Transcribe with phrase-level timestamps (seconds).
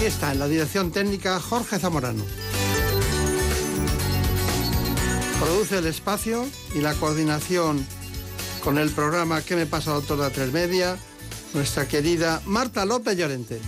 [0.00, 2.24] Aquí está, en la dirección técnica, Jorge Zamorano.
[5.38, 7.86] Produce el espacio y la coordinación
[8.64, 10.96] con el programa ¿Qué me pasa, doctor de tres media?
[11.52, 13.60] Nuestra querida Marta López Llorente.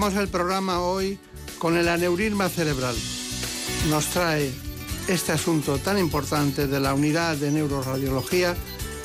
[0.00, 1.18] Empezamos el programa hoy
[1.58, 2.96] con el aneurisma cerebral.
[3.90, 4.50] Nos trae
[5.08, 8.56] este asunto tan importante de la unidad de neuroradiología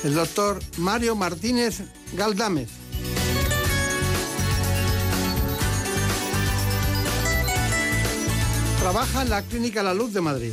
[0.04, 1.82] el doctor Mario Martínez
[2.14, 2.70] Galdámez.
[8.80, 10.52] Trabaja en la Clínica La Luz de Madrid.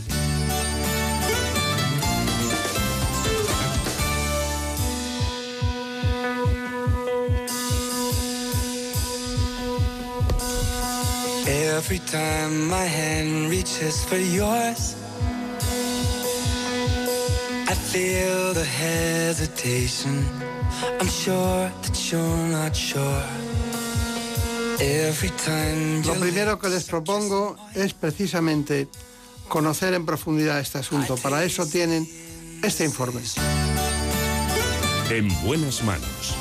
[11.76, 14.96] Every time my hand reaches for yours,
[17.68, 20.24] I feel the hesitation.
[21.00, 23.24] I'm sure that you're not sure.
[24.80, 28.88] Every time Lo primero que les propongo es precisamente
[29.48, 31.16] conocer en profundidad este asunto.
[31.18, 32.08] Para eso tienen
[32.62, 33.22] este informe.
[35.10, 36.36] En buenas manos.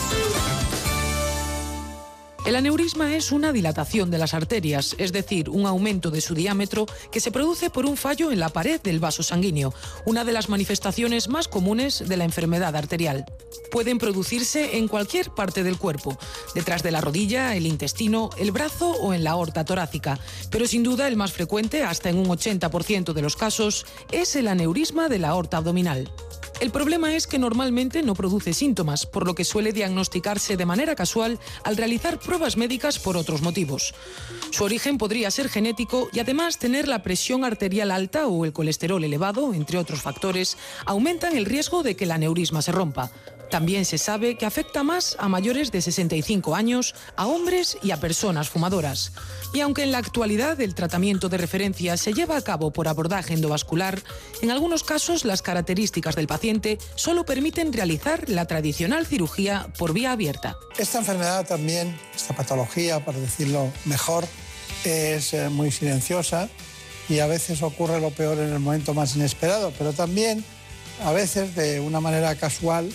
[2.45, 6.87] El aneurisma es una dilatación de las arterias, es decir, un aumento de su diámetro
[7.13, 9.73] que se produce por un fallo en la pared del vaso sanguíneo,
[10.07, 13.27] una de las manifestaciones más comunes de la enfermedad arterial.
[13.71, 16.19] Pueden producirse en cualquier parte del cuerpo,
[16.53, 20.19] detrás de la rodilla, el intestino, el brazo o en la aorta torácica,
[20.51, 24.49] pero sin duda el más frecuente, hasta en un 80% de los casos, es el
[24.49, 26.11] aneurisma de la aorta abdominal.
[26.61, 30.95] El problema es que normalmente no produce síntomas, por lo que suele diagnosticarse de manera
[30.95, 33.95] casual al realizar pruebas médicas por otros motivos.
[34.51, 39.03] Su origen podría ser genético y además tener la presión arterial alta o el colesterol
[39.03, 43.11] elevado, entre otros factores, aumentan el riesgo de que el aneurisma se rompa.
[43.53, 48.01] También se sabe que afecta más a mayores de 65 años, a hombres y a
[48.01, 49.13] personas fumadoras.
[49.53, 53.35] Y aunque en la actualidad el tratamiento de referencia se lleva a cabo por abordaje
[53.35, 54.01] endovascular,
[54.41, 60.13] en algunos casos las características del paciente solo permiten realizar la tradicional cirugía por vía
[60.13, 60.57] abierta.
[60.79, 64.25] Esta enfermedad también, esta patología, para decirlo mejor,
[64.85, 66.49] es eh, muy silenciosa
[67.11, 70.43] y a veces ocurre lo peor en el momento más inesperado, pero también
[71.05, 72.91] a veces de una manera casual,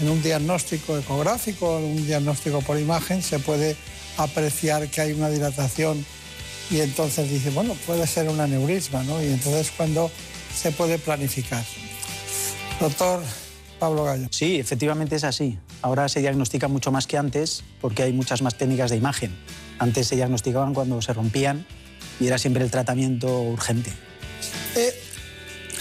[0.00, 3.76] en un diagnóstico ecográfico, en un diagnóstico por imagen, se puede
[4.16, 6.04] apreciar que hay una dilatación
[6.70, 9.22] y entonces dice, bueno, puede ser un aneurisma, ¿no?
[9.22, 10.10] Y entonces cuando
[10.54, 11.64] se puede planificar.
[12.80, 13.22] Doctor
[13.78, 14.28] Pablo Gallo.
[14.30, 15.58] Sí, efectivamente es así.
[15.82, 19.36] Ahora se diagnostica mucho más que antes porque hay muchas más técnicas de imagen.
[19.78, 21.66] Antes se diagnosticaban cuando se rompían
[22.18, 23.92] y era siempre el tratamiento urgente.
[24.74, 24.95] Eh,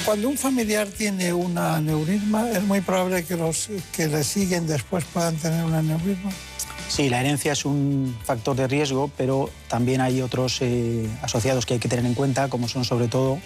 [0.05, 5.03] cuando un familiar tiene un aneurisma, es muy probable que los que le siguen después
[5.05, 6.31] puedan tener un aneurisma.
[6.87, 11.73] Sí, la herencia es un factor de riesgo, pero también hay otros eh, asociados que
[11.73, 13.39] hay que tener en cuenta, como son sobre todo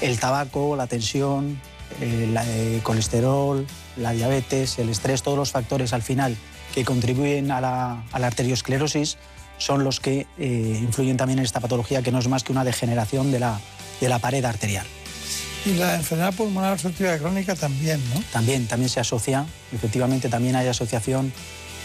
[0.00, 1.60] el tabaco, la tensión,
[2.00, 3.66] el eh, colesterol,
[3.96, 6.36] la diabetes, el estrés, todos los factores al final
[6.74, 9.18] que contribuyen a la, arteriosclerosis
[9.58, 12.64] son los que eh, influyen también en esta patología, que no es más que una
[12.64, 13.60] degeneración de la,
[14.00, 14.86] de la pared arterial.
[15.66, 18.22] Y la enfermedad pulmonar obstructiva crónica también, ¿no?
[18.32, 21.32] También, también se asocia, efectivamente también hay asociación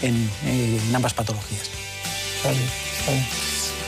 [0.04, 1.64] en, en ambas patologías.
[2.38, 3.26] Está bien.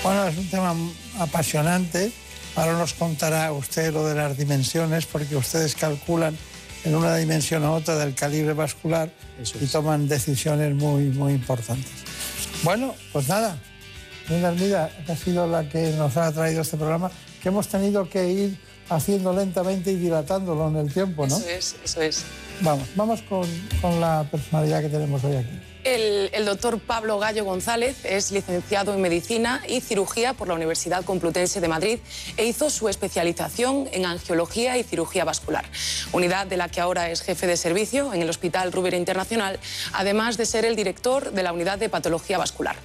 [0.03, 0.75] Bueno, es un tema
[1.19, 2.11] apasionante.
[2.55, 6.35] Ahora nos contará usted lo de las dimensiones, porque ustedes calculan
[6.83, 9.09] en una dimensión u otra del calibre vascular
[9.41, 9.71] Eso y es.
[9.71, 11.91] toman decisiones muy, muy importantes.
[12.63, 13.57] Bueno, pues nada,
[14.27, 17.11] Linda Hermida, ha sido la que nos ha traído este programa,
[17.41, 18.57] que hemos tenido que ir
[18.89, 21.38] haciendo lentamente y dilatándolo en el tiempo, ¿no?
[21.38, 22.24] Eso es, eso es.
[22.62, 23.47] Vamos, vamos con,
[23.81, 25.59] con la personalidad que tenemos hoy aquí.
[25.83, 31.59] El, doctor Pablo Gallo González es licenciado en Medicina y Cirugía por la Universidad Complutense
[31.59, 32.00] de Madrid
[32.38, 35.65] e hizo su especialización en Angiología y Cirugía Vascular,
[36.13, 39.59] unidad de la que ahora es jefe de servicio en el Hospital Rubera Internacional,
[39.91, 42.77] además de ser el director de la Unidad de Patología Vascular.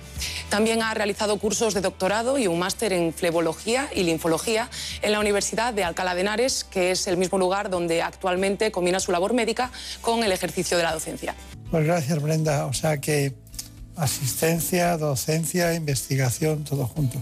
[0.49, 4.71] También ha realizado cursos de doctorado y un máster en Flebología y Linfología
[5.03, 8.99] en la Universidad de Alcalá de Henares, que es el mismo lugar donde actualmente combina
[8.99, 9.71] su labor médica
[10.01, 11.37] con el ejercicio de la docencia.
[11.71, 12.67] Pues gracias, Brenda.
[12.67, 13.35] O sea que
[13.97, 17.19] asistencia, docencia, investigación, todo junto.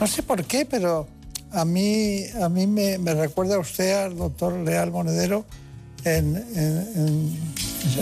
[0.00, 1.06] No sé por qué, pero
[1.50, 5.44] a mí, a mí me, recuerda usted al doctor Leal Monedero
[6.04, 6.34] en,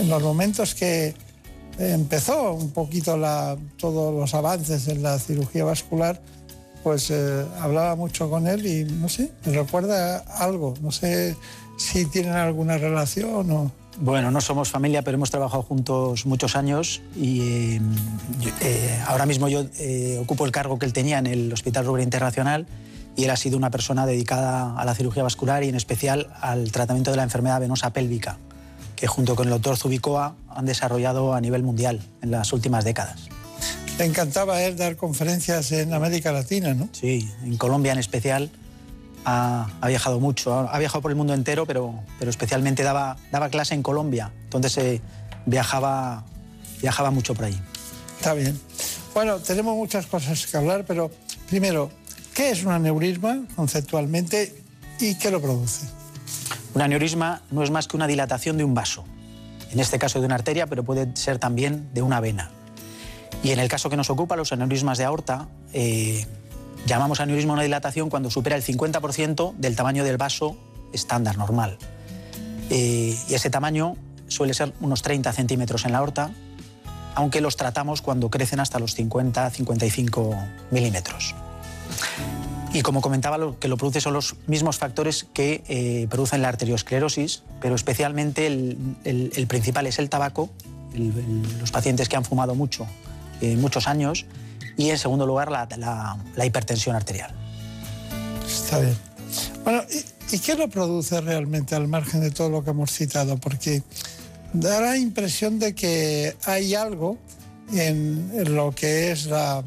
[0.09, 1.15] los momentos que
[1.79, 3.19] empezó un poquito
[3.77, 6.21] todos los avances en la cirugía vascular,
[6.83, 10.75] pues eh, hablaba mucho con él y no sé, me recuerda algo.
[10.81, 11.37] No sé
[11.79, 13.82] si tienen alguna relación o...
[13.99, 17.79] Bueno, no somos familia, pero hemos trabajado juntos muchos años y
[18.61, 22.05] eh, ahora mismo yo eh, ocupo el cargo que él tenía en el Hospital Rubén
[22.05, 22.67] Internacional
[23.17, 26.73] y él ha sido una persona dedicada a la cirugía vascular y en especial al
[26.73, 28.39] tratamiento de la enfermedad venosa pélvica,
[28.97, 33.29] que junto con el doctor Zubicoa han desarrollado a nivel mundial en las últimas décadas.
[33.99, 36.89] Le encantaba él dar conferencias en América Latina, ¿no?
[36.93, 38.51] Sí, en Colombia en especial
[39.25, 43.75] ha, viajado mucho, ha, viajado por el mundo entero, pero, pero especialmente daba, daba clase
[43.75, 45.01] en Colombia, entonces eh,
[45.47, 46.25] viajaba,
[46.81, 47.61] viajaba mucho por ahí.
[48.19, 48.59] Está bien.
[49.15, 51.11] Bueno, tenemos muchas cosas que hablar, pero
[51.49, 51.91] primero,
[52.35, 54.55] ¿qué es un aneurisma conceptualmente
[55.01, 55.87] y qué lo produce?
[56.75, 59.05] Un aneurisma no es más que una dilatación de un vaso,
[59.71, 62.51] en este caso de una arteria, pero puede ser también de una vena.
[63.43, 66.27] Y en el caso que nos ocupa, los aneurismas de aorta, eh,
[66.87, 70.57] Llamamos aneurisma una dilatación cuando supera el 50% del tamaño del vaso
[70.93, 71.79] estándar, normal.
[72.71, 73.97] Eh, y ese tamaño
[74.29, 76.31] suele ser unos 30 centímetros en la aorta,
[77.15, 81.35] aunque los tratamos cuando crecen hasta los 50-55 milímetros.
[82.73, 86.49] Y como comentaba, lo que lo produce son los mismos factores que eh, producen la
[86.49, 90.51] arteriosclerosis, pero especialmente el, principal es el tabaco,
[90.95, 92.87] los pacientes que han fumado mucho,
[93.43, 94.25] eh, muchos años,
[94.77, 97.31] y en segundo lugar la, hipertensión arterial.
[98.47, 98.97] Está bien.
[99.65, 99.83] Bueno,
[100.31, 103.37] ¿y, qué lo produce realmente al margen de todo lo que hemos citado?
[103.39, 103.83] Porque
[104.53, 107.19] da la impresión de que hay algo
[107.73, 109.65] en, lo que es la,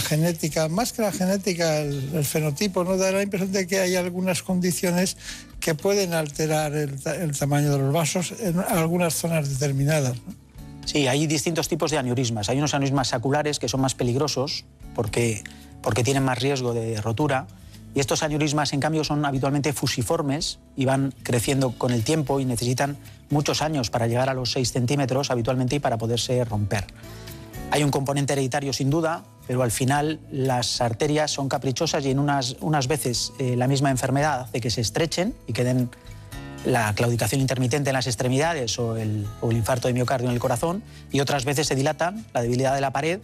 [0.00, 2.96] genética, más que la genética, el, fenotipo, ¿no?
[2.96, 5.16] Da la impresión de que hay algunas condiciones
[5.60, 7.00] que pueden alterar el,
[7.36, 10.16] tamaño de los vasos en algunas zonas determinadas.
[10.88, 12.48] Sí, hay distintos tipos de aneurismas.
[12.48, 14.64] Hay unos aneurismas saculares que son más peligrosos
[14.94, 15.44] porque,
[15.82, 17.46] porque tienen más riesgo de rotura.
[17.94, 22.46] Y estos aneurismas, en cambio, son habitualmente fusiformes y van creciendo con el tiempo y
[22.46, 22.96] necesitan
[23.28, 26.86] muchos años para llegar a los 6 centímetros habitualmente y para poderse romper.
[27.70, 32.18] Hay un componente hereditario sin duda, pero al final las arterias son caprichosas y en
[32.18, 35.90] unas, unas veces eh, la misma enfermedad hace que se estrechen y queden
[36.64, 40.82] la claudicación intermitente en las extremidades o el, infarto de miocardio en el corazón
[41.12, 43.20] y otras veces se dilatan la debilidad de la pared,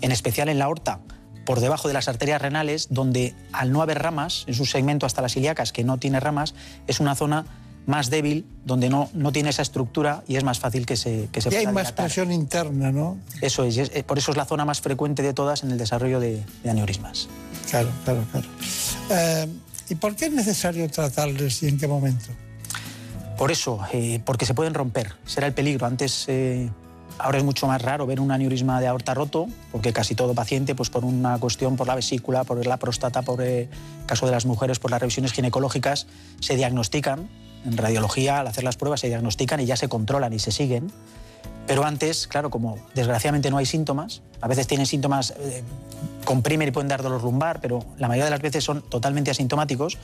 [0.00, 1.00] en especial en la aorta,
[1.44, 5.22] por debajo de las arterias renales, donde al no haber ramas, en su segmento hasta
[5.22, 6.54] las ilíacas, que no tiene ramas,
[6.86, 7.44] es una zona
[7.86, 11.42] más débil, donde no, no tiene esa estructura y es más fácil que se que
[11.42, 13.18] se Y hay más presión interna, ¿no?
[13.42, 16.42] Eso es, por eso es la zona más frecuente de todas en el desarrollo de,
[16.66, 17.28] aneurismas.
[17.68, 18.46] Claro, claro, claro.
[19.10, 19.48] Eh,
[19.90, 22.30] ¿Y por qué es necesario tratarles y en qué momento?
[23.36, 25.86] Por eso, eh, porque se pueden romper, será el peligro.
[25.86, 26.70] Antes, eh,
[27.18, 30.74] ahora es mucho más raro ver un aneurisma de aorta roto, porque casi todo paciente,
[30.74, 33.68] pues por una cuestión, por la vesícula, por la próstata, por el eh,
[34.06, 36.06] caso de las mujeres, por las revisiones ginecológicas,
[36.40, 37.28] se diagnostican.
[37.66, 40.92] En radiología, al hacer las pruebas, se diagnostican y ya se controlan y se siguen.
[41.66, 45.32] Pero antes, claro, como desgraciadamente no hay síntomas, a veces tienen síntomas,
[46.26, 49.96] comprimen y pueden dar dolor lumbar, pero la mayoría de las veces son totalmente asintomáticos,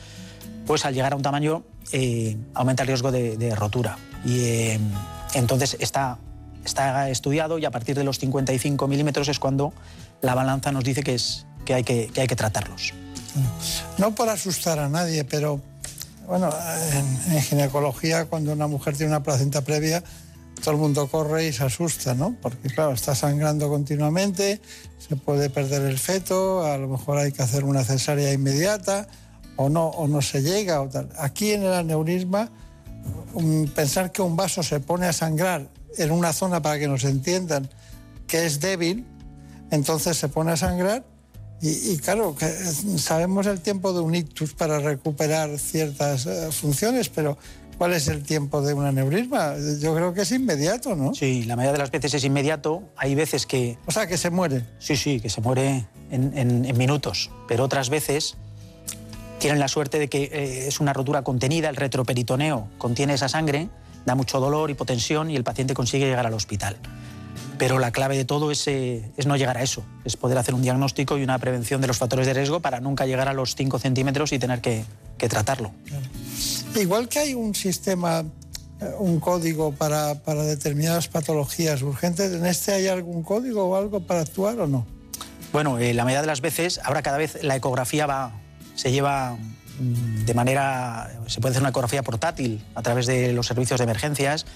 [0.66, 3.98] pues al llegar a un tamaño eh, aumenta el riesgo de, rotura.
[4.24, 4.80] Y eh,
[5.34, 6.18] entonces está,
[6.64, 9.72] está estudiado y a partir de los 55 milímetros es cuando
[10.20, 12.94] la balanza nos dice que, es, que, hay, que, hay que tratarlos.
[13.98, 15.60] No por asustar a nadie, pero
[16.26, 16.50] bueno,
[16.92, 20.02] en, ginecología cuando una mujer tiene una placenta previa,
[20.62, 22.36] todo el mundo corre y se asusta, ¿no?
[22.40, 24.60] Porque claro, está sangrando continuamente,
[24.98, 29.08] se puede perder el feto, a lo mejor hay que hacer una cesárea inmediata
[29.62, 30.80] o no, o no se llega.
[30.80, 31.08] O tal.
[31.18, 32.50] Aquí en el aneurisma,
[33.74, 37.68] pensar que un vaso se pone a sangrar en una zona para que nos entiendan
[38.26, 39.04] que es débil,
[39.70, 41.04] entonces se pone a sangrar
[41.62, 42.34] y, claro,
[42.96, 47.36] sabemos el tiempo de un ictus para recuperar ciertas eh, funciones, pero
[47.80, 49.54] ¿Cuál es el tiempo de un aneurisma?
[49.80, 51.14] Yo creo que es inmediato, ¿no?
[51.14, 52.82] Sí, la mayoría de las veces es inmediato.
[52.94, 53.78] Hay veces que...
[53.86, 54.66] O sea, que se muere.
[54.78, 57.30] Sí, sí, que se muere en, en- en minutos.
[57.48, 58.36] Pero otras veces
[59.40, 63.68] tienen la suerte de que eh, es una rotura contenida, el retroperitoneo contiene esa sangre,
[64.04, 66.76] da mucho dolor, hipotensión y el paciente consigue llegar al hospital.
[67.58, 70.54] Pero la clave de todo es, eh, es no llegar a eso, es poder hacer
[70.54, 73.54] un diagnóstico y una prevención de los factores de riesgo para nunca llegar a los
[73.54, 74.84] 5 centímetros y tener que,
[75.18, 75.72] que tratarlo.
[76.78, 78.24] Igual que hay un sistema,
[78.80, 84.00] eh, un código para, para determinadas patologías urgentes, ¿en este hay algún código o algo
[84.00, 84.86] para actuar o no?
[85.52, 88.39] Bueno, eh, la mayoría de las veces, ahora cada vez la ecografía va,
[88.80, 89.36] se lleva
[89.78, 93.84] mm, de manera, se puede hacer una ecografía portátil a través de los servicios de
[93.84, 94.46] emergencias,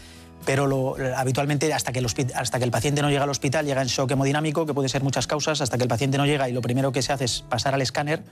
[0.47, 3.83] pero lo- habitualmente hasta que, el hasta que el paciente no llega al hospital llega
[3.83, 6.53] en shock hemodinámico, que puede ser muchas causas, hasta que el paciente no llega y
[6.53, 8.23] lo primero que se hace es pasar al escáner,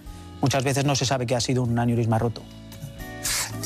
[0.40, 2.42] muchas veces no se sabe que ha sido un aneurisma roto.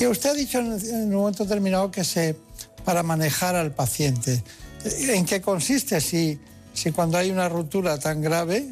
[0.01, 2.37] Y usted ha dicho en, un momento determinado que se
[2.85, 4.43] para manejar al paciente.
[4.85, 6.01] ¿En qué consiste?
[6.01, 6.41] Si,
[6.73, 8.65] si cuando hay una ruptura tan grave,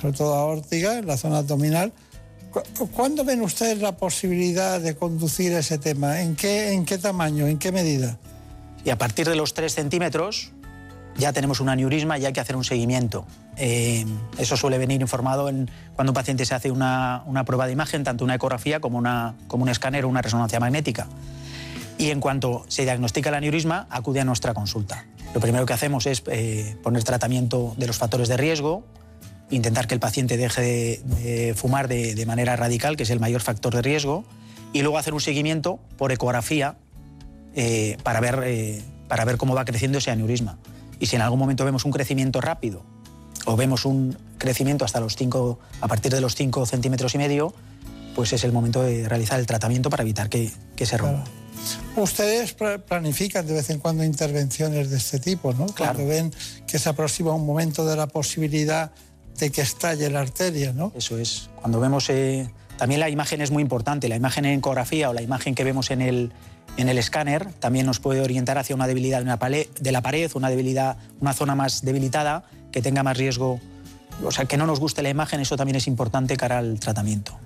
[0.00, 1.92] sobre todo aórtica, en la zona abdominal,
[2.94, 6.20] ¿cuándo ven ustedes la posibilidad de conducir ese tema?
[6.20, 7.46] ¿En qué, en qué tamaño?
[7.46, 8.18] ¿En qué medida?
[8.84, 10.52] Y a partir de los 3 centímetros
[11.16, 13.26] ya tenemos un aneurisma y hay que hacer un seguimiento.
[13.56, 14.04] Eh,
[14.38, 18.02] eso suele venir informado en, cuando un paciente se hace una, una prueba de imagen,
[18.02, 21.06] tanto una ecografía como, una, como un escáner o una resonancia magnética.
[21.98, 25.04] Y en cuanto se diagnostica el aneurisma, acude a nuestra consulta.
[25.34, 28.84] Lo primero que hacemos es eh, poner tratamiento de los factores de riesgo,
[29.52, 33.20] intentar que el paciente deje de, de fumar de, de manera radical, que es el
[33.20, 34.24] mayor factor de riesgo,
[34.72, 36.76] y luego hacer un seguimiento por ecografía
[37.54, 40.58] eh, para, ver, eh, para ver cómo va creciendo ese aneurisma.
[40.98, 42.82] Y si en algún momento vemos un crecimiento rápido
[43.44, 47.52] o vemos un crecimiento hasta los 5, a partir de los 5 centímetros y medio,
[48.14, 51.24] pues es el momento de realizar el tratamiento para evitar que, que se rompa.
[51.96, 55.66] Ustedes pla- planifican de vez en cuando intervenciones de este tipo, ¿no?
[55.76, 56.32] Cuando ven
[56.66, 58.92] que se aproxima un momento de la posibilidad
[59.38, 60.92] de que estalle la arteria, ¿no?
[60.94, 61.50] Eso es.
[61.56, 62.08] Cuando vemos...
[62.10, 62.48] eh,
[62.78, 64.08] también la imagen es muy importante.
[64.08, 66.32] La imagen en ecografía o la imagen que vemos en el,
[66.76, 70.30] en el escáner también nos puede orientar hacia una debilidad de, una de la pared,
[70.34, 73.60] una debilidad, una zona más debilitada que tenga más riesgo.
[74.24, 77.38] O sea, que no nos guste la imagen, eso también es importante cara al tratamiento.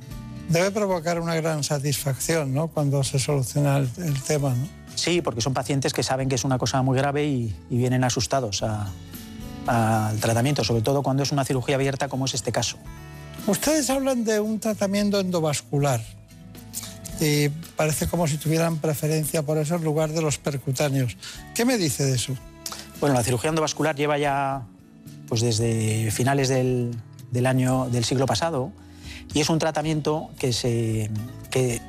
[0.49, 2.69] Debe provocar una gran satisfacción, ¿no?
[2.69, 4.69] Cuando se soluciona el, el tema, ¿no?
[4.95, 8.05] Sí, porque son pacientes que saben que es una cosa muy grave y, y vienen
[8.05, 8.87] asustados a-
[9.67, 12.77] al tratamiento, sobre todo cuando es una cirugía abierta como es este caso.
[13.47, 16.01] Ustedes hablan de un tratamiento endovascular
[17.21, 21.17] y parece como si tuvieran preferencia por eso en lugar de los percutáneos.
[21.55, 22.35] ¿Qué me dice de eso?
[23.01, 24.67] Bueno, la cirugía endovascular lleva ya
[25.29, 26.95] pues desde finales del,
[27.31, 28.73] del año del siglo pasado
[29.35, 31.11] y es un tratamiento que, se,
[31.51, 31.81] que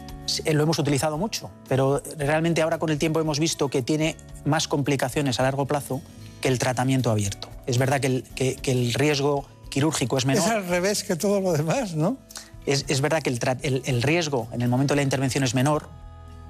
[0.53, 4.15] lo hemos utilizado mucho, pero realmente ahora con el tiempo hemos visto que tiene
[4.45, 6.01] más complicaciones a largo plazo
[6.41, 7.49] que el tratamiento abierto.
[7.65, 10.43] Es verdad que el, que- que el riesgo quirúrgico es menor.
[10.45, 12.17] Es al revés que todo lo demás, ¿no?
[12.65, 15.53] Es, es verdad que el, el- el riesgo en el momento de la intervención es
[15.55, 15.89] menor,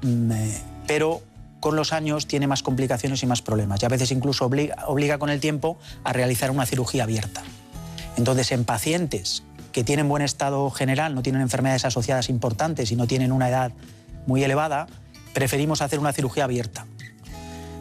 [0.04, 1.22] mm, eh, pero
[1.60, 3.82] con los años tiene más complicaciones y más problemas.
[3.82, 7.42] Y a veces incluso obliga, obliga con el tiempo a realizar una cirugía abierta.
[8.16, 13.06] Entonces, en pacientes que tienen buen estado general, no tienen enfermedades asociadas importantes y no
[13.08, 13.72] tienen una edad
[14.28, 14.88] muy elevada,
[15.34, 16.86] preferimos hacer una cirugía abierta.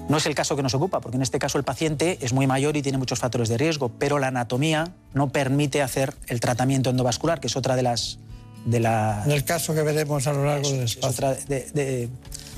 [0.09, 2.47] No es el caso que nos ocupa, porque en este caso el paciente es muy
[2.47, 6.91] mayor y tiene muchos factores de riesgo, pero la anatomía no permite hacer el tratamiento
[6.91, 8.19] endovascular, que es otra de las...
[8.65, 11.09] De la, En el caso que veremos a lo largo del es espacio.
[11.11, 12.09] otra de, de-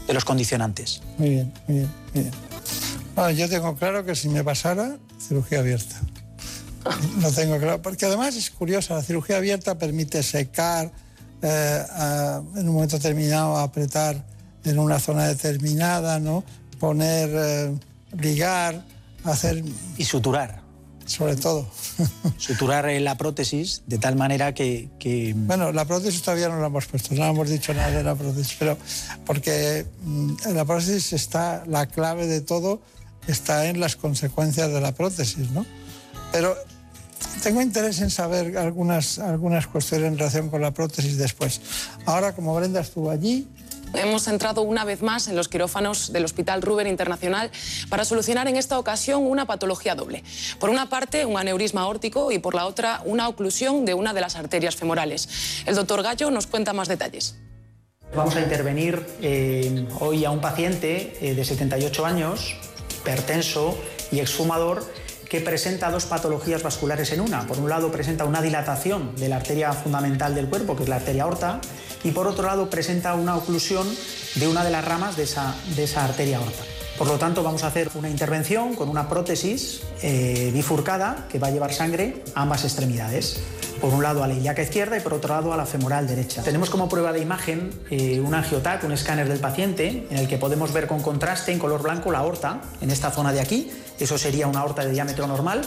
[0.06, 1.02] de los condicionantes.
[1.18, 2.34] Muy bien, muy bien, muy bien.
[3.14, 5.96] Bueno, yo tengo claro que si me pasara, cirugía abierta.
[7.20, 10.90] Lo tengo claro, porque además es curiosa, la cirugía abierta permite secar,
[11.42, 14.24] eh, a- en un momento determinado apretar
[14.64, 16.42] en una zona determinada, ¿no?
[16.78, 17.74] Poner, eh,
[18.20, 18.84] ligar,
[19.24, 19.62] hacer,
[19.96, 20.62] Y suturar.
[21.06, 21.66] sobre todo.
[22.38, 26.66] Suturar eh, la prótesis de tal manera que, que Bueno, la prótesis todavía no la
[26.66, 28.76] hemos puesto, no hemos dicho nada de la prótesis, pero
[29.26, 32.80] porque mm, en la prótesis está la clave de todo,
[33.26, 35.64] está en las consecuencias de la prótesis, ¿no?
[36.30, 36.56] Pero
[37.42, 41.60] tengo interés en saber algunas, algunas cuestiones en relación con la prótesis después.
[42.04, 43.48] Ahora, como Brenda estuvo allí,
[43.94, 47.50] Hemos entrado una vez más en los quirófanos del Hospital Ruber Internacional
[47.88, 50.22] para solucionar en esta ocasión una patología doble.
[50.58, 54.20] Por una parte, un aneurisma aórtico y por la otra, una oclusión de una de
[54.20, 55.62] las arterias femorales.
[55.66, 57.36] El doctor Gallo nos cuenta más detalles.
[58.14, 62.56] Vamos a intervenir eh, hoy a un paciente eh, de 78 años,
[63.00, 63.76] hipertenso
[64.10, 64.84] y exfumador,
[65.28, 67.46] que presenta dos patologías vasculares en una.
[67.46, 70.96] Por un lado presenta una dilatación de la arteria fundamental del cuerpo, que es la
[70.96, 71.60] arteria aorta,
[72.04, 73.86] y por otro lado presenta una oclusión
[74.36, 76.62] de una de las ramas de esa, de esa arteria aorta.
[76.98, 81.46] Por lo tanto, vamos a hacer una intervención con una prótesis eh, bifurcada que va
[81.46, 83.38] a llevar sangre a ambas extremidades.
[83.80, 86.42] Por un lado a la ilíaca izquierda y por otro lado a la femoral derecha.
[86.42, 90.38] Tenemos como prueba de imagen eh, un angiotac, un escáner del paciente, en el que
[90.38, 93.70] podemos ver con contraste en color blanco la aorta, en esta zona de aquí.
[94.00, 95.60] Eso sería una aorta de diámetro normal.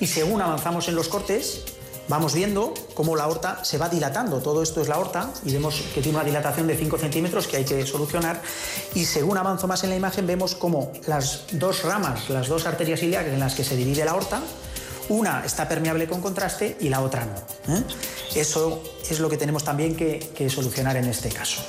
[0.00, 1.62] Y según avanzamos en los cortes,
[2.08, 4.40] vamos viendo cómo la aorta se va dilatando.
[4.40, 7.58] Todo esto es la aorta y vemos que tiene una dilatación de 5 centímetros que
[7.58, 8.40] hay que solucionar.
[8.94, 13.02] Y según avanzo más en la imagen, vemos cómo las dos ramas, las dos arterias
[13.02, 14.42] ilíacas en las que se divide la aorta,
[15.08, 17.74] una está permeable con contraste y la otra no.
[17.74, 17.82] ¿eh?
[18.34, 21.62] Eso es lo que tenemos también que, que solucionar en este caso.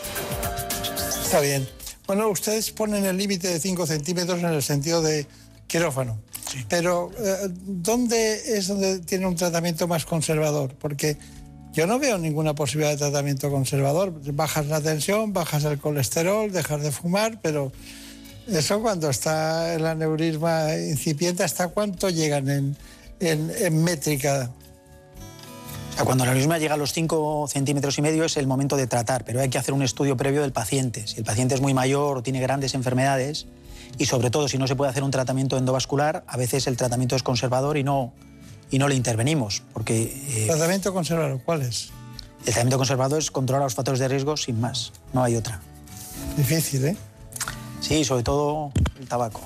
[1.24, 1.68] Está bien.
[2.08, 5.28] Bueno, ustedes ponen el límite de 5 centímetros en el sentido de
[5.68, 6.18] quirófano.
[6.70, 10.74] Pero eh, ¿dónde es donde tiene un tratamiento más conservador?
[10.80, 11.18] Porque
[11.74, 14.14] yo no veo ninguna posibilidad de tratamiento conservador.
[14.34, 17.72] Bajas la tensión, bajas el colesterol, dejas de fumar, pero
[18.48, 22.78] eso cuando está el aneurisma incipiente, ¿hasta cuánto llegan en,
[23.20, 24.52] en- en métrica?
[25.92, 28.76] O sea, cuando el aneurisma llega a los 5 centímetros y medio es el momento
[28.78, 31.08] de tratar, pero hay que hacer un estudio previo del paciente.
[31.08, 33.48] Si el paciente es muy mayor o tiene grandes enfermedades,
[33.98, 37.16] y sobre todo si no se puede hacer un tratamiento endovascular, a veces el tratamiento
[37.16, 38.14] es conservador y no,
[38.72, 41.42] y no le intervenimos, porque eh, ¿Tratamiento conservador?
[41.44, 41.92] ¿Cuál es?
[42.40, 45.62] el tratamiento conservador es controlar los factores de riesgo sin más, no hay otra.
[46.38, 46.98] Difícil, ¿eh?
[47.80, 49.42] Sí, sobre todo el tabaco.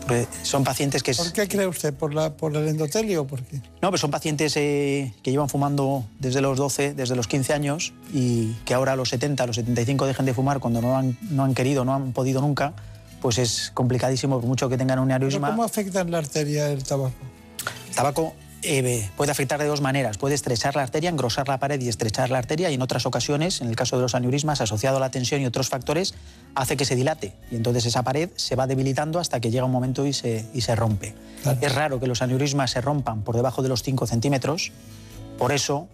[0.00, 1.12] Porque son pacientes que...
[1.14, 1.92] ¿Por qué cree usted?
[1.92, 3.56] ¿Por, la, por el endotelio por qué?
[3.82, 7.92] No, pero son pacientes eh, que llevan fumando desde los 12, desde los 15 años
[8.12, 11.18] y que ahora a los 70, a los 75 dejen de fumar cuando no han,
[11.30, 12.72] no han querido, no han podido nunca,
[13.20, 15.50] pues es complicadísimo, por mucho que tengan un ¿Pero aneurisma.
[15.50, 17.12] ¿Cómo afecta en la arteria el tabaco?
[17.88, 20.18] El tabaco eh, puede afectar de dos maneras.
[20.18, 23.60] Puede estrechar la arteria, engrosar la pared y estrechar la arteria y en otras ocasiones,
[23.60, 26.14] en el caso de los aneurismas, asociado a la tensión y otros factores,
[26.54, 27.34] hace que se dilate.
[27.50, 30.62] Y entonces esa pared se va debilitando hasta que llega un momento y se, y
[30.62, 31.14] se rompe.
[31.42, 31.58] Claro.
[31.60, 34.72] Es raro que los aneurismas se rompan por debajo de los 5 centímetros,
[35.38, 35.88] por eso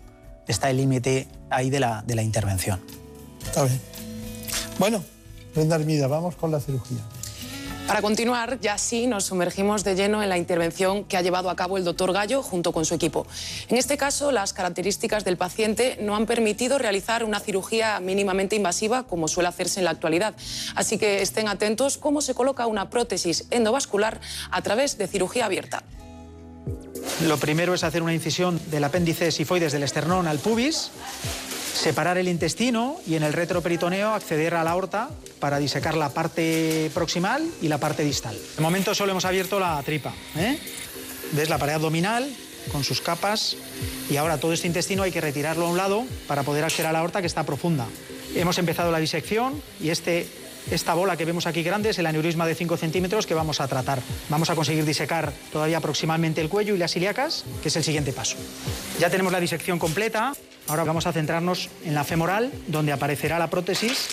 [0.49, 2.81] está el límite ahí de la, de la intervención.
[3.45, 3.81] Está bien.
[4.79, 5.05] Bueno,
[5.55, 6.99] Brenda Armida, vamos con la cirugía.
[7.87, 11.57] Para continuar, ya sí nos sumergimos de lleno en la intervención que ha llevado a
[11.57, 13.27] cabo el doctor Gallo junto con su equipo.
[13.69, 19.03] En este caso, las características del paciente no han permitido realizar una cirugía mínimamente invasiva
[19.03, 20.35] como suele hacerse en la actualidad.
[20.75, 24.19] Así que estén atentos cómo se coloca una prótesis endovascular
[24.51, 25.83] a través de cirugía abierta.
[27.27, 30.91] Lo primero es hacer una incisión del apéndice sifoides del esternón al pubis,
[31.75, 35.11] separar el intestino y en el retroperitoneo acceder a la aorta
[35.41, 38.37] para disecar la parte proximal y la parte distal.
[38.57, 40.15] De momento solo hemos abierto la tripa.
[40.37, 40.59] ¿eh?
[41.33, 42.29] Ves la pared abdominal
[42.73, 43.57] con sus capas
[44.09, 46.93] y ahora todo este intestino hay que retirarlo a un lado para poder acceder a
[46.93, 47.87] la aorta que está profunda.
[48.35, 50.27] Hemos empezado la disección y este,
[50.71, 53.69] esta bola que vemos aquí grande es el aneurisma de 5 centímetros que vamos a
[53.69, 54.01] tratar.
[54.29, 58.13] Vamos a conseguir disecar todavía proximalmente el cuello y las ilíacas, que es el siguiente
[58.13, 58.37] paso.
[58.99, 60.33] Ya tenemos la disección completa.
[60.67, 64.09] Ahora vamos a centrarnos en la femoral, donde aparecerá la prótesis.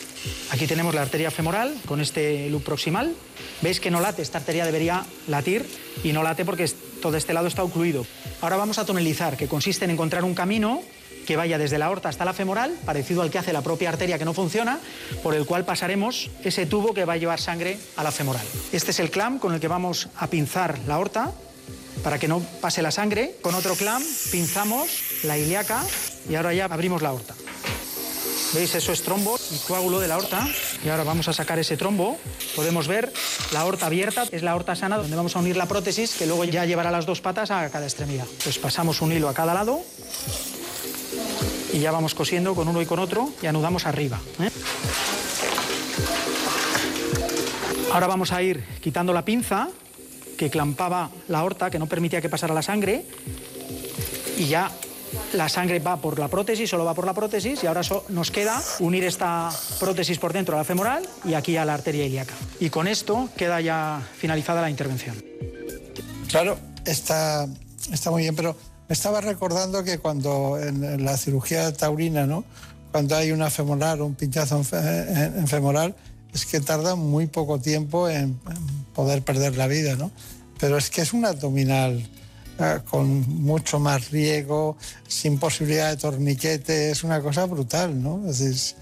[0.52, 3.14] Aquí tenemos la arteria femoral con este loop proximal.
[3.62, 5.66] Veis que no late, esta arteria debería latir
[6.04, 6.70] y no late porque
[7.02, 8.06] todo este lado está ocluido.
[8.42, 10.82] Ahora vamos a tonelizar, que consiste en encontrar un camino
[11.26, 14.18] que vaya desde la aorta hasta la femoral, parecido al que hace la propia arteria
[14.18, 14.80] que no funciona,
[15.24, 18.46] por el cual pasaremos ese tubo que va a llevar sangre a la femoral.
[18.72, 21.32] Este es el clamp con el que vamos a pinzar la aorta
[22.04, 23.36] para que no pase la sangre.
[23.42, 24.90] Con otro clamp pinzamos
[25.24, 25.84] la ilíaca
[26.30, 27.36] y ahora ya abrimos la aorta.
[28.54, 28.76] ¿Veis?
[28.76, 30.46] Eso es trombo y coágulo de la aorta.
[30.84, 32.18] Y ahora vamos a sacar ese trombo.
[32.56, 33.14] Podemos ver
[33.54, 36.44] la aorta abierta, es la aorta sana donde vamos a unir la prótesis que luego
[36.44, 38.26] ya llevará las dos patas a cada extremidad.
[38.44, 39.82] Pues pasamos un hilo a cada lado
[41.74, 44.20] y ya vamos cosiendo con uno y con otro y anudamos arriba.
[44.40, 44.50] ¿eh?
[47.92, 49.70] Ahora vamos a ir quitando la pinza
[50.38, 53.06] que clampaba la aorta, que no permitía que pasara la sangre,
[54.38, 54.72] y ya
[55.34, 58.60] la sangre va por la prótesis, solo va por la prótesis, y ahora nos queda
[58.80, 62.34] unir esta prótesis por dentro a la femoral y aquí a la arteria ilíaca.
[62.60, 65.22] Y con esto queda ya finalizada la intervención.
[66.28, 67.46] Claro, está,
[67.92, 68.56] está muy bien, pero
[68.92, 72.44] estaba recordando que cuando en, la cirugía taurina, ¿no?
[72.92, 74.78] Cuando hay una femoral, un pinchazo en, fe-
[75.12, 75.96] en- en femoral,
[76.34, 78.40] es que tarda muy poco tiempo en,
[78.94, 80.12] poder perder la vida, ¿no?
[80.60, 82.08] Pero es que es un abdominal
[82.60, 84.78] eh, con mucho más riego,
[85.08, 88.22] sin posibilidad de torniquete, es una cosa brutal, ¿no?
[88.30, 88.76] Es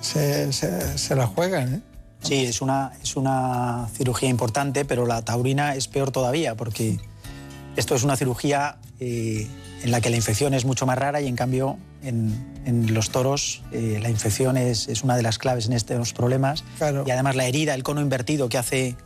[0.00, 1.80] se la juegan, ¿eh?
[2.22, 6.98] Sí, es una, es una cirugía importante, pero la taurina es peor todavía, porque
[7.76, 9.46] esto es una cirugía eh,
[9.82, 12.54] en la que la infección es mucho más rara y en cambio en,
[12.94, 16.64] los toros eh, la infección es, es, una de las claves en estos problemas.
[16.80, 18.96] Y además la herida, el cono invertido que hace,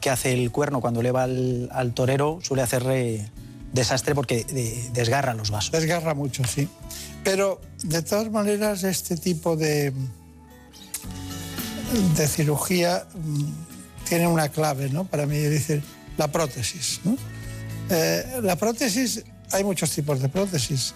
[0.00, 2.84] que hace el cuerno cuando le va al, torero suele hacer
[3.72, 4.44] desastre porque
[4.92, 5.72] desgarra los vasos.
[5.72, 6.68] Desgarra mucho, sí.
[7.24, 9.92] Pero de todas maneras este tipo de,
[12.16, 13.44] de cirugía mm,
[14.08, 15.04] tiene una clave, ¿no?
[15.04, 15.82] Para mí, decir,
[16.16, 17.00] la prótesis.
[17.04, 17.16] ¿no?
[17.90, 20.94] Eh, la prótesis, hay muchos tipos de prótesis.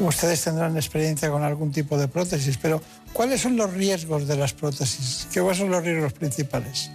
[0.00, 2.80] Ustedes tendrán experiencia con algún tipo de prótesis, pero
[3.12, 5.26] ¿cuáles son los riesgos de las prótesis?
[5.34, 6.90] ¿Cuáles son los riesgos principales?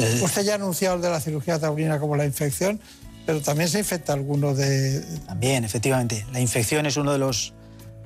[0.00, 0.20] Eh.
[0.22, 2.80] Usted ya ha anunciado el de la cirugía taurina como la infección,
[3.26, 5.00] pero también se infecta alguno de...
[5.26, 6.26] También, efectivamente.
[6.32, 7.52] La infección es uno de los,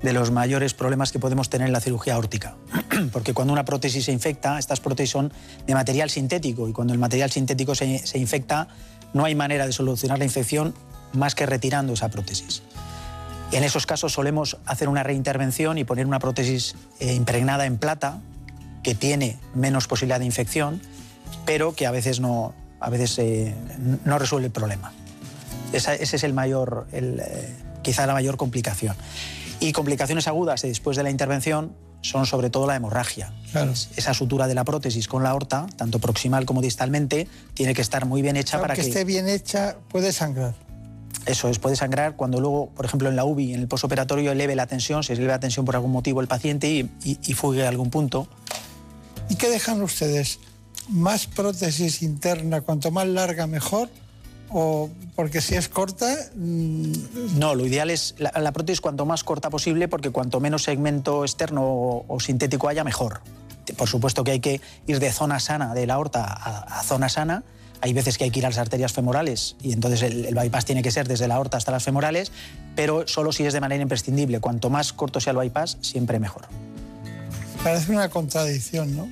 [0.02, 2.56] de los mayores problemas que podemos tener en la cirugía aórtica.
[3.12, 5.32] Porque cuando una prótesis se infecta, estas prótesis son
[5.66, 8.68] de material sintético y cuando el material sintético se, se infecta,
[9.12, 10.74] no hay manera de solucionar la infección
[11.12, 12.62] más que retirando esa prótesis.
[13.50, 18.20] En esos casos solemos hacer una reintervención y poner una prótesis eh, impregnada en plata
[18.82, 20.82] que tiene menos posibilidad de infección,
[21.46, 23.54] pero que a veces no, a veces, eh,
[24.04, 24.92] no resuelve el problema.
[25.72, 28.96] Esa, ese es el mayor, el, eh, quizá la mayor complicación.
[29.60, 33.32] Y complicaciones agudas después de la intervención son sobre todo la hemorragia.
[33.96, 38.06] Esa sutura de la prótesis con la aorta, tanto proximal como distalmente, tiene que estar
[38.06, 38.82] muy bien hecha para que...
[38.82, 40.54] esté bien hecha puede sangrar.
[41.26, 44.54] Eso es, puede sangrar cuando luego, por ejemplo, en la UBI, en el posoperatorio, eleve
[44.54, 47.68] la tensión, se eleve la tensión por algún motivo el paciente y, y, fugue a
[47.68, 48.28] algún punto.
[49.28, 50.38] ¿Y qué dejan ustedes?
[50.88, 53.90] ¿Más prótesis interna, cuanto más larga mejor?
[54.50, 56.14] O porque si es corta...
[56.34, 61.24] Mm, no, lo ideal es la, prótesis cuanto más corta posible porque cuanto menos segmento
[61.24, 63.20] externo o, sintético haya, mejor.
[63.76, 67.42] Por supuesto que hay que ir de zona sana de la aorta a, zona sana.
[67.80, 70.82] Hay veces que hay que ir a las arterias femorales y entonces el, bypass tiene
[70.82, 72.32] que ser desde la aorta hasta las femorales,
[72.74, 74.40] pero solo si es de manera imprescindible.
[74.40, 76.48] Cuanto más corto sea el bypass, siempre mejor.
[77.62, 79.08] Parece una contradicción, ¿no?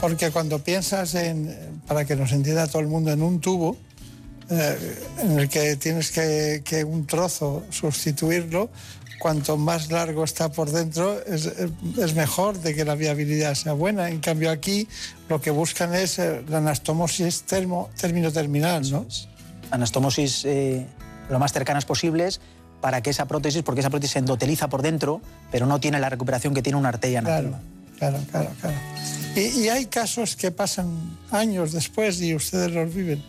[0.00, 3.76] Porque cuando piensas en, para que nos entienda todo el mundo, en un tubo,
[4.52, 8.70] eh, en el que tienes que, un trozo sustituirlo,
[9.18, 14.08] cuanto más largo está por dentro, es, mejor de que la viabilidad sea buena.
[14.08, 14.88] En cambio, aquí
[15.28, 19.06] lo que buscan es eh, la anastomosis termo, término-terminal, ¿no?
[19.70, 20.86] Anastomosis eh,
[21.30, 22.40] lo más cercanas posibles
[22.80, 26.10] para que esa prótesis, porque esa prótesis se endoteliza por dentro, pero no tiene la
[26.10, 27.60] recuperación que tiene una arteria nativa.
[27.98, 28.76] Claro, claro, claro.
[29.36, 33.22] Y, y hay casos que pasan años después y ustedes los viven.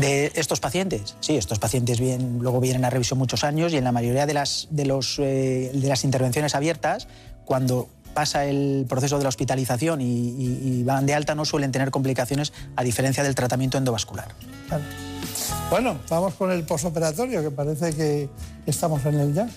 [0.00, 3.84] De estos pacientes, sí, estos pacientes bien, luego vienen a revisión muchos años y en
[3.84, 7.06] la mayoría de las, de, los, eh, de las intervenciones abiertas,
[7.44, 12.52] cuando pasa el proceso de la hospitalización y, van de alta, no suelen tener complicaciones
[12.76, 14.28] a diferencia del tratamiento endovascular.
[15.68, 18.28] Bueno, vamos con el posoperatorio, que parece que
[18.66, 19.48] estamos en el ya.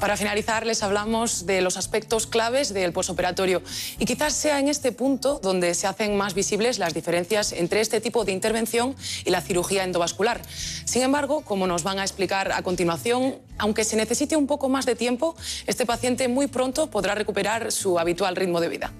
[0.00, 3.62] Para finalizar, les hablamos de los aspectos claves del posoperatorio
[3.98, 8.00] y quizás sea en este punto donde se hacen más visibles las diferencias entre este
[8.00, 10.40] tipo de intervención y la cirugía endovascular.
[10.84, 14.86] Sin embargo, como nos van a explicar a continuación, aunque se necesite un poco más
[14.86, 15.34] de tiempo,
[15.66, 18.92] este paciente muy pronto podrá recuperar su habitual ritmo de vida.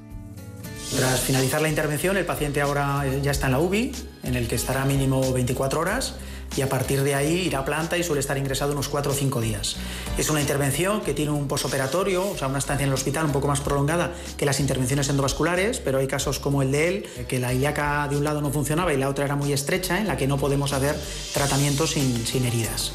[0.96, 3.92] Tras finalizar la intervención, el paciente ahora ya está en la UBI,
[4.24, 6.14] en el que estará mínimo 24 horas
[6.56, 9.14] y a partir de ahí irá a planta y suele estar ingresado unos 4 o
[9.14, 9.76] 5 días.
[10.18, 13.32] Es una intervención que tiene un posoperatorio, o sea, una estancia en el hospital un
[13.32, 17.38] poco más prolongada que las intervenciones endovasculares, pero hay casos como el de él, que
[17.38, 20.16] la ilíaca de un lado no funcionaba y la otra era muy estrecha, en la
[20.16, 20.96] que no podemos hacer
[21.32, 22.90] tratamientos sin, sin heridas.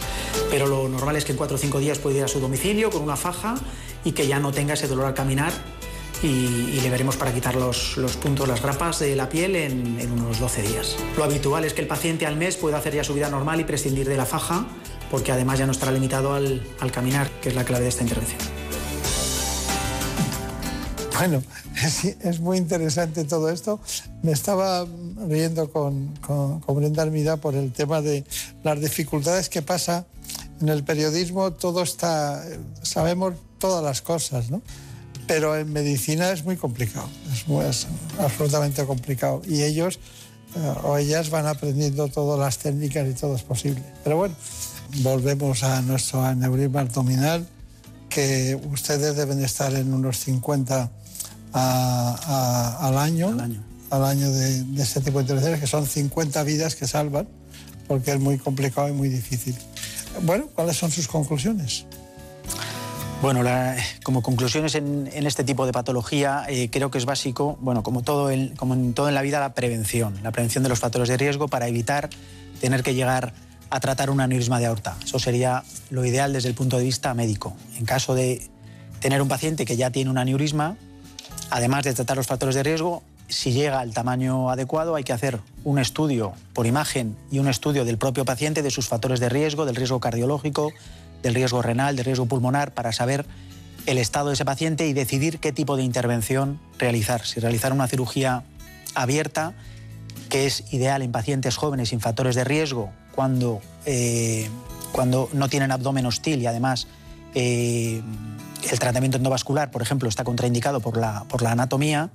[0.51, 2.91] Pero lo normal es que en 4 o 5 días puede ir a su domicilio
[2.91, 3.55] con una faja
[4.03, 5.53] y que ya no tenga ese dolor al caminar
[6.23, 10.61] y, le veremos para quitar los, puntos, las grapas de la piel en, unos 12
[10.61, 10.95] días.
[11.17, 13.63] Lo habitual es que el paciente al mes pueda hacer ya su vida normal y
[13.63, 14.65] prescindir de la faja,
[15.13, 16.59] porque además ya no estará limitado al,
[16.91, 18.39] caminar, que es la clave de esta intervención.
[21.19, 21.43] Bueno,
[22.23, 23.79] es, muy interesante todo esto.
[24.23, 24.87] Me estaba
[25.27, 28.23] riendo con, con, con Brenda Armida por el tema de
[28.63, 30.07] las dificultades que pasa
[30.59, 31.53] en el periodismo.
[31.53, 32.43] Todo está,
[32.81, 34.63] sabemos todas las cosas, ¿no?
[35.27, 37.07] pero en medicina es muy complicado,
[37.69, 37.85] es,
[38.17, 39.43] absolutamente complicado.
[39.47, 39.99] Y ellos
[40.55, 43.83] eh, o ellas van aprendiendo todas las técnicas y todo es posible.
[44.03, 44.35] Pero bueno,
[45.01, 47.47] volvemos a nuestro aneurisma abdominal,
[48.09, 50.91] que ustedes deben estar en unos 50
[51.53, 53.29] al año,
[53.89, 57.27] al año, de, de este tipo de intervenciones, que son 50 vidas que salvan,
[57.87, 59.55] porque es muy complicado y muy difícil.
[60.21, 61.85] Bueno, ¿cuáles son sus conclusiones?
[63.23, 63.41] Bueno,
[64.03, 68.29] como conclusiones en, este tipo de patología, eh, creo que es básico, bueno, como, todo
[68.57, 71.47] como en todo en la vida, la prevención, la prevención de los factores de riesgo
[71.47, 72.09] para evitar
[72.59, 73.33] tener que llegar
[73.73, 74.95] a tratar un aneurisma de aorta.
[75.03, 77.55] Eso sería lo ideal desde el punto de vista médico.
[77.79, 78.47] En caso de
[78.99, 80.77] tener un paciente que ya tiene un aneurisma,
[81.49, 85.39] además de tratar los factores de riesgo, si llega al tamaño adecuado hay que hacer
[85.63, 89.65] un estudio por imagen y un estudio del propio paciente de sus factores de riesgo,
[89.65, 90.71] del riesgo cardiológico,
[91.23, 93.25] del riesgo renal, del riesgo pulmonar, para saber
[93.87, 97.25] el estado de ese paciente y decidir qué tipo de intervención realizar.
[97.25, 98.43] Si realizar una cirugía
[98.93, 99.53] abierta,
[100.29, 104.49] que es ideal en pacientes jóvenes sin factores de riesgo, cuando, eh,
[104.91, 106.87] cuando no tienen abdomen hostil y además
[107.35, 108.01] eh,
[108.71, 112.09] el tratamiento endovascular, por ejemplo, está contraindicado por la, por la anatomía,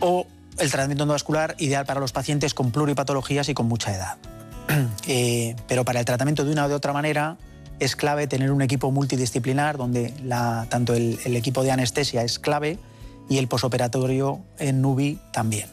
[0.00, 0.26] o
[0.58, 4.16] el tratamiento endovascular ideal para los pacientes con pluripatologías y con mucha edad.
[5.08, 7.36] Eh, pero para el tratamiento de una o de otra manera
[7.78, 12.40] es clave tener un equipo multidisciplinar donde la, tanto el, el, equipo de anestesia es
[12.40, 12.76] clave
[13.28, 15.68] y el posoperatorio en NUBI también.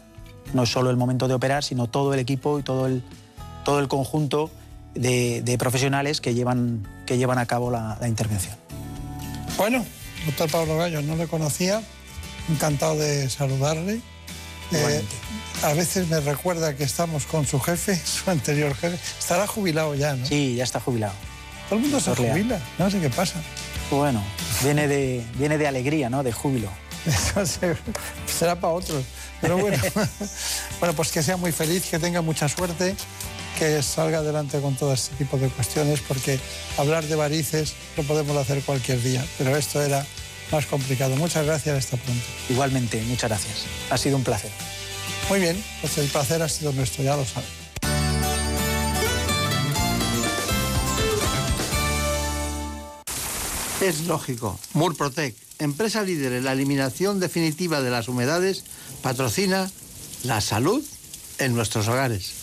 [0.54, 3.02] No es solo el momento de operar, sino todo el equipo y todo el,
[3.64, 4.52] todo el conjunto
[4.96, 8.56] de, de profesionales que llevan, que llevan a cabo la, la intervención.
[9.58, 9.86] Bueno,
[10.26, 11.82] doctor Pablo Gallo, no le conocía,
[12.50, 14.02] encantado de saludarle.
[14.72, 15.04] Eh,
[15.64, 18.98] a veces me recuerda que estamos con su jefe, su anterior jefe.
[19.20, 20.26] Estará jubilado ya, ¿no?
[20.26, 21.14] Sí, ya está jubilado.
[21.70, 22.34] Todo el mundo se Orlea.
[22.34, 23.42] jubila, no sé qué pasa.
[23.92, 24.24] Bueno,
[24.64, 26.24] viene de, viene de alegría, ¿no?
[26.24, 26.70] De júbilo.
[27.06, 27.76] Eso se-
[28.26, 29.04] será para otros.
[29.42, 29.78] Pero bueno,
[30.80, 32.96] bueno, pues que sea muy feliz, que tenga mucha suerte,
[33.58, 36.40] que salga adelante con todo este tipo de cuestiones, porque
[36.78, 40.06] hablar de varices lo podemos hacer cualquier día, pero esto era
[40.52, 41.16] más complicado.
[41.16, 42.26] Muchas gracias, hasta pronto.
[42.50, 43.66] Igualmente, muchas gracias.
[43.90, 44.52] Ha sido un placer.
[45.30, 47.50] Muy bien, pues el placer ha sido nuestro, ya lo saben.
[53.82, 54.58] Es lógico.
[54.74, 58.64] Murprotec, empresa líder en la eliminación definitiva de las humedades,
[59.02, 59.70] patrocina
[60.24, 60.82] la salud
[61.40, 62.43] en nuestros hogares.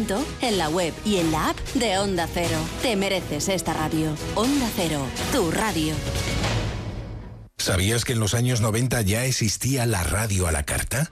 [0.41, 2.57] en la web y en la app de Onda Cero.
[2.81, 4.15] Te mereces esta radio.
[4.35, 5.93] Onda Cero, tu radio.
[7.57, 11.11] ¿Sabías que en los años 90 ya existía la radio a la carta?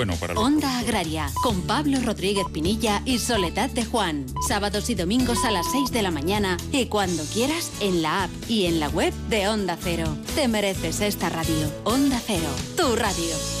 [0.01, 4.25] bueno para los Onda Agraria, con Pablo Rodríguez Pinilla y Soledad de Juan.
[4.47, 8.31] Sábados y domingos a las 6 de la mañana y cuando quieras en la app
[8.47, 10.07] y en la web de Onda Cero.
[10.33, 11.71] Te mereces esta radio.
[11.83, 13.60] Onda Cero, tu radio.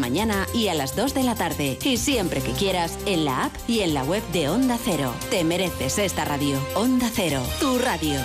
[0.00, 1.78] mañana y a las 2 de la tarde.
[1.82, 5.14] Y siempre que quieras, en la app y en la web de Onda Cero.
[5.30, 6.58] Te mereces esta radio.
[6.74, 8.18] Onda Cero, tu radio.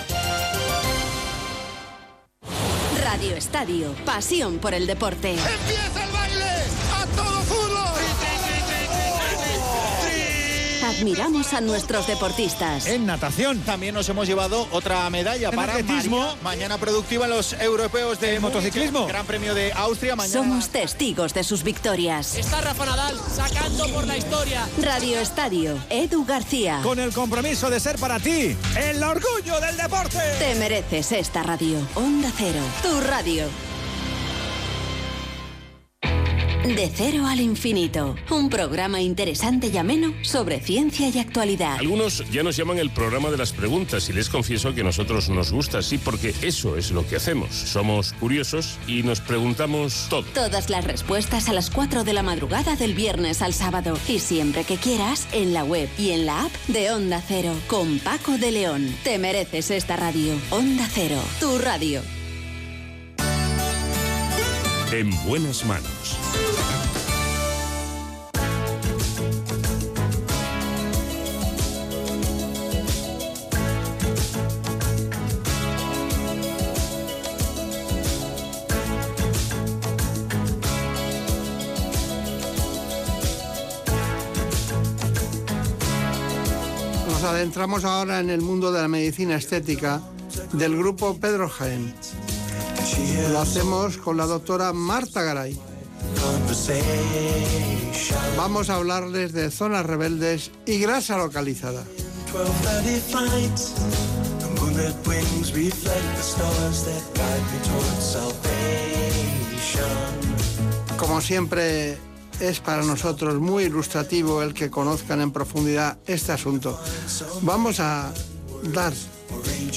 [3.04, 5.30] Radio Estadio, pasión por el deporte.
[5.30, 6.05] ¡Empieza
[10.96, 12.86] Admiramos a nuestros deportistas.
[12.86, 16.20] En natación también nos hemos llevado otra medalla para atletismo.
[16.20, 16.42] María.
[16.42, 19.06] Mañana productiva en los europeos de motociclismo.
[19.06, 20.32] Gran Premio de Austria mañana.
[20.32, 22.36] Somos testigos de sus victorias.
[22.36, 24.66] Está Rafa Nadal sacando por la historia.
[24.80, 26.80] Radio Estadio, Edu García.
[26.82, 30.18] Con el compromiso de ser para ti el orgullo del deporte.
[30.38, 31.78] Te mereces esta radio.
[31.94, 33.44] Onda Cero, tu radio.
[36.66, 38.16] De cero al infinito.
[38.28, 41.76] Un programa interesante y ameno sobre ciencia y actualidad.
[41.78, 45.28] Algunos ya nos llaman el programa de las preguntas y les confieso que a nosotros
[45.28, 47.54] nos gusta así porque eso es lo que hacemos.
[47.54, 50.24] Somos curiosos y nos preguntamos todo.
[50.34, 53.96] Todas las respuestas a las 4 de la madrugada del viernes al sábado.
[54.08, 57.52] Y siempre que quieras, en la web y en la app de Onda Cero.
[57.68, 58.92] Con Paco de León.
[59.04, 60.34] Te mereces esta radio.
[60.50, 62.02] Onda Cero, tu radio.
[64.92, 66.16] En buenas manos.
[87.06, 90.00] Nos adentramos ahora en el mundo de la medicina estética
[90.52, 91.92] del grupo Pedro Jaén.
[93.30, 95.58] Lo hacemos con la doctora Marta Garay.
[98.36, 101.84] Vamos a hablarles de zonas rebeldes y grasa localizada.
[110.98, 111.98] Como siempre,
[112.40, 116.78] es para nosotros muy ilustrativo el que conozcan en profundidad este asunto.
[117.42, 118.12] Vamos a
[118.72, 118.92] dar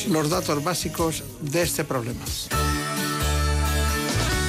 [0.10, 2.24] los datos básicos de este problema.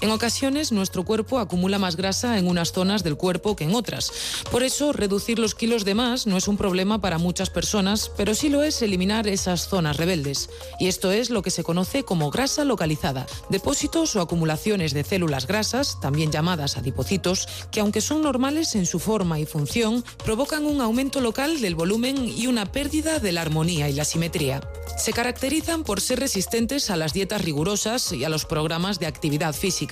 [0.00, 4.12] En ocasiones, nuestro cuerpo acumula más grasa en unas zonas del cuerpo que en otras.
[4.52, 8.36] Por eso, reducir los kilos de más no es un problema para muchas personas, pero
[8.36, 10.50] sí lo es eliminar esas zonas rebeldes.
[10.78, 13.26] Y esto es lo que se conoce como grasa localizada.
[13.48, 19.00] Depósitos o acumulaciones de células grasas, también llamadas adipocitos, que aunque son normales en su
[19.00, 23.88] forma y función, provocan un aumento local del volumen y una pérdida de la armonía
[23.88, 24.60] y la simetría.
[24.96, 29.54] Se caracterizan por ser resistentes a las dietas rigurosas y a los programas de actividad
[29.54, 29.87] física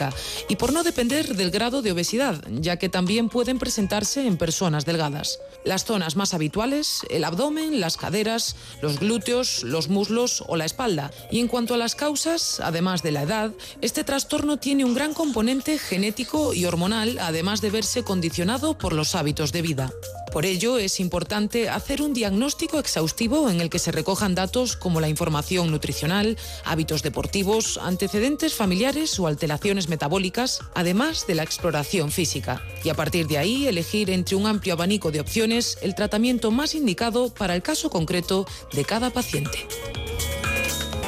[0.49, 4.85] y por no depender del grado de obesidad, ya que también pueden presentarse en personas
[4.85, 5.41] delgadas.
[5.65, 11.11] Las zonas más habituales, el abdomen, las caderas, los glúteos, los muslos o la espalda.
[11.31, 15.15] Y en cuanto a las causas, además de la edad, este trastorno tiene un gran
[15.15, 19.91] componente genético y hormonal, además de verse condicionado por los hábitos de vida.
[20.33, 25.01] Por ello, es importante hacer un diagnóstico exhaustivo en el que se recojan datos como
[25.01, 32.63] la información nutricional, hábitos deportivos, antecedentes familiares o alteraciones metabólicas, además de la exploración física.
[32.85, 36.75] Y a partir de ahí, elegir entre un amplio abanico de opciones el tratamiento más
[36.75, 39.67] indicado para el caso concreto de cada paciente.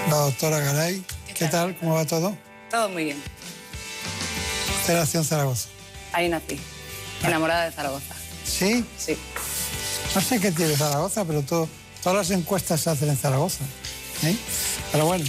[0.09, 1.77] La doctora Garay, ¿qué tal?
[1.79, 2.37] ¿Cómo va todo?
[2.71, 3.23] Todo muy bien.
[4.81, 5.69] Usted nació en Zaragoza.
[6.12, 6.59] Ahí nací,
[7.22, 8.14] enamorada de Zaragoza.
[8.45, 8.85] ¿Sí?
[8.97, 9.16] Sí.
[10.14, 11.68] No sé qué tiene Zaragoza, pero todo,
[12.03, 13.64] todas las encuestas se hacen en Zaragoza.
[14.24, 14.37] ¿eh?
[14.91, 15.24] Pero bueno,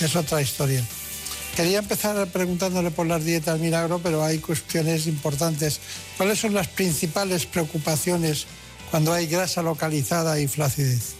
[0.00, 0.84] es otra historia.
[1.60, 5.78] Quería empezar preguntándole por las dietas milagro, pero hay cuestiones importantes.
[6.16, 8.46] ¿Cuáles son las principales preocupaciones
[8.90, 11.16] cuando hay grasa localizada y flacidez?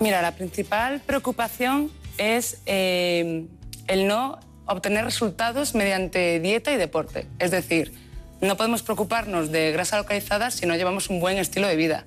[0.00, 3.46] Mira, la principal preocupación es eh,
[3.86, 7.26] el no obtener resultados mediante dieta y deporte.
[7.38, 7.94] Es decir,
[8.42, 12.04] no podemos preocuparnos de grasa localizada si no llevamos un buen estilo de vida.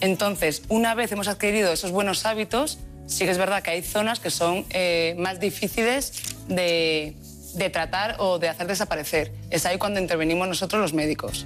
[0.00, 2.78] Entonces, una vez hemos adquirido esos buenos hábitos,
[3.10, 6.12] sí que es verdad que hay zonas que son eh, más difíciles
[6.48, 7.14] de,
[7.54, 9.32] de tratar o de hacer desaparecer.
[9.50, 11.44] Es ahí cuando intervenimos nosotros los médicos.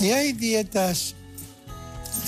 [0.00, 1.14] ¿Y hay dietas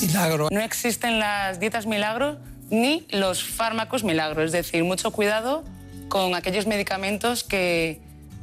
[0.00, 0.48] milagro?
[0.50, 2.38] No existen las dietas milagro
[2.70, 4.42] ni los fármacos milagro.
[4.42, 5.64] Es decir, mucho cuidado
[6.08, 8.00] con aquellos medicamentos que,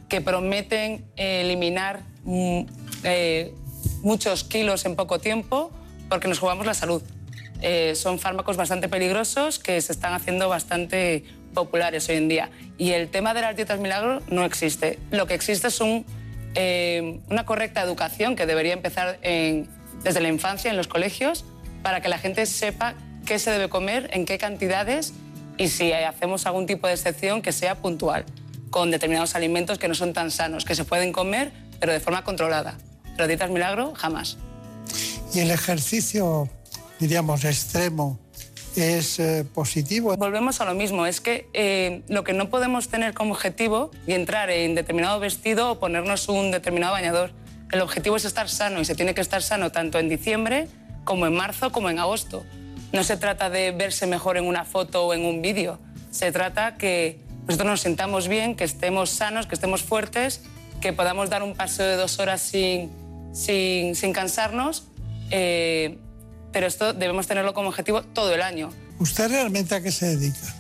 [0.09, 2.61] que prometen eliminar mm,
[3.03, 3.53] eh,
[4.01, 5.71] muchos kilos en poco tiempo
[6.09, 7.01] porque nos jugamos la salud.
[7.61, 12.49] Eh, son fármacos bastante peligrosos que se están haciendo bastante populares hoy en día.
[12.77, 14.99] Y el tema de las dietas milagro no existe.
[15.11, 15.79] Lo que existe es
[16.55, 21.45] eh, una correcta educación que debería empezar desde la infancia en los colegios
[21.81, 22.95] para que la gente sepa
[23.25, 25.13] qué se debe comer, en qué cantidades
[25.57, 28.25] y si hacemos algún tipo de excepción que sea puntual,
[28.69, 32.23] con determinados alimentos que no son tan sanos, que se pueden comer pero de forma
[32.23, 32.77] controlada.
[33.15, 34.37] Pero dietas milagro, jamás.
[35.33, 36.49] ¿Y el ejercicio,
[36.99, 38.19] diríamos, extremo
[38.75, 40.15] es eh, positivo?
[40.17, 44.13] Volvemos a lo mismo, es que eh, lo que no podemos tener como objetivo y
[44.13, 47.31] entrar en determinado vestido o ponernos un determinado bañador.
[47.71, 50.67] El objetivo es estar sano y se tiene que estar sano tanto en diciembre
[51.03, 52.43] como en marzo como en agosto.
[52.93, 55.79] No se trata de verse mejor en una foto o en un vídeo,
[56.11, 60.41] se trata que nosotros nos sintamos bien, que estemos sanos, que estemos fuertes,
[60.81, 62.91] que podamos dar un paseo de dos horas sin,
[63.33, 64.87] sin, sin cansarnos,
[65.31, 65.97] eh,
[66.51, 68.71] pero esto debemos tenerlo como objetivo todo el año.
[68.99, 70.55] ¿Usted realmente a qué se dedica?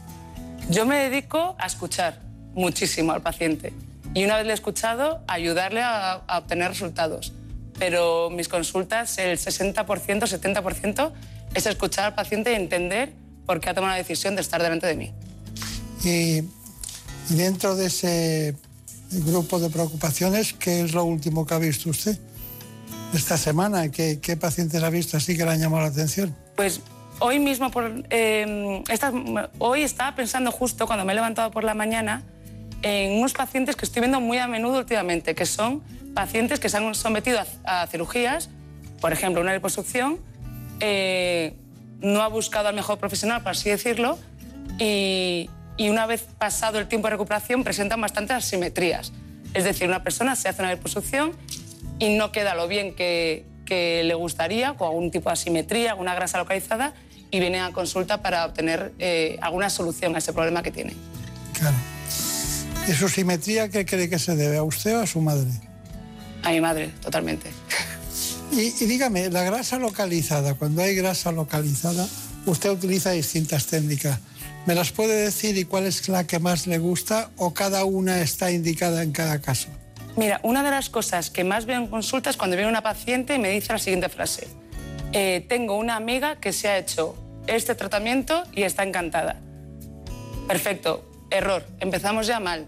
[0.69, 2.19] Yo me dedico a escuchar
[2.53, 3.73] muchísimo al paciente
[4.13, 7.33] y una vez le he escuchado, ayudarle a, a obtener resultados.
[7.79, 11.11] Pero mis consultas, el 60%, 70%
[11.53, 13.13] es escuchar al paciente y entender
[13.45, 15.13] por qué ha tomado la decisión de estar delante de mí.
[16.03, 16.39] Y,
[17.29, 18.55] y dentro de ese
[19.11, 22.17] grupo de preocupaciones, ¿qué es lo último que ha visto usted
[23.13, 23.89] esta semana?
[23.89, 26.35] ¿Qué, qué pacientes ha visto así que le han llamado la atención?
[26.55, 26.81] Pues
[27.19, 29.11] hoy mismo, por, eh, esta-
[29.59, 32.23] hoy estaba pensando justo cuando me he levantado por la mañana
[32.83, 35.81] en unos pacientes que estoy viendo muy a menudo últimamente, que son
[36.13, 38.49] pacientes que se han sometido a, a cirugías,
[39.01, 40.19] por ejemplo, una liposucción,
[40.79, 41.53] eh,
[42.01, 44.19] no ha buscado al mejor profesional, por así decirlo,
[44.79, 49.11] y, y una vez pasado el tiempo de recuperación presentan bastantes asimetrías.
[49.53, 51.31] Es decir, una persona se hace una liposucción
[51.99, 56.15] y no queda lo bien que, que le gustaría, con algún tipo de asimetría, alguna
[56.15, 56.93] grasa localizada,
[57.29, 60.93] y viene a consulta para obtener eh, alguna solución a ese problema que tiene.
[62.87, 64.57] ¿Y su simetría qué cree que se debe?
[64.57, 65.49] ¿A usted o a su madre?
[66.43, 67.49] A mi madre, totalmente.
[68.51, 72.07] Y, y dígame, la grasa localizada, cuando hay grasa localizada,
[72.45, 74.19] usted utiliza distintas técnicas.
[74.65, 78.21] ¿Me las puede decir y cuál es la que más le gusta o cada una
[78.21, 79.69] está indicada en cada caso?
[80.17, 83.35] Mira, una de las cosas que más veo en consulta es cuando viene una paciente
[83.35, 84.47] y me dice la siguiente frase.
[85.13, 87.15] Eh, tengo una amiga que se ha hecho
[87.45, 89.35] este tratamiento y está encantada.
[90.47, 92.65] Perfecto, error, empezamos ya mal.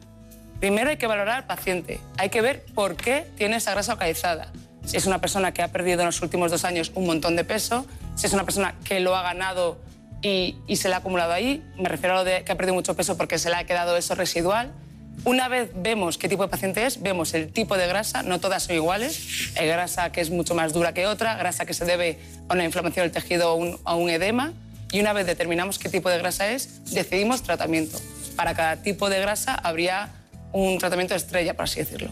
[0.60, 4.52] Primero hay que valorar al paciente, hay que ver por qué tiene esa grasa localizada.
[4.86, 7.46] Si es una persona que ha perdido en los últimos dos años un montón de
[7.46, 9.80] peso, si es una persona que lo ha ganado
[10.22, 12.76] y, y se le ha acumulado ahí, me refiero a lo de que ha perdido
[12.76, 14.72] mucho peso porque se le ha quedado eso residual.
[15.26, 18.64] Una vez vemos qué tipo de paciente es, vemos el tipo de grasa, no todas
[18.64, 19.52] son iguales.
[19.58, 22.18] Hay grasa que es mucho más dura que otra, grasa que se debe
[22.48, 24.54] a una inflamación del tejido o un- a un edema.
[24.92, 28.00] Y una vez determinamos qué tipo de grasa es, decidimos tratamiento.
[28.36, 30.10] Para cada tipo de grasa habría
[30.52, 32.10] un tratamiento estrella, por así decirlo.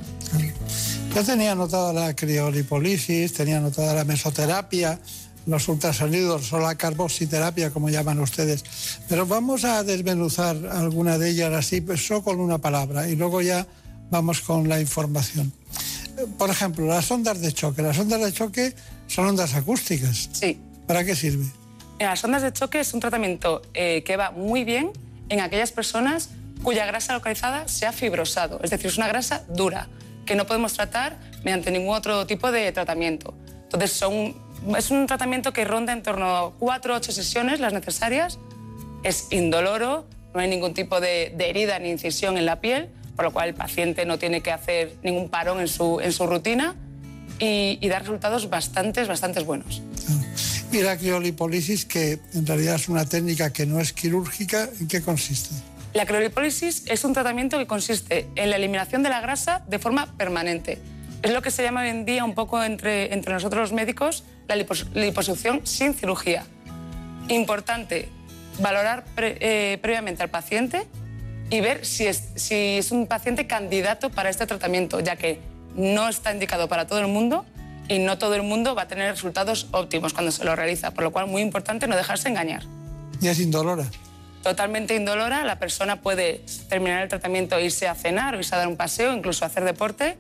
[1.15, 4.99] Yo tenía anotada la criolipolisis, tenía anotada la mesoterapia,
[5.47, 8.63] los ultrasonidos o la carbositerapia, como llaman ustedes.
[9.09, 13.41] Pero vamos a desmenuzar alguna de ellas así, pues, solo con una palabra, y luego
[13.41, 13.65] ya
[14.11, 15.51] vamos con la información.
[16.37, 17.81] Por ejemplo, las ondas de choque.
[17.81, 18.73] Las ondas de choque
[19.07, 20.29] son ondas acústicas.
[20.33, 20.59] Sí.
[20.85, 21.45] ¿Para qué sirve?
[21.99, 24.91] Las ondas de choque es un tratamiento eh, que va muy bien
[25.29, 26.29] en aquellas personas
[26.63, 29.87] cuya grasa localizada se ha fibrosado, es decir, es una grasa dura
[30.25, 33.33] que no podemos tratar mediante ningún otro tipo de tratamiento.
[33.63, 34.35] Entonces, son-
[34.75, 38.39] es un tratamiento que ronda en torno a cuatro o ocho sesiones las necesarias,
[39.03, 43.25] es indoloro, no hay ningún tipo de, de herida ni incisión en la piel, por
[43.25, 46.75] lo cual el paciente no tiene que hacer ningún parón en su, en su rutina
[47.39, 49.81] y, y da resultados bastantes, bastantes buenos.
[50.71, 55.01] Y la criolipolisis, que en realidad es una técnica que no es quirúrgica, ¿en qué
[55.01, 55.55] consiste?
[55.93, 60.15] La criolipólisis es un tratamiento que consiste en la eliminación de la grasa de forma
[60.17, 60.79] permanente.
[61.27, 64.23] Es lo que se llama hoy en día un poco entre, entre nosotros los médicos
[64.47, 66.45] la lipos- liposucción sin cirugía.
[67.27, 68.07] Importante,
[68.59, 70.87] valorar pre- eh, previamente al paciente
[71.49, 75.41] y ver si es, si es un paciente candidato para este tratamiento, ya que
[75.75, 77.45] no está indicado para todo el mundo
[77.89, 81.03] y no todo el mundo va a tener resultados óptimos cuando se lo realiza, por
[81.03, 82.63] lo cual muy importante no dejarse engañar.
[83.21, 83.83] Y es indolora.
[84.43, 88.69] totalmente indolora, la persona puede terminar el tratamiento, irse a cenar o irse a dar
[88.69, 90.17] un paseo, incluso hacer deporte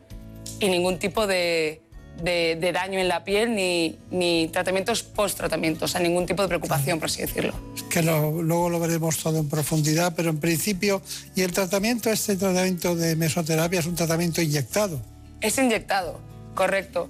[0.59, 1.81] y ningún tipo de,
[2.21, 6.47] de- de daño en la piel ni, ni tratamientos post-tratamiento, o sea, ningún tipo de
[6.47, 7.53] preocupación, por así decirlo.
[7.89, 11.01] que lo- luego lo veremos todo en profundidad, pero en principio,
[11.35, 14.99] y el tratamiento, este tratamiento de mesoterapia es un tratamiento inyectado.
[15.41, 16.19] Es inyectado,
[16.55, 17.07] correcto.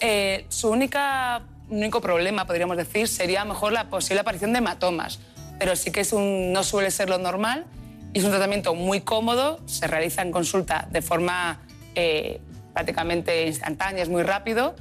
[0.00, 4.58] Eh, su única, único problema, podríamos decir, sería a lo mejor la posible aparición de
[4.58, 5.18] hematomas,
[5.58, 7.66] pero sí que es un, no suele ser lo normal
[8.12, 11.60] y es un tratamiento muy cómodo, se realiza en consulta de forma
[11.94, 12.40] eh,
[12.72, 14.74] prácticamente instantánea, es muy rápido.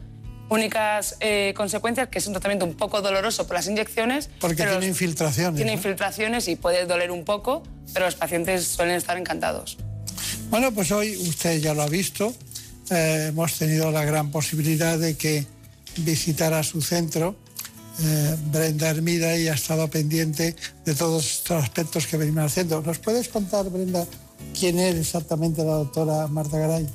[0.50, 4.30] Únicas eh, consecuencias que es un tratamiento un poco doloroso por las inyecciones.
[4.40, 5.56] Porque pero tiene infiltraciones.
[5.56, 5.78] Tiene ¿no?
[5.78, 7.64] infiltraciones y puede doler un poco,
[7.94, 9.78] pero los pacientes suelen estar encantados.
[10.50, 12.34] Bueno, pues hoy usted ya lo ha visto.
[12.90, 15.46] eh, hemos tenido la gran posibilidad de que
[15.98, 17.36] visitara su centro.
[18.04, 22.82] eh, Brenda Hermida y ha estado pendiente de todos estos aspectos que venimos haciendo.
[22.82, 24.06] ¿Nos puedes contar, Brenda,
[24.58, 26.88] quién es exactamente la doctora Marta Garay?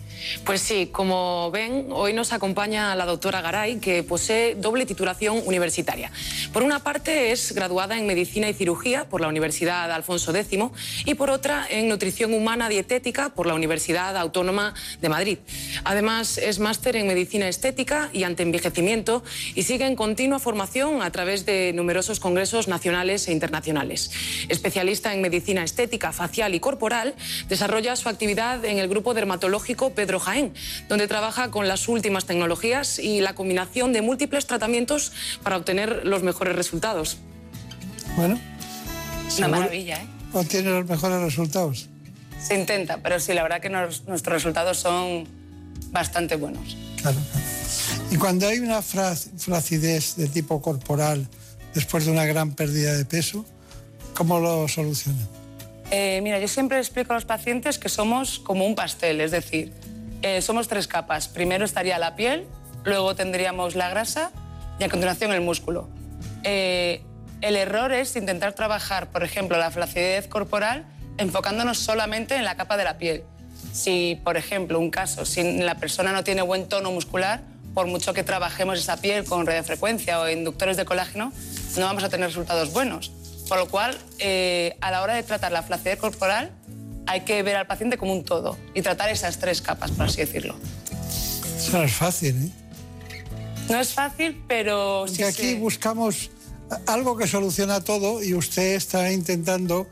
[0.44, 6.10] Pues sí, como ven, hoy nos acompaña la doctora Garay, que posee doble titulación universitaria.
[6.52, 10.58] Por una parte, es graduada en Medicina y Cirugía por la Universidad Alfonso X
[11.04, 15.38] y por otra, en Nutrición Humana Dietética por la Universidad Autónoma de Madrid.
[15.84, 19.22] Además, es máster en Medicina Estética y Antienvejecimiento
[19.54, 24.10] y sigue en continua formación a través de numerosos congresos nacionales e internacionales.
[24.48, 27.14] Especialista en Medicina Estética, Facial y Corporal,
[27.48, 30.52] desarrolla su actividad en el Grupo Dermatológico Pedro Jaén,
[30.88, 35.12] donde trabaja con las últimas tecnologías y la combinación de múltiples tratamientos
[35.42, 37.18] para obtener los mejores resultados.
[38.16, 38.40] Bueno,
[39.38, 40.06] Una maravilla, ¿eh?
[40.32, 41.88] obtiene los mejores resultados.
[42.40, 45.26] Se intenta, pero sí, la verdad que nos- nuestros resultados son
[45.90, 46.76] bastante buenos.
[48.10, 51.28] Y cuando hay una flacidez de tipo corporal
[51.74, 53.44] después de una gran pérdida de peso,
[54.14, 55.18] ¿cómo lo soluciona?
[55.90, 59.72] Eh, mira, yo siempre explico a los pacientes que somos como un pastel, es decir,
[60.22, 61.28] eh, somos tres capas.
[61.28, 62.46] Primero estaría la piel,
[62.84, 64.32] luego tendríamos la grasa
[64.78, 65.88] y a continuación el músculo.
[66.42, 67.02] Eh,
[67.40, 70.86] el error es intentar trabajar, por ejemplo, la flacidez corporal
[71.18, 73.24] enfocándonos solamente en la capa de la piel.
[73.72, 77.40] Si, por ejemplo, un caso, si la persona no tiene buen tono muscular,
[77.74, 81.32] por mucho que trabajemos esa piel con radiofrecuencia o inductores de colágeno,
[81.76, 83.12] no vamos a tener resultados buenos.
[83.48, 86.50] Por lo cual, eh, a la hora de tratar la flacidez corporal,
[87.06, 90.18] hay que ver al paciente como un todo y tratar esas tres capas, por así
[90.18, 90.56] decirlo.
[91.56, 92.50] Eso no es fácil, ¿eh?
[93.68, 96.30] No es fácil, pero sí Porque aquí se- buscamos
[96.86, 99.86] algo que soluciona todo y usted está intentando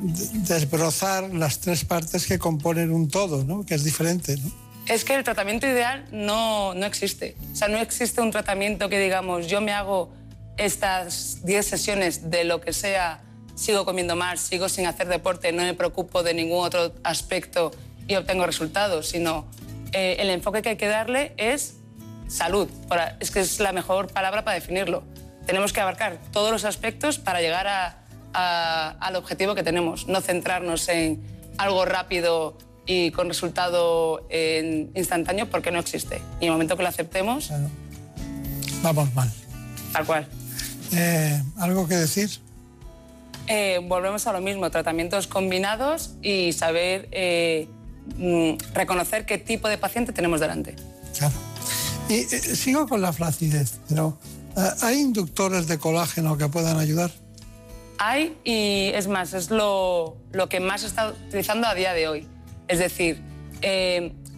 [0.00, 3.64] de- desbrozar las tres partes que componen un todo, ¿no?
[3.64, 4.50] Que es diferente, ¿no?
[4.86, 7.36] Es que el tratamiento ideal no, no existe.
[7.52, 10.10] O sea, no existe un tratamiento que digamos, yo me hago
[10.58, 13.22] estas 10 sesiones de lo que sea,
[13.54, 17.70] sigo comiendo mal, sigo sin hacer deporte, no me preocupo de ningún otro aspecto
[18.06, 19.46] y obtengo resultados, sino
[19.92, 21.76] eh, el enfoque que hay que darle es
[22.28, 22.68] salud.
[22.88, 25.02] Para- es que es la mejor palabra para definirlo.
[25.46, 27.98] Tenemos que abarcar todos los aspectos para llegar a-
[28.34, 31.22] a- al objetivo que tenemos, no centrarnos en
[31.56, 36.16] algo rápido y con resultado eh, instantáneo porque no existe.
[36.40, 37.50] Y en el momento que lo aceptemos,
[38.82, 39.30] Vamos mal.
[39.92, 40.26] tal cual.
[40.92, 42.30] Eh, ¿Algo que decir?
[43.48, 47.66] Eh, volvemos a lo mismo, tratamientos combinados y saber eh,
[48.18, 50.76] mm, reconocer qué tipo de paciente tenemos delante.
[52.10, 54.18] Y eh, sigo con la flacidez, pero
[54.82, 57.10] ¿hay inductores de colágeno que puedan ayudar?
[57.98, 62.06] Hay, y es más, es lo, lo que más se está utilizando a día de
[62.06, 62.26] hoy.
[62.68, 63.22] Es decir,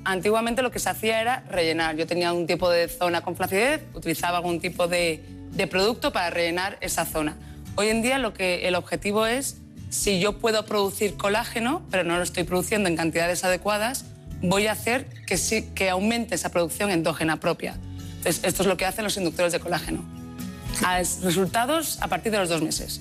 [0.04, 1.96] antiguamente lo que se hacía era rellenar.
[1.96, 6.30] Yo tenía un tipo de zona con flacidez, utilizaba algún tipo de, de producto para
[6.30, 7.36] rellenar esa zona.
[7.76, 9.56] Hoy en día lo que el objetivo es,
[9.90, 14.04] si yo puedo producir colágeno, pero no lo estoy produciendo en cantidades adecuadas,
[14.42, 17.76] voy a hacer que, sí, que aumente esa producción endógena propia.
[18.18, 20.04] Entonces, esto es lo que hacen los inductores de colágeno.
[20.84, 23.00] A- resultados a partir de los dos meses.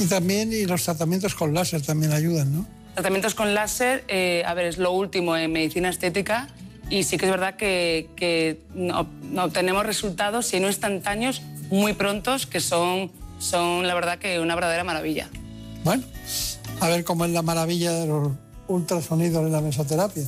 [0.00, 2.66] Y también y los tratamientos con láser también ayudan, ¿no?
[2.94, 6.48] Tratamientos con láser, eh, a ver, es lo último en medicina estética
[6.90, 11.92] y sí que es verdad que, que no- no obtenemos resultados, si no instantáneos, muy
[11.92, 15.28] prontos, que son, son la verdad que una verdadera maravilla.
[15.84, 16.02] Bueno,
[16.80, 18.32] a ver cómo es la maravilla de los
[18.68, 20.24] ultrasonidos en la mesoterapia.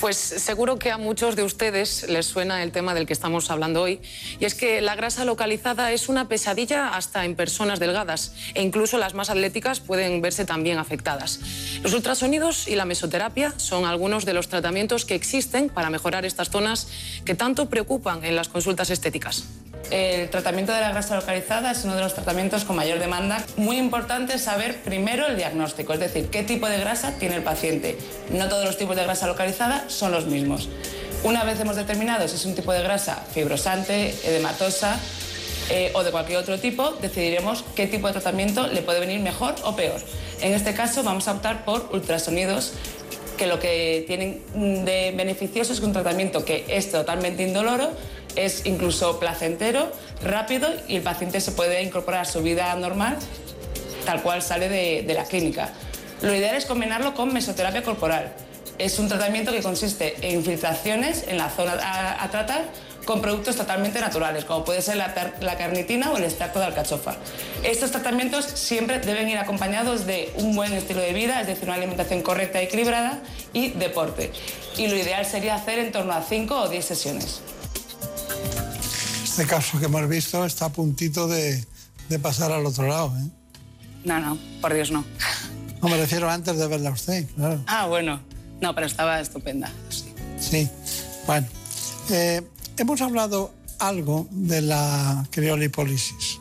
[0.00, 3.82] Pues seguro que a muchos de ustedes les suena el tema del que estamos hablando
[3.82, 4.00] hoy,
[4.38, 8.98] y es que la grasa localizada es una pesadilla hasta en personas delgadas, e incluso
[8.98, 11.40] las más atléticas pueden verse también afectadas.
[11.82, 16.50] Los ultrasonidos y la mesoterapia son algunos de los tratamientos que existen para mejorar estas
[16.50, 16.88] zonas
[17.24, 19.44] que tanto preocupan en las consultas estéticas.
[19.90, 23.44] El tratamiento de la grasa localizada es uno de los tratamientos con mayor demanda.
[23.56, 27.96] Muy importante saber primero el diagnóstico, es decir, qué tipo de grasa tiene el paciente.
[28.30, 30.68] No todos los tipos de grasa localizada son los mismos.
[31.22, 34.98] Una vez hemos determinado si es un tipo de grasa fibrosante, edematosa
[35.70, 39.54] eh, o de cualquier otro tipo, decidiremos qué tipo de tratamiento le puede venir mejor
[39.64, 40.00] o peor.
[40.40, 42.72] En este caso vamos a optar por ultrasonidos
[43.36, 44.42] que lo que tienen
[44.84, 47.90] de beneficioso es un tratamiento que es totalmente indoloro,
[48.36, 49.90] es incluso placentero,
[50.22, 53.18] rápido y el paciente se puede incorporar a su vida normal
[54.06, 55.68] tal cual sale de, la clínica.
[56.22, 58.32] Lo ideal es combinarlo con mesoterapia corporal.
[58.78, 61.74] Es un tratamiento que consiste en infiltraciones en la zona
[62.22, 62.64] a, tratar
[63.04, 67.16] con productos totalmente naturales, como puede ser la, la, carnitina o el extracto de alcachofa.
[67.62, 71.74] Estos tratamientos siempre deben ir acompañados de un buen estilo de vida, es decir, una
[71.74, 73.20] alimentación correcta y equilibrada
[73.52, 74.32] y deporte.
[74.76, 77.40] Y lo ideal sería hacer en torno a 5 o 10 sesiones.
[79.36, 81.62] Este caso que hemos visto está a puntito de,
[82.08, 83.12] de pasar al otro lado.
[83.18, 83.28] ¿eh?
[84.02, 85.04] No, no, por Dios no.
[85.82, 87.62] No me refiero antes de verla a usted, claro.
[87.66, 88.18] Ah, bueno.
[88.62, 89.70] No, pero estaba estupenda.
[89.90, 90.06] Sí.
[90.40, 90.70] sí.
[91.26, 91.46] Bueno,
[92.08, 92.40] eh,
[92.78, 96.40] hemos hablado algo de la criolipólisis.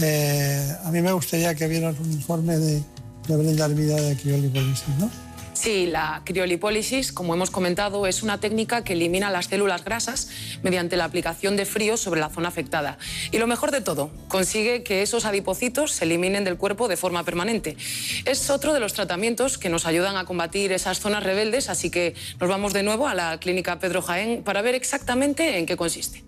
[0.00, 2.84] Eh, a mí me gustaría que vieras un informe de,
[3.26, 5.10] de Brenda Vida de criolipólisis, ¿no?
[5.56, 10.28] Sí, la criolipólisis, como hemos comentado, es una técnica que elimina las células grasas
[10.62, 12.98] mediante la aplicación de frío sobre la zona afectada.
[13.32, 17.24] Y lo mejor de todo, consigue que esos adipocitos se eliminen del cuerpo de forma
[17.24, 17.78] permanente.
[18.26, 22.14] Es otro de los tratamientos que nos ayudan a combatir esas zonas rebeldes, así que
[22.38, 26.22] nos vamos de nuevo a la clínica Pedro Jaén para ver exactamente en qué consiste.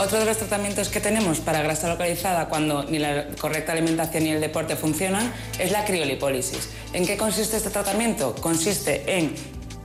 [0.00, 4.30] Otro de los tratamientos que tenemos para grasa localizada cuando ni la correcta alimentación ni
[4.30, 6.68] el deporte funcionan es la criolipólisis.
[6.92, 8.36] ¿En qué consiste este tratamiento?
[8.36, 9.34] Consiste en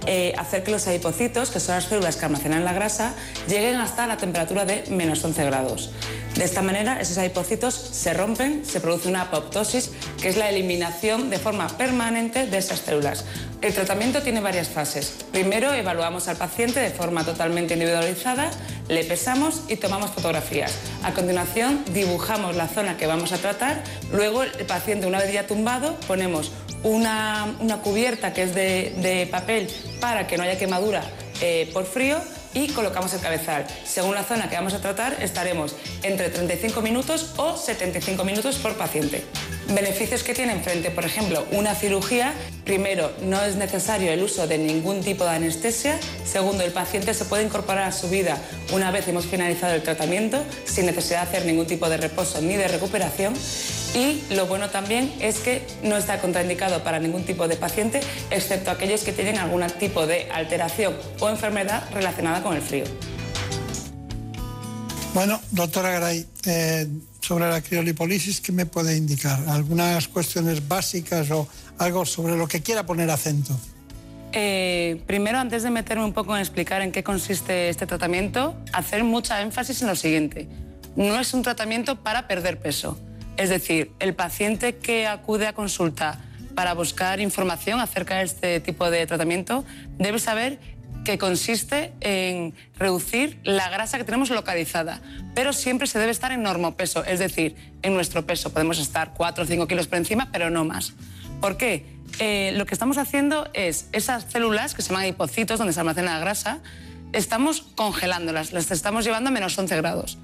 [0.06, 3.14] eh, hacer que los adipocitos, que son las células que almacenan la grasa,
[3.48, 5.92] lleguen hasta la temperatura de menos 11 grados.
[6.36, 11.30] De esta manera, esos adipocitos se rompen, se produce una apoptosis, que es la eliminación
[11.30, 13.26] de forma permanente de esas células.
[13.62, 15.14] El tratamiento tiene varias fases.
[15.32, 18.50] Primero, evaluamos al paciente de forma totalmente individualizada,
[18.90, 20.74] le pesamos y tomamos fotografías.
[21.04, 23.84] A continuación, dibujamos la zona que vamos a tratar.
[24.12, 26.52] Luego, el paciente, una vez ya tumbado, ponemos
[26.84, 29.68] una, una cubierta que es de, de, papel
[30.00, 31.04] para que no haya quemadura
[31.42, 32.18] eh, por frío
[32.54, 33.66] y colocamos el cabezal.
[33.84, 38.76] Según la zona que vamos a tratar, estaremos entre 35 minutos o 75 minutos por
[38.76, 39.24] paciente.
[39.70, 42.34] Beneficios que tienen frente, por ejemplo, una cirugía.
[42.66, 46.00] Primero, no es necesario el uso de ningún tipo de anestesia.
[46.26, 48.38] Segundo, el paciente se puede incorporar a su vida
[48.72, 52.56] una vez hemos finalizado el tratamiento sin necesidad de hacer ningún tipo de reposo ni
[52.56, 53.34] de recuperación.
[53.94, 58.02] Y lo bueno también es que no está contraindicado para ningún tipo de paciente,
[58.32, 62.86] excepto aquellos que tienen algún tipo de alteración o enfermedad relacionada con el frío.
[65.14, 66.88] Bueno, doctora Garay, eh,
[67.24, 69.40] sobre la criolipólisis, ¿qué me puede indicar?
[69.48, 71.48] ¿Algunas cuestiones básicas o
[71.78, 73.58] algo sobre lo que quiera poner acento?
[74.34, 79.04] Eh, primero, antes de meterme un poco en explicar en qué consiste este tratamiento, hacer
[79.04, 80.48] mucha énfasis en lo siguiente.
[80.96, 82.98] No es un tratamiento para perder peso.
[83.38, 86.20] Es decir, el paciente que acude a consulta
[86.56, 89.66] para buscar información acerca de este tipo de tratamiento
[89.98, 90.60] debe saber
[91.04, 95.02] que consiste en reducir la grasa que tenemos localizada,
[95.36, 98.52] pero siempre se debe estar en normopeso, es decir, en nuestro peso.
[98.52, 100.94] Podemos estar 4 o 5 kilos por encima, pero no más.
[101.42, 101.86] ¿Por qué?
[102.20, 106.14] Eh, lo que estamos haciendo es esas células que se llaman hipocitos, donde se almacena
[106.14, 106.60] la grasa,
[107.12, 110.18] estamos congelándolas, las estamos llevando a menos 11 grados.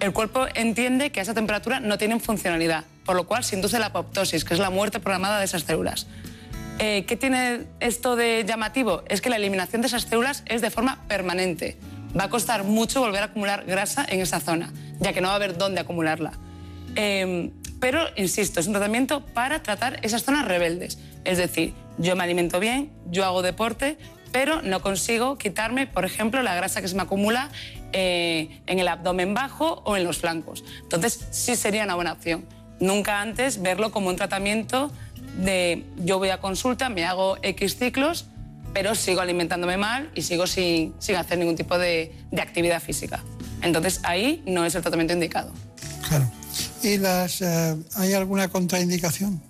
[0.00, 3.78] El cuerpo entiende que a esa temperatura no tienen funcionalidad, por lo cual se induce
[3.78, 6.06] la apoptosis, que es la muerte programada de esas células.
[6.78, 9.02] Eh, ¿Qué tiene esto de llamativo?
[9.08, 11.76] Es que la eliminación de esas células es de forma permanente.
[12.18, 15.34] Va a costar mucho volver a acumular grasa en esa zona, ya que no va
[15.34, 16.32] a haber dónde acumularla.
[16.96, 17.50] Eh,
[17.80, 20.98] pero, insisto, es un tratamiento para tratar esas zonas rebeldes.
[21.24, 23.98] Es decir, yo me alimento bien, yo hago deporte,
[24.32, 27.50] pero no consigo quitarme, por ejemplo, la grasa que se me acumula
[27.92, 30.64] eh, en el abdomen bajo o en los flancos.
[30.82, 32.46] Entonces, sí sería una buena opción.
[32.80, 34.90] Nunca antes verlo como un tratamiento
[35.36, 38.26] de yo voy a consulta, me hago X ciclos,
[38.72, 43.22] pero sigo alimentándome mal y sigo sin, sin hacer ningún tipo de, de, actividad física.
[43.62, 45.52] Entonces ahí no es el tratamiento indicado.
[46.08, 46.30] Claro.
[46.82, 49.40] ¿Y las, eh, hay alguna contraindicación?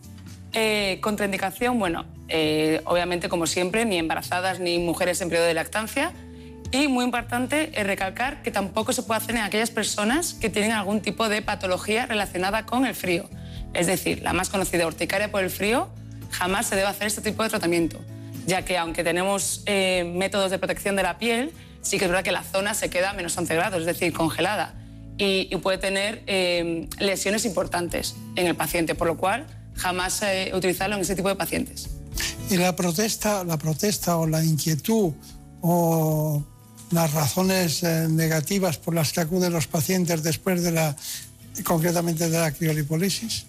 [0.52, 6.12] Eh, contraindicación, bueno, eh, obviamente como siempre, ni embarazadas ni mujeres en periodo de lactancia.
[6.70, 10.72] Y muy importante es recalcar que tampoco se puede hacer en aquellas personas que tienen
[10.72, 13.28] algún tipo de patología relacionada con el frío.
[13.74, 15.88] Es decir, la más conocida urticaria por el frío,
[16.30, 18.00] jamás se debe hacer este tipo de tratamiento,
[18.46, 21.52] ya que aunque tenemos eh, métodos de protección de la piel,
[21.82, 24.12] sí que es verdad que la zona se queda a menos 11 grados, es decir,
[24.12, 24.74] congelada.
[25.16, 29.46] y, puede tener eh, lesiones importantes en el paciente, por lo cual
[29.76, 31.88] jamás eh, utilizarlo en ese tipo de pacientes.
[32.50, 35.12] Y la protesta, la protesta o la inquietud
[35.60, 36.44] o
[36.90, 40.96] las razones eh, negativas por las que acuden los pacientes después de la,
[41.64, 43.46] concretamente de la criolipólisis.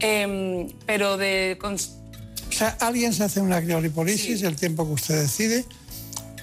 [0.00, 1.58] Em, pero de...
[1.62, 5.64] O sea, alguien se hace una criolipólisis el tiempo que usted decide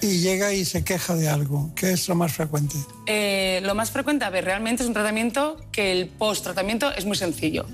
[0.02, 2.76] y llega y se queja de algo, que es lo más frecuente.
[3.06, 7.16] Eh, lo más frecuente, a ver, realmente es un tratamiento que el post-tratamiento es muy
[7.16, 7.66] sencillo.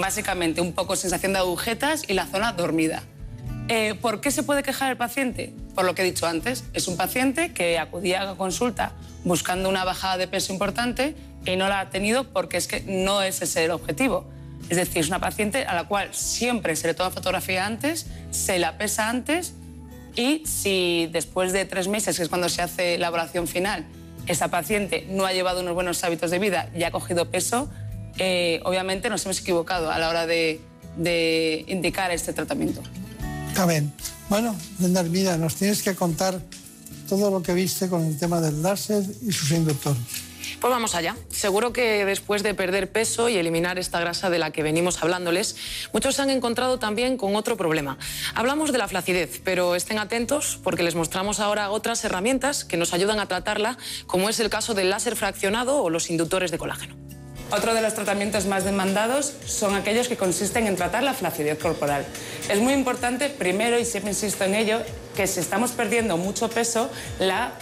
[0.00, 3.02] Básicamente, un poco sensación de agujetas y la zona dormida.
[3.68, 5.52] Eh, ¿Por qué se puede quejar el paciente?
[5.74, 8.92] Por lo que he dicho antes, es un paciente que acudía a consulta
[9.24, 11.14] buscando una bajada de peso importante
[11.44, 14.26] y no la ha tenido porque es que no es ese el objetivo.
[14.68, 18.58] Es decir, es una paciente a la cual siempre se le toma fotografía antes, se
[18.58, 19.54] la pesa antes
[20.14, 23.86] y si después de tres meses, que es cuando se hace la evaluación final,
[24.26, 27.70] esa paciente no ha llevado unos buenos hábitos de vida y ha cogido peso,
[28.18, 30.60] eh, obviamente nos hemos equivocado a la hora de,
[31.68, 32.82] indicar este tratamiento.
[33.48, 33.92] Está bien.
[34.28, 36.40] Bueno, Brenda Hermida, nos tienes que contar
[37.08, 40.27] todo lo que viste con el tema del láser y sus inductores.
[40.60, 41.16] Pues vamos allá.
[41.30, 45.56] Seguro que después de perder peso y eliminar esta grasa de la que venimos hablándoles,
[45.92, 47.98] muchos se han encontrado también con otro problema.
[48.34, 52.92] Hablamos de la flacidez, pero estén atentos porque les mostramos ahora otras herramientas que nos
[52.92, 56.96] ayudan a tratarla, como es el caso del láser fraccionado o los inductores de colágeno.
[57.50, 62.04] Otro de los tratamientos más demandados son aquellos que consisten en tratar la flacidez corporal.
[62.50, 64.80] Es muy importante, primero, y siempre insisto en ello,
[65.16, 66.90] que si estamos perdiendo mucho peso,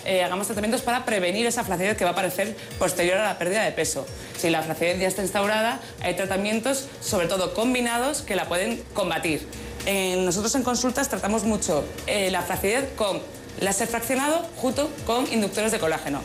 [0.05, 3.63] eh, hagamos tratamientos para prevenir esa flacidez que va a aparecer posterior a la pérdida
[3.63, 4.05] de peso.
[4.37, 9.47] Si la flacidez ya está instaurada, hay tratamientos, sobre todo combinados, que la pueden combatir.
[9.87, 13.23] Nosotros en consultas tratamos mucho eh, la flacidez con
[13.61, 16.21] láser fraccionado junto con inductores de colágeno.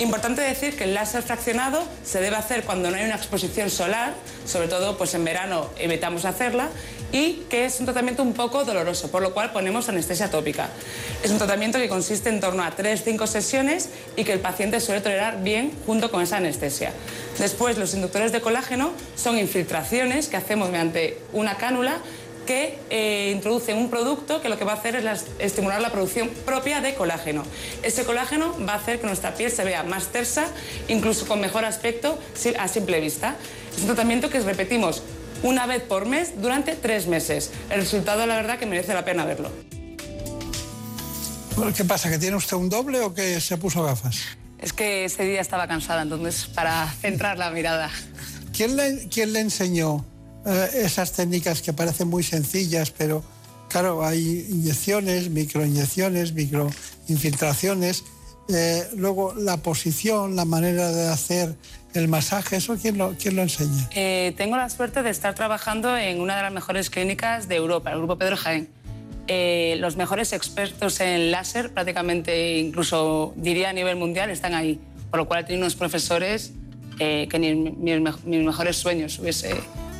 [0.00, 4.14] Importante decir que el láser fraccionado se debe hacer cuando no hay una exposición solar,
[4.44, 6.68] sobre todo pues en verano evitamos hacerla,
[7.12, 10.68] y que es un tratamiento un poco doloroso, por lo cual ponemos anestesia tópica.
[11.22, 15.00] Es un tratamiento que consiste en torno a 3-5 sesiones y que el paciente suele
[15.00, 16.92] tolerar bien junto con esa anestesia.
[17.38, 21.98] Después, los inductores de colágeno son infiltraciones que hacemos mediante una cánula
[22.44, 26.28] que eh, introduce un producto que lo que va a hacer es estimular la producción
[26.44, 27.44] propia de colágeno.
[27.82, 30.46] Ese colágeno va a hacer que nuestra piel se vea más tersa,
[30.88, 32.18] incluso con mejor aspecto
[32.58, 33.36] a simple vista.
[33.72, 35.02] Es un tratamiento que repetimos
[35.42, 37.50] una vez por mes durante tres meses.
[37.70, 39.50] El resultado, la verdad, que merece la pena verlo.
[41.76, 42.10] ¿Qué pasa?
[42.10, 44.20] ¿Que tiene usted un doble o que se puso gafas?
[44.58, 47.90] Es que ese día estaba cansada, entonces para centrar la mirada.
[48.56, 50.04] ¿Quién le, quién le enseñó
[50.46, 53.22] eh, esas técnicas que parecen muy sencillas, pero
[53.68, 58.04] claro, hay inyecciones, microinyecciones, microinfiltraciones,
[58.48, 61.56] eh, luego la posición, la manera de hacer
[61.94, 63.88] el masaje, ¿eso quién lo, quién lo enseña?
[63.94, 67.92] Eh, tengo la suerte de estar trabajando en una de las mejores clínicas de Europa,
[67.92, 68.68] el Grupo Pedro Jaén.
[69.26, 74.78] Eh, los mejores expertos en láser, prácticamente incluso diría a nivel mundial, están ahí.
[75.10, 76.52] Por lo cual tiene unos profesores
[76.98, 79.54] eh, que ni mis mejores sueños hubiese,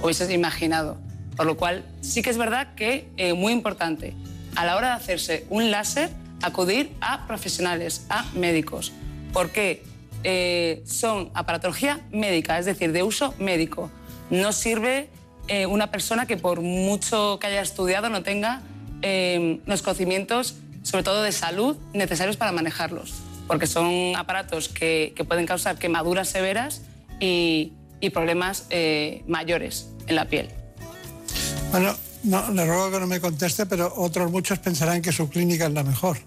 [0.05, 0.98] hubiese imaginado.
[1.36, 4.14] Por lo cual sí que es verdad que eh, muy importante
[4.55, 6.11] a la hora de hacerse un láser
[6.42, 8.92] acudir a profesionales, a médicos.
[9.32, 9.82] ¿Por qué?
[10.22, 13.90] Eh, son aparatología médica, es decir, de uso médico.
[14.30, 15.09] No sirve
[15.48, 18.62] eh, una persona que por mucho que haya estudiado no tenga
[19.02, 23.14] eh, los conocimientos, sobre todo de salud, necesarios para manejarlos,
[23.46, 26.82] porque son aparatos que, que pueden causar quemaduras severas
[27.20, 30.48] y, y problemas eh, mayores en la piel.
[31.70, 31.94] Bueno,
[32.24, 35.72] no, le ruego que no me conteste, pero otros muchos pensarán que su clínica es
[35.72, 36.18] la mejor.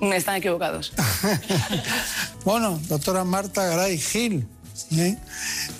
[0.00, 0.92] Están equivocados.
[2.44, 4.46] Bueno, doctora Marta Garay Gil,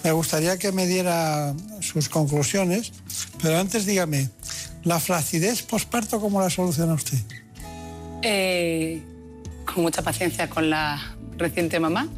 [0.04, 2.92] me gustaría que me diera sus conclusiones,
[3.40, 4.28] pero antes dígame,
[4.84, 7.16] ¿la flacidez posparto cómo la soluciona usted?
[8.22, 9.00] Eh,
[9.64, 12.08] con mucha paciencia con la reciente mamá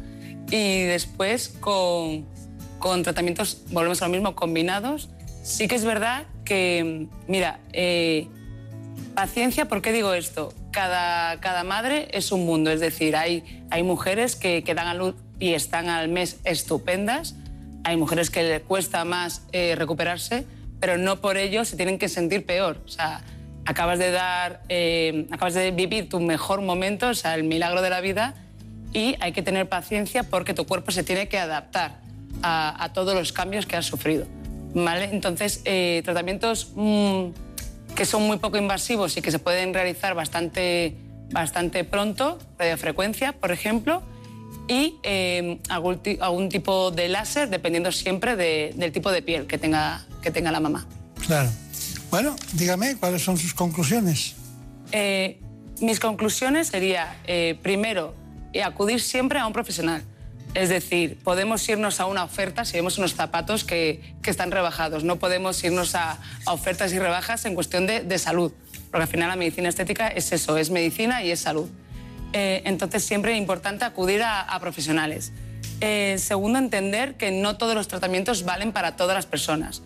[0.49, 2.25] y después con,
[2.81, 5.07] con tratamientos, volvemos a lo mismo, combinados.
[5.43, 8.27] Sí que es verdad que, mira, eh,
[9.15, 10.53] paciencia, ¿por qué digo esto?
[10.71, 14.95] Cada, cada madre es un mundo, es decir, hay, hay mujeres que, que dan a
[14.95, 17.35] luz y están al mes estupendas,
[17.83, 20.45] hay mujeres que le cuesta más eh, recuperarse,
[20.79, 22.81] pero no por ello se tienen que sentir peor.
[22.85, 23.21] O sea,
[23.65, 27.91] acabas de dar, eh, acabas de vivir tu mejor momento, o sea, el milagro de
[27.91, 28.33] la vida,
[28.91, 32.00] y hay que tener paciencia porque tu cuerpo se tiene que adaptar
[32.41, 34.25] a, a todos los cambios que has sufrido.
[34.73, 35.05] ¿vale?
[35.11, 37.25] Entonces, eh, tratamientos mm,
[37.95, 40.95] que son muy poco invasivos y que se pueden realizar bastante,
[41.31, 44.01] bastante pronto, radiofrecuencia, por ejemplo,
[44.67, 49.45] y eh, algún, ti- algún tipo de láser, dependiendo siempre de- del tipo de piel
[49.47, 50.85] que tenga, que tenga la mamá.
[51.25, 51.49] Claro.
[52.09, 54.35] Bueno, dígame cuáles son sus conclusiones.
[54.93, 55.39] Eh,
[55.81, 57.17] mis conclusiones sería,
[57.61, 58.13] primero,
[58.63, 60.03] acudir siempre a un profesional.
[60.53, 65.03] Es decir, podemos irnos a una oferta si vemos unos zapatos que, que están rebajados.
[65.03, 68.51] No podemos irnos a, ofertas y rebajas en cuestión de, de salud,
[68.89, 71.69] porque al final la medicina estética es eso, es medicina y es salud.
[72.33, 75.31] Eh, entonces siempre es importante acudir a, a profesionales.
[75.79, 79.81] Eh, segundo, entender que no todos los tratamientos valen para todas las personas.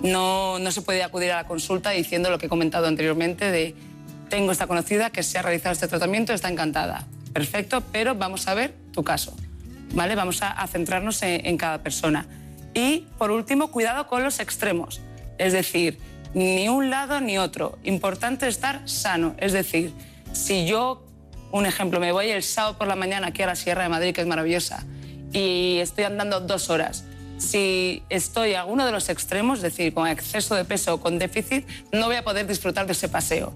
[0.00, 3.74] No, no se puede acudir a la consulta diciendo lo que he comentado anteriormente de
[4.28, 7.06] tengo esta conocida que se ha realizado este tratamiento, está encantada.
[7.32, 9.34] Perfecto, pero vamos a ver tu caso.
[9.92, 10.14] ¿Vale?
[10.14, 12.26] Vamos a, a centrarnos en, en cada persona.
[12.74, 15.00] Y por último, cuidado con los extremos.
[15.38, 15.98] Es decir,
[16.34, 17.78] ni un lado ni otro.
[17.82, 19.34] Importante estar sano.
[19.38, 19.92] Es decir,
[20.32, 21.04] si yo,
[21.50, 24.14] un ejemplo, me voy el sábado por la mañana aquí a la Sierra de Madrid,
[24.14, 24.84] que es maravillosa,
[25.32, 27.04] y estoy andando dos horas.
[27.38, 31.18] Si estoy a uno de los extremos, es decir, con exceso de peso o con
[31.18, 33.52] déficit, no voy a poder disfrutar de ese paseo.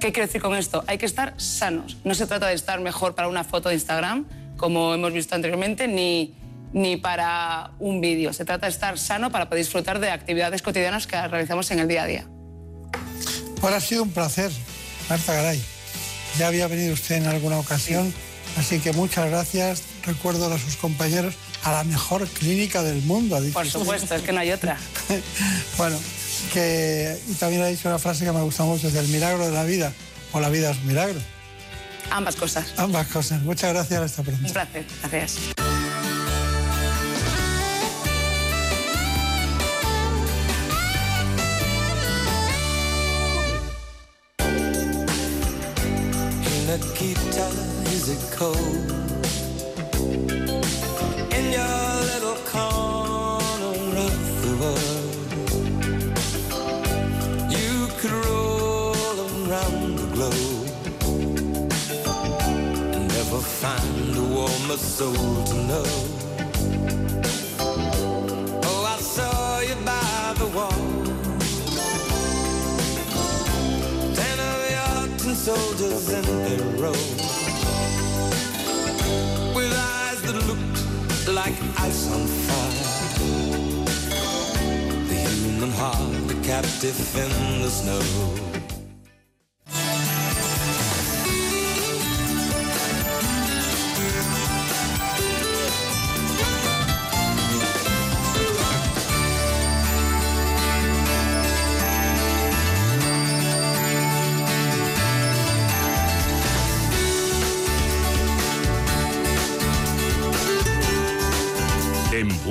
[0.00, 0.84] ¿Qué quiero decir con esto?
[0.86, 1.98] Hay que estar sanos.
[2.04, 4.26] No se trata de estar mejor para una foto de Instagram,
[4.56, 6.34] como hemos visto anteriormente, ni,
[6.72, 8.32] ni para un vídeo.
[8.32, 11.88] Se trata de estar sano para poder disfrutar de actividades cotidianas que realizamos en el
[11.88, 12.26] día a día.
[13.60, 14.50] Pues ha sido un placer,
[15.08, 15.62] Marta Garay.
[16.38, 18.12] Ya había venido usted en alguna ocasión,
[18.58, 19.82] así que muchas gracias.
[20.04, 21.34] Recuerdo a sus compañeros
[21.64, 23.36] a la mejor clínica del mundo.
[23.36, 24.78] ha dicho Por supuesto, es que no hay otra.
[25.76, 25.98] Bueno,
[26.52, 29.64] que y también ha dicho una frase que me gusta mucho, del milagro de la
[29.64, 29.92] vida,
[30.32, 31.20] o la vida es un milagro.
[32.10, 32.66] Ambas cosas.
[32.76, 33.42] Ambas cosas.
[33.42, 34.46] Muchas gracias, hasta pronto.
[34.46, 34.84] Un placer.
[35.02, 35.38] Gracias.
[46.66, 47.48] Nikita,
[63.66, 65.86] find a warmer soul to know.
[68.68, 70.82] Oh, I saw you by the wall.
[74.18, 77.00] Ten of your soldiers in a row
[79.56, 80.80] With eyes that looked
[81.38, 81.56] like
[81.86, 82.86] ice on fire
[85.10, 88.45] The human heart, a captive in the snow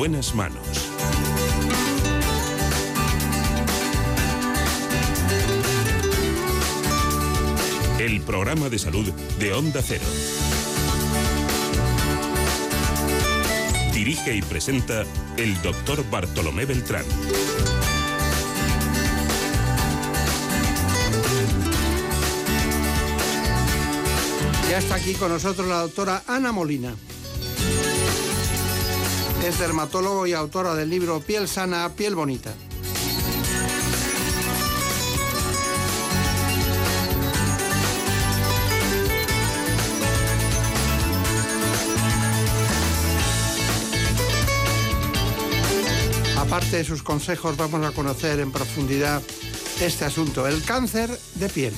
[0.08, 0.62] buenas manos.
[7.98, 10.06] El programa de salud de Onda Cero.
[13.96, 15.06] Dirige y presenta
[15.38, 17.06] el doctor Bartolomé Beltrán.
[24.70, 26.94] Ya está aquí con nosotros la doctora Ana Molina.
[29.46, 32.52] Es dermatólogo y autora del libro Piel sana, piel bonita.
[46.40, 49.22] Aparte de sus consejos, vamos a conocer en profundidad
[49.80, 51.74] este asunto, el cáncer de piel.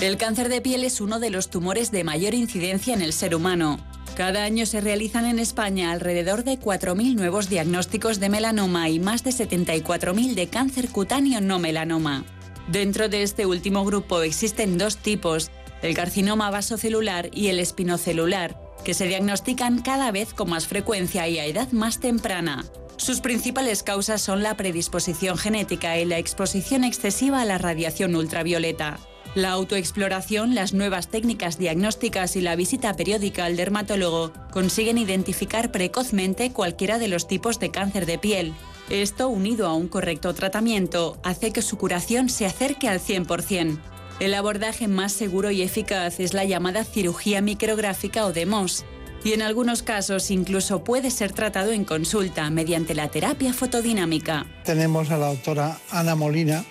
[0.00, 3.34] El cáncer de piel es uno de los tumores de mayor incidencia en el ser
[3.34, 3.78] humano.
[4.16, 9.24] Cada año se realizan en España alrededor de 4.000 nuevos diagnósticos de melanoma y más
[9.24, 12.24] de 74.000 de cáncer cutáneo no melanoma.
[12.68, 15.50] Dentro de este último grupo existen dos tipos,
[15.82, 21.38] el carcinoma vasocelular y el espinocelular, que se diagnostican cada vez con más frecuencia y
[21.38, 22.64] a edad más temprana.
[22.96, 28.98] Sus principales causas son la predisposición genética y la exposición excesiva a la radiación ultravioleta.
[29.34, 36.52] La autoexploración, las nuevas técnicas diagnósticas y la visita periódica al dermatólogo consiguen identificar precozmente
[36.52, 38.54] cualquiera de los tipos de cáncer de piel.
[38.90, 43.80] Esto, unido a un correcto tratamiento, hace que su curación se acerque al 100%.
[44.20, 48.84] El abordaje más seguro y eficaz es la llamada cirugía micrográfica o de MOS,
[49.24, 54.46] y en algunos casos incluso puede ser tratado en consulta mediante la terapia fotodinámica.
[54.64, 56.64] Tenemos a la doctora Ana Molina,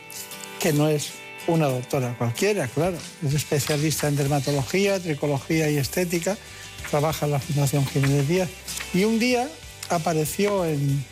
[0.61, 2.97] que no es una doctora cualquiera, claro.
[3.25, 6.37] Es especialista en dermatología, tricología y estética.
[6.89, 8.49] Trabaja en la Fundación Jiménez Díaz.
[8.93, 9.49] Y un día
[9.89, 11.03] apareció en,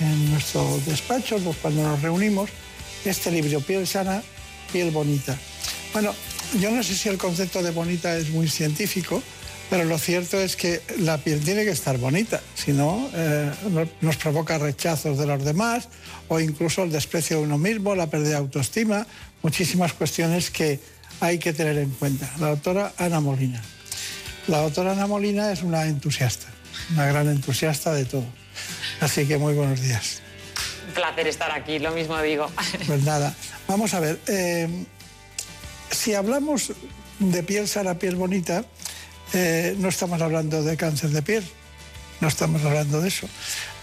[0.00, 2.50] en nuestro despacho, pues, cuando nos reunimos,
[3.04, 4.22] este libro, Piel sana,
[4.72, 5.36] piel bonita.
[5.92, 6.12] Bueno,
[6.60, 9.22] yo no sé si el concepto de bonita es muy científico,
[9.70, 13.88] pero lo cierto es que la piel tiene que estar bonita, si no eh, no-
[14.00, 15.88] nos provoca rechazos de los demás
[16.28, 19.06] o incluso el desprecio de uno mismo, la pérdida de autoestima,
[19.46, 20.80] muchísimas cuestiones que
[21.20, 22.28] hay que tener en cuenta.
[22.40, 23.62] La doctora Ana Molina.
[24.48, 26.48] La doctora Ana Molina es una entusiasta,
[26.92, 28.26] una gran entusiasta de todo.
[29.00, 30.20] Así que muy buenos días.
[30.88, 32.50] Un placer estar aquí, lo mismo digo.
[32.88, 33.36] Pues nada,
[33.68, 34.18] vamos a ver.
[34.26, 34.68] eh,
[35.92, 36.72] si hablamos
[37.20, 38.64] de piel sana, piel bonita,
[39.32, 41.44] eh, no estamos hablando de cáncer de piel,
[42.20, 43.28] no estamos hablando de eso.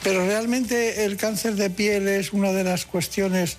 [0.03, 3.57] Pero realmente el cáncer de piel es una de las cuestiones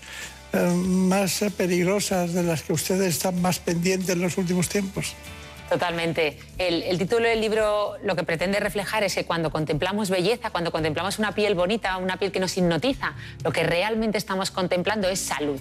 [0.74, 5.14] más eh, peligrosas de las que ustedes están más pendientes en los últimos tiempos.
[5.68, 6.38] Totalmente.
[6.58, 10.70] El, el título del libro lo que pretende reflejar es que cuando contemplamos belleza, cuando
[10.70, 15.20] contemplamos una piel bonita, una piel que nos hipnotiza, lo que realmente estamos contemplando es
[15.20, 15.58] salud.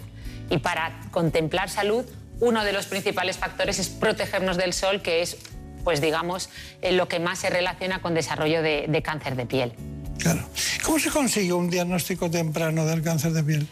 [0.49, 2.05] Y para contemplar salud,
[2.39, 5.37] uno de los principales factores es protegernos del sol, que es,
[5.83, 6.49] pues digamos,
[6.81, 9.73] eh, lo que más se relaciona con desarrollo de, de cáncer de piel.
[10.83, 13.67] ¿Cómo se consigue un diagnóstico temprano del cáncer de piel?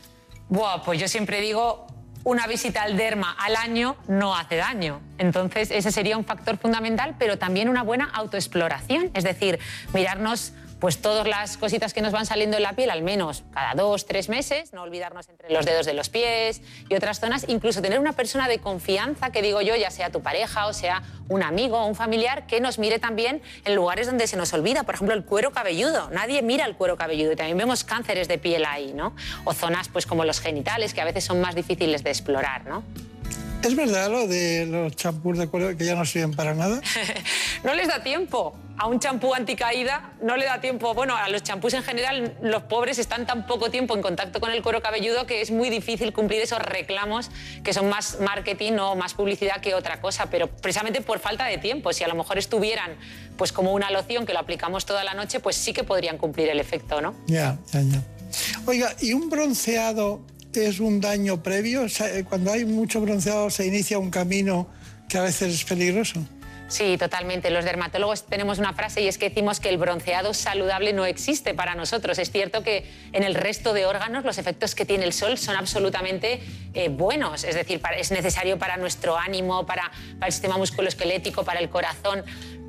[0.52, 1.88] Buah, pues yo siempre digo,
[2.26, 5.00] una visita al derma al año no hace daño.
[5.18, 9.12] Entonces, ese sería un factor fundamental, pero también una buena autoexploración.
[9.14, 9.60] Es decir,
[9.94, 10.52] mirarnos
[10.82, 14.08] pues todas las cositas que nos van saliendo en la piel, al menos cada dos,
[14.08, 18.00] tres meses, no olvidarnos entre los dedos de los pies y otras zonas, incluso tener
[18.00, 21.78] una persona de confianza, que digo yo, ya sea tu pareja o sea un amigo
[21.78, 25.14] o un familiar, que nos mire también en lugares donde se nos olvida, por ejemplo,
[25.14, 26.10] el cuero cabelludo.
[26.10, 29.16] Nadie mira el cuero cabelludo y también vemos cánceres de piel ahí, ¿no?
[29.46, 32.84] O zonas pues como los genitales, que a veces son más difíciles de explorar, ¿no?
[33.64, 36.82] ¿Es verdad lo de los champús de cuero que ya no sirven para nada?
[37.64, 38.56] No les da tiempo.
[38.80, 40.96] A un champú anticaída no le da tiempo.
[40.96, 44.52] Bueno, a los champús en general, los pobres están tan poco tiempo en contacto con
[44.52, 47.30] el cuero cabelludo que es muy difícil cumplir esos reclamos
[47.64, 51.60] que son más marketing o más publicidad que otra cosa, pero precisamente por falta de
[51.60, 51.94] tiempo.
[51.94, 52.96] Si a lo mejor estuvieran
[53.38, 56.50] pues como una loción que lo aplicamos toda la noche, pues sí que podrían cumplir
[56.50, 57.14] el efecto, ¿no?
[57.28, 58.02] Ya, ya, ya.
[58.66, 60.22] Oiga, ¿y un bronceado
[60.56, 61.86] es un daño previo?
[61.86, 64.68] Eh, cuando hay mucho bronceado se inicia un camino
[65.08, 66.22] que a veces es peligroso.
[66.72, 67.50] Sí, totalmente.
[67.50, 71.54] Los dermatólogos tenemos una frase y es que decimos que el bronceado saludable no existe
[71.54, 72.18] para nosotros.
[72.18, 75.58] Es cierto que en el resto de órganos los efectos que tiene el sol son
[75.58, 76.40] absolutamente
[76.74, 77.44] eh, buenos.
[77.44, 82.24] Es decir, es necesario para nuestro ánimo, para, para el sistema musculoesquelético, para el corazón.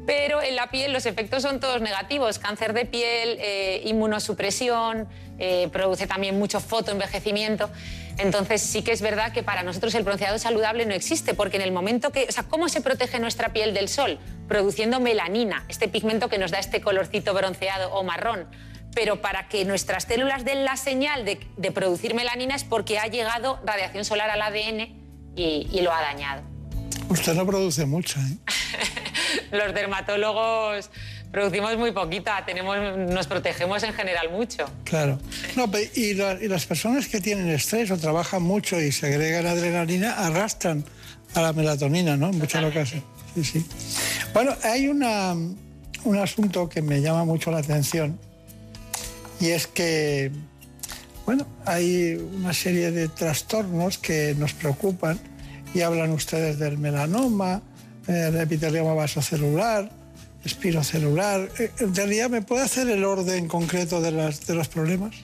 [0.06, 2.38] Pero en la piel los efectos son todos negativos.
[2.38, 7.70] Cáncer de piel, eh, inmunosupresión, eh, produce también mucho fotoenvejecimiento.
[8.18, 11.62] Entonces sí que es verdad que para nosotros el bronceado saludable no existe, porque en
[11.62, 12.26] el momento que...
[12.28, 14.18] O sea, ¿cómo se protege nuestra piel del sol?
[14.48, 18.48] Produciendo melanina, este pigmento que nos da este colorcito bronceado o marrón.
[18.94, 21.36] Pero para que nuestras células den la señal de,
[21.70, 24.80] producir melanina es porque ha llegado radiación solar al ADN
[25.34, 26.51] y, y lo ha dañado.
[27.08, 28.36] Usted no produce mucho, ¿eh?
[29.52, 30.90] Los dermatólogos
[31.30, 34.64] producimos muy poquita, tenemos, nos protegemos en general mucho.
[34.84, 35.18] Claro.
[35.56, 40.12] No, y, la- y las personas que tienen estrés o trabajan mucho y segregan adrenalina
[40.26, 40.84] arrastran
[41.34, 42.28] a la melatonina, ¿no?
[42.30, 43.04] En muchas ocasiones.
[43.34, 43.66] Sí, sí.
[44.34, 48.18] Bueno, hay una, un asunto que me llama mucho la atención
[49.40, 50.30] y es que,
[51.24, 55.18] bueno, hay una serie de trastornos que nos preocupan
[55.74, 57.62] y hablan ustedes del melanoma,
[58.08, 59.90] eh, el epitelioma vasocelular,
[60.44, 61.48] espirocelular.
[61.58, 65.14] Eh, En realidad, ¿me puede hacer el orden concreto de, de los problemas?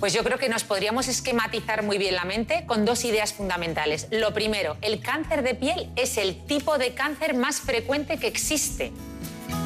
[0.00, 4.08] Pues yo creo que nos podríamos esquematizar muy bien la mente con dos ideas fundamentales.
[4.10, 8.90] Lo primero, el cáncer de piel es el tipo de cáncer más frecuente que existe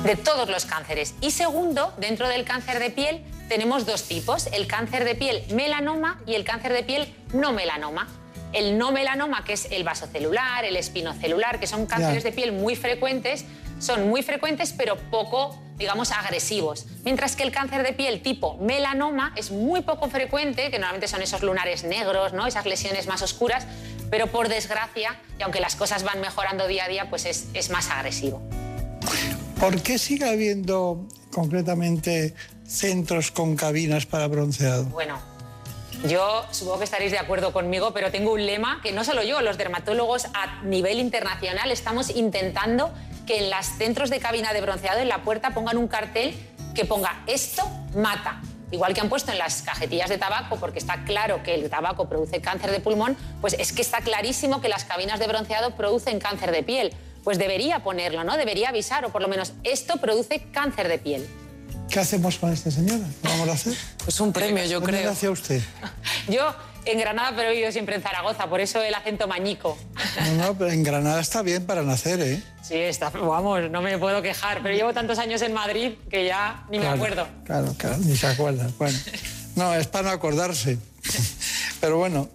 [0.04, 1.14] de todos los cánceres.
[1.22, 6.20] Y segundo, dentro del cáncer de piel tenemos dos tipos, el cáncer de piel melanoma
[6.26, 8.06] y el cáncer de piel no melanoma.
[8.56, 12.74] El no melanoma, que es el vasocelular, el espinocelular, que son cánceres de piel muy
[12.74, 13.44] frecuentes,
[13.78, 16.86] son muy frecuentes pero poco, digamos, agresivos.
[17.04, 21.20] Mientras que el cáncer de piel tipo melanoma es muy poco frecuente, que normalmente son
[21.20, 22.46] esos lunares negros, ¿no?
[22.46, 23.66] esas lesiones más oscuras,
[24.10, 27.68] pero por desgracia, y aunque las cosas van mejorando día a día, pues es, es
[27.68, 28.40] más agresivo.
[29.60, 32.32] ¿Por qué sigue habiendo concretamente
[32.66, 34.84] centros con cabinas para bronceado?
[34.84, 35.35] Bueno,
[36.04, 39.40] yo supongo que estaréis de acuerdo conmigo, pero tengo un lema que no solo yo,
[39.40, 42.92] los dermatólogos a nivel internacional estamos intentando
[43.26, 46.34] que en los centros de cabina de bronceado en la puerta pongan un cartel
[46.74, 48.40] que ponga esto mata.
[48.70, 52.08] igual que han puesto en las cajetillas de tabaco, porque está claro que el tabaco
[52.08, 56.18] produce cáncer de pulmón, pues es que está clarísimo que las cabinas de bronceado producen
[56.18, 56.92] cáncer de piel.
[57.24, 58.36] Pues debería ponerlo, ¿no?
[58.36, 61.28] Debería avisar, o por lo menos esto produce cáncer de piel.
[61.90, 63.04] ¿Qué hacemos con esta señora?
[63.22, 63.74] ¿Qué vamos a hacer?
[64.04, 65.10] Pues un premio, yo ¿Dónde creo.
[65.10, 65.62] nació usted?
[66.28, 69.76] Yo en Granada, pero he vivido siempre en Zaragoza, por eso el acento mañico.
[70.36, 72.42] No, no, pero en Granada está bien para nacer, ¿eh?
[72.62, 76.64] Sí, está, vamos, no me puedo quejar, pero llevo tantos años en Madrid que ya
[76.70, 77.28] ni me Claro, acuerdo.
[77.44, 78.72] Claro, claro, ni se acuerdan.
[78.78, 78.96] Bueno,
[79.56, 80.78] no, es para no acordarse.
[81.80, 82.28] Pero bueno,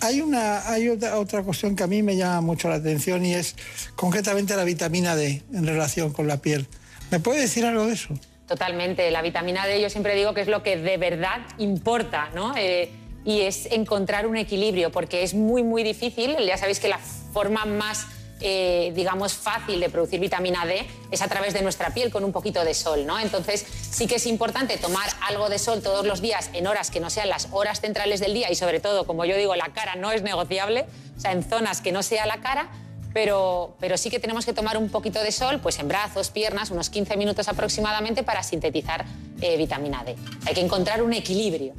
[0.00, 3.34] hay, una, hay otra, otra cuestión que a mí me llama mucho la atención y
[3.34, 3.56] es
[3.96, 6.66] concretamente la vitamina D en relación con la piel.
[7.10, 8.08] ¿Me puede decir algo de eso?
[8.52, 9.10] Totalmente.
[9.10, 12.52] La vitamina D yo siempre digo que es lo que de verdad importa, ¿no?
[12.54, 12.92] Eh,
[13.24, 16.36] y es encontrar un equilibrio, porque es muy, muy difícil.
[16.44, 18.08] Ya sabéis que la forma más,
[18.42, 22.32] eh, digamos, fácil de producir vitamina D es a través de nuestra piel con un
[22.32, 23.18] poquito de sol, ¿no?
[23.18, 27.00] Entonces sí que es importante tomar algo de sol todos los días en horas que
[27.00, 29.94] no sean las horas centrales del día y sobre todo, como yo digo, la cara
[29.96, 30.84] no es negociable,
[31.16, 32.68] o sea, en zonas que no sea la cara,
[33.12, 36.70] pero, pero sí que tenemos que tomar un poquito de sol, pues en brazos, piernas,
[36.70, 39.04] unos 15 minutos aproximadamente para sintetizar
[39.40, 40.16] eh, vitamina D.
[40.46, 41.74] Hay que encontrar un equilibrio.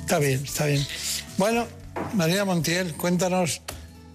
[0.00, 0.86] Está bien, está bien.
[1.36, 1.66] Bueno,
[2.14, 3.60] María Montiel, cuéntanos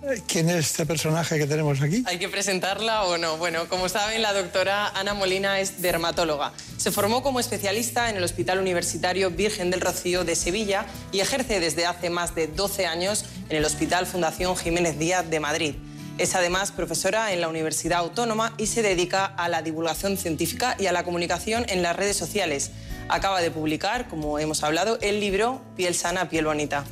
[0.03, 2.03] eh, quién es este personaje que tenemos aquí.
[2.05, 3.37] ¿Hay que presentarla o no?
[3.37, 6.51] Bueno, como saben, la doctora Ana Molina es dermatóloga.
[6.77, 11.59] Se formó como especialista en el Hospital Universitario Virgen del Rocío de Sevilla y ejerce
[11.59, 15.75] desde hace más de 12 años en el Hospital Fundación Jiménez Díaz de Madrid.
[16.19, 20.85] Es además profesora en la Universidad Autónoma y se dedica a la divulgación científica y
[20.85, 22.69] a la comunicación en las redes sociales.
[23.09, 26.83] Acaba de publicar, como hemos hablado, el libro Piel sana, piel bonita.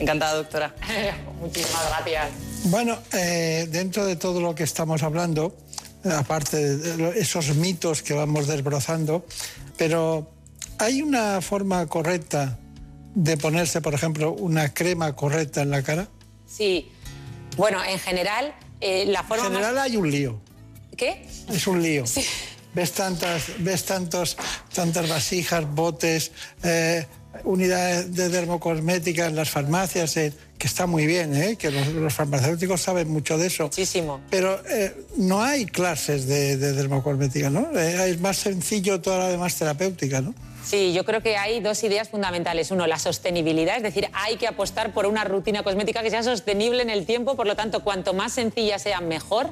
[0.00, 0.74] Encantada, doctora.
[1.40, 2.30] Muchísimas gracias.
[2.64, 5.56] Bueno, eh, dentro de todo lo que estamos hablando,
[6.12, 9.24] aparte de esos mitos que vamos desbrozando,
[9.76, 10.30] pero
[10.78, 12.58] ¿hay una forma correcta
[13.14, 16.08] de ponerse, por ejemplo, una crema correcta en la cara?
[16.46, 16.90] Sí.
[17.56, 18.52] Bueno, en general,
[18.84, 19.84] eh, la forma En general más...
[19.84, 20.40] hay un lío,
[20.96, 21.26] ¿Qué?
[21.48, 22.04] es un lío.
[22.74, 24.36] Ves tantas, ves tantos,
[24.74, 26.32] tantas vasijas, botes,
[26.64, 27.06] eh,
[27.44, 32.12] unidades de dermocosmética en las farmacias, eh, que está muy bien, eh, que los, los
[32.12, 33.64] farmacéuticos saben mucho de eso.
[33.64, 34.20] Muchísimo.
[34.30, 37.78] Pero eh, no hay clases de, de dermocosmética, ¿no?
[37.78, 40.34] Es más sencillo toda la demás terapéutica, ¿no?
[40.64, 42.70] Sí, yo creo que hay dos ideas fundamentales.
[42.70, 46.82] Uno, la sostenibilidad, es decir, hay que apostar por una rutina cosmética que sea sostenible
[46.82, 49.50] en el tiempo, por lo tanto, cuanto más sencilla sea, mejor.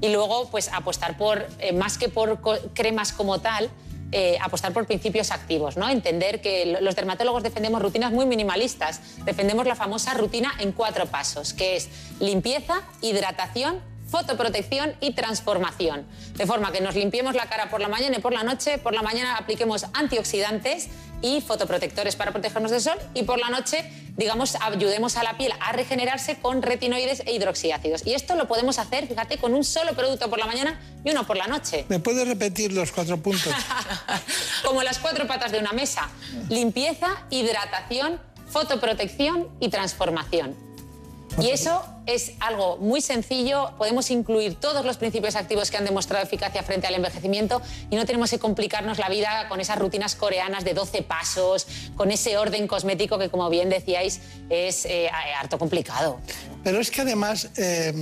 [0.00, 2.40] Y luego, pues apostar por, eh, más que por
[2.74, 3.70] cremas como tal,
[4.10, 5.88] eh, apostar por principios activos, ¿no?
[5.88, 9.00] Entender que lo- los dermatólogos defendemos rutinas muy minimalistas.
[9.24, 11.88] Defendemos la famosa rutina en cuatro pasos, que es
[12.18, 16.06] limpieza, hidratación, fotoprotección y transformación.
[16.34, 18.94] De forma que nos limpiemos la cara por la mañana y por la noche, por
[18.94, 20.88] la mañana apliquemos antioxidantes
[21.20, 23.84] y fotoprotectores para protegernos del sol y por la noche,
[24.16, 28.06] digamos, ayudemos a la piel a regenerarse con retinoides e hidroxiácidos.
[28.06, 31.26] Y esto lo podemos hacer, fíjate, con un solo producto por la mañana y uno
[31.26, 31.84] por la noche.
[31.88, 33.52] ¿Me puedes repetir los cuatro puntos?
[34.64, 36.08] Como las cuatro patas de una mesa.
[36.48, 40.67] Limpieza, hidratación, fotoprotección y transformación.
[41.40, 46.24] Y eso es algo muy sencillo, podemos incluir todos los principios activos que han demostrado
[46.24, 50.64] eficacia frente al envejecimiento y no tenemos que complicarnos la vida con esas rutinas coreanas
[50.64, 51.66] de 12 pasos,
[51.96, 56.18] con ese orden cosmético que, como bien decíais, es eh, harto complicado.
[56.64, 57.92] Pero es que además eh,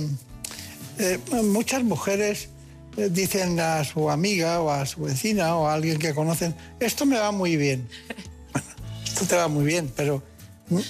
[0.99, 2.49] eh, muchas mujeres
[2.95, 7.19] dicen a su amiga o a su vecina o a alguien que conocen, esto me
[7.19, 7.87] va muy bien.
[8.53, 8.67] Bueno,
[9.03, 10.23] esto te va muy bien, pero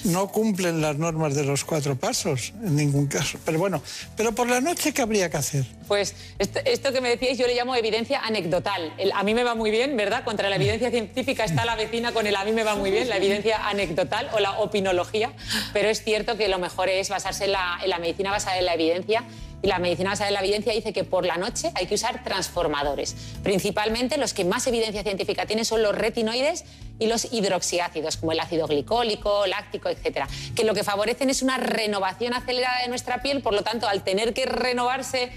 [0.06, 3.38] no cumplen las normas de los cuatro pasos en ningún caso.
[3.46, 3.82] Pero bueno,
[4.16, 5.66] pero por la noche, ¿qué habría que hacer?
[5.88, 8.94] Pues esto, que me decíais yo le llamo evidencia anecdotal.
[9.14, 10.24] A mí me va muy bien, ¿verdad?
[10.24, 13.10] Contra la evidencia científica está la vecina con el a mí me va muy bien,
[13.10, 15.32] la evidencia anecdotal o la opinología.
[15.74, 19.24] Pero es cierto que lo mejor es basarse en la medicina basada en la evidencia.
[19.62, 23.16] Y la medicina basada la evidencia dice que por la noche hay que usar transformadores.
[23.44, 26.64] Principalmente los que más evidencia científica tienen son los retinoides
[27.00, 31.58] y los hidroxiácidos, como el ácido glicólico, láctico, etcétera, que lo que favorecen es una
[31.58, 35.32] renovación acelerada de nuestra piel, por lo tanto, al tener que renovarse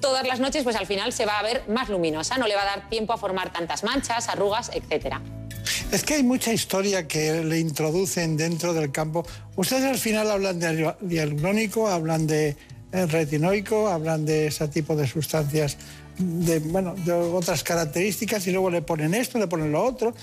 [0.00, 2.62] todas las noches, pues al final se va a ver más luminosa, no le va
[2.62, 5.20] a dar tiempo a formar tantas manchas, arrugas, etcétera.
[5.92, 9.26] Es que hay mucha historia que le introducen dentro del campo.
[9.56, 12.56] Ustedes al final hablan de hialurónico, hablan de
[12.92, 15.76] retinoico, hablan de ese tipo de sustancias,
[16.18, 20.14] de, bueno, de otras características y luego le ponen esto, le ponen lo otro.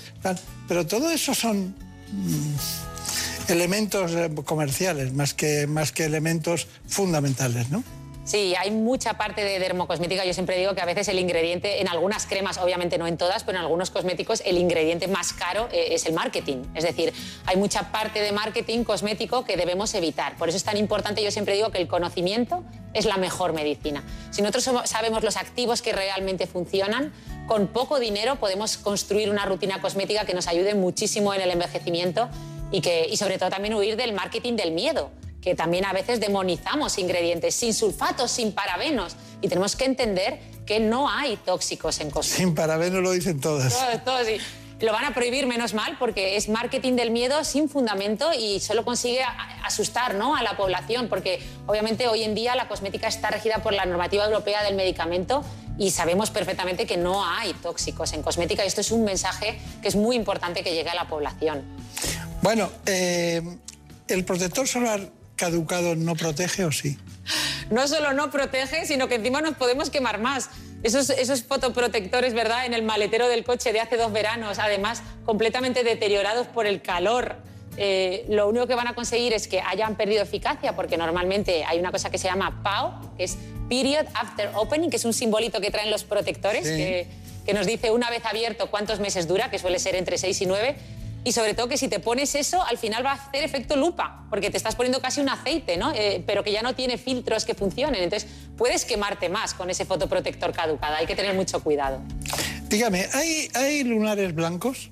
[0.68, 1.74] Pero todo eso son
[2.12, 7.82] mm, elementos eh, comerciales más que, más que elementos fundamentales, ¿no?
[8.28, 10.22] Sí, hay mucha parte de dermocosmética.
[10.26, 13.42] Yo siempre digo que a veces el ingrediente, en algunas cremas, obviamente no en todas,
[13.42, 16.58] pero en algunos cosméticos, el ingrediente más caro eh, es el marketing.
[16.74, 17.14] Es decir,
[17.46, 20.36] hay mucha parte de marketing cosmético que debemos evitar.
[20.36, 24.04] Por eso es tan importante, yo siempre digo que el conocimiento es la mejor medicina.
[24.30, 27.14] Si nosotros sabemos los activos que realmente funcionan,
[27.46, 32.28] con poco dinero podemos construir una rutina cosmética que nos ayude muchísimo en el envejecimiento
[32.70, 35.10] y, que, y sobre todo también huir del marketing del miedo
[35.40, 39.16] que también a veces demonizamos ingredientes sin sulfatos, sin parabenos.
[39.40, 42.46] Y tenemos que entender que no hay tóxicos en cosméticos.
[42.46, 43.72] Sin parabeno lo dicen todas.
[43.72, 44.38] Todo, todo sí.
[44.80, 48.84] Lo van a prohibir menos mal porque es marketing del miedo sin fundamento y solo
[48.84, 49.22] consigue
[49.64, 50.36] asustar ¿no?
[50.36, 54.24] a la población porque obviamente hoy en día la cosmética está regida por la normativa
[54.24, 55.44] europea del medicamento
[55.78, 59.88] y sabemos perfectamente que no hay tóxicos en cosmética y esto es un mensaje que
[59.88, 61.64] es muy importante que llegue a la población.
[62.42, 63.42] Bueno, eh,
[64.06, 66.98] ¿el protector solar caducado no protege o sí?
[67.70, 70.50] no solo no protege, sino que encima nos podemos quemar más.
[70.82, 75.82] Esos, esos fotoprotectores, ¿verdad?, en el maletero del coche de hace dos veranos, además completamente
[75.84, 77.36] deteriorados por el calor.
[77.80, 81.78] eh, lo único que van a conseguir es que hayan perdido eficacia, porque normalmente hay
[81.78, 83.38] una cosa que se llama PAO, que es
[83.68, 86.76] Period After Opening, que es un simbolito que traen los protectores, Sí.
[86.76, 87.06] que,
[87.46, 90.46] que nos dice una vez abierto cuántos meses dura, que suele ser entre 6 y
[90.46, 90.76] 9.
[91.24, 94.24] Y sobre todo que si te pones eso, al final va a hacer efecto lupa,
[94.30, 95.92] porque te estás poniendo casi un aceite, ¿no?
[95.94, 98.02] Eh, pero que ya no tiene filtros que funcionen.
[98.02, 100.94] Entonces puedes quemarte más con ese fotoprotector caducado.
[100.96, 102.00] Hay que tener mucho cuidado.
[102.68, 104.90] Dígame, ¿hay, hay lunares blancos?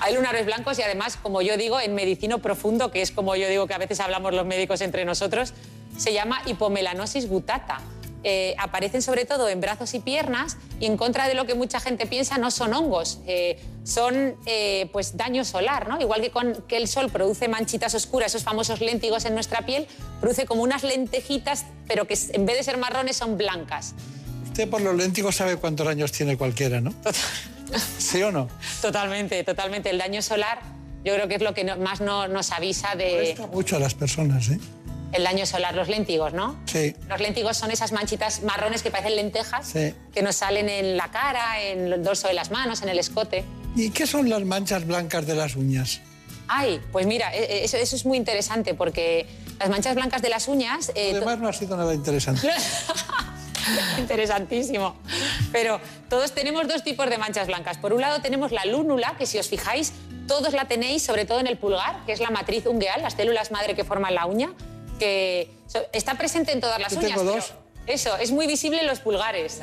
[0.00, 3.48] Hay lunares blancos y además, como yo digo, en medicino profundo, que es como yo
[3.48, 5.52] digo que a veces hablamos los médicos entre nosotros,
[5.98, 7.80] se llama hipomelanosis gutata.
[8.22, 11.80] Eh, aparecen sobre todo en brazos y piernas y en contra de lo que mucha
[11.80, 15.98] gente piensa no son hongos, eh, son eh, pues daño solar, ¿no?
[15.98, 19.86] Igual que, con, que el sol produce manchitas oscuras, esos famosos léntigos en nuestra piel,
[20.20, 23.94] produce como unas lentejitas, pero que en vez de ser marrones son blancas.
[24.44, 26.92] Usted por los léntigos sabe cuántos años tiene cualquiera, ¿no?
[27.98, 28.48] ¿Sí o no?
[28.82, 29.88] Totalmente, totalmente.
[29.90, 30.60] El daño solar
[31.04, 33.94] yo creo que es lo que más no- nos avisa de Molesta mucho a las
[33.94, 34.58] personas, ¿eh?
[35.12, 36.58] El daño solar, los léntigos, ¿no?
[36.66, 39.94] Sí, Los léntigos son esas manchitas marrones que parecen lentejas sí.
[40.12, 43.44] que nos salen en la cara, en el dorso de las manos, en el escote.
[43.76, 46.00] ¿Y qué son las manchas blancas de las uñas?
[46.48, 49.26] Ay, pues mira, e- e- eso, eso es muy interesante porque
[49.58, 50.90] las manchas blancas de las uñas...
[50.94, 52.48] eh, Además no ha sido nada interesante.
[53.98, 54.96] Interesantísimo.
[55.52, 57.78] Pero todos tenemos dos tipos de manchas blancas.
[57.78, 59.92] Por un lado tenemos la lúnula, que si os fijáis,
[60.26, 63.50] todos la tenéis, sobre todo en el pulgar, que es la matriz ungueal, las células
[63.50, 64.50] madre que forman la uña,
[65.00, 65.50] que
[65.92, 67.10] está presente en todas las Yo uñas.
[67.10, 67.52] tengo pero dos.
[67.86, 69.60] Eso, es muy visible en los pulgares.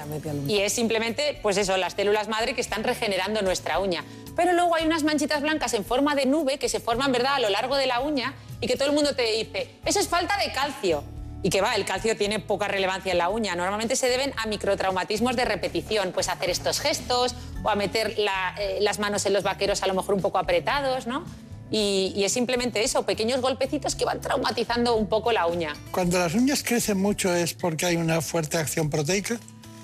[0.48, 4.04] Y es simplemente, pues eso, las células madre que están regenerando nuestra uña.
[4.36, 7.40] Pero luego hay unas manchitas blancas en forma de nube que se forman, ¿verdad?, a
[7.40, 10.36] lo largo de la uña y que todo el mundo te dice, eso es falta
[10.38, 11.04] de calcio.
[11.44, 13.56] Y que va, el calcio tiene poca relevancia en la uña.
[13.56, 18.56] Normalmente se deben a microtraumatismos de repetición, pues hacer estos gestos o a meter la-
[18.60, 21.24] eh, las manos en los vaqueros a lo mejor un poco apretados, ¿no?
[21.70, 25.74] Y, y es simplemente eso, pequeños golpecitos que van traumatizando un poco la uña.
[25.92, 29.38] Cuando las uñas crecen mucho es porque hay una fuerte acción proteica.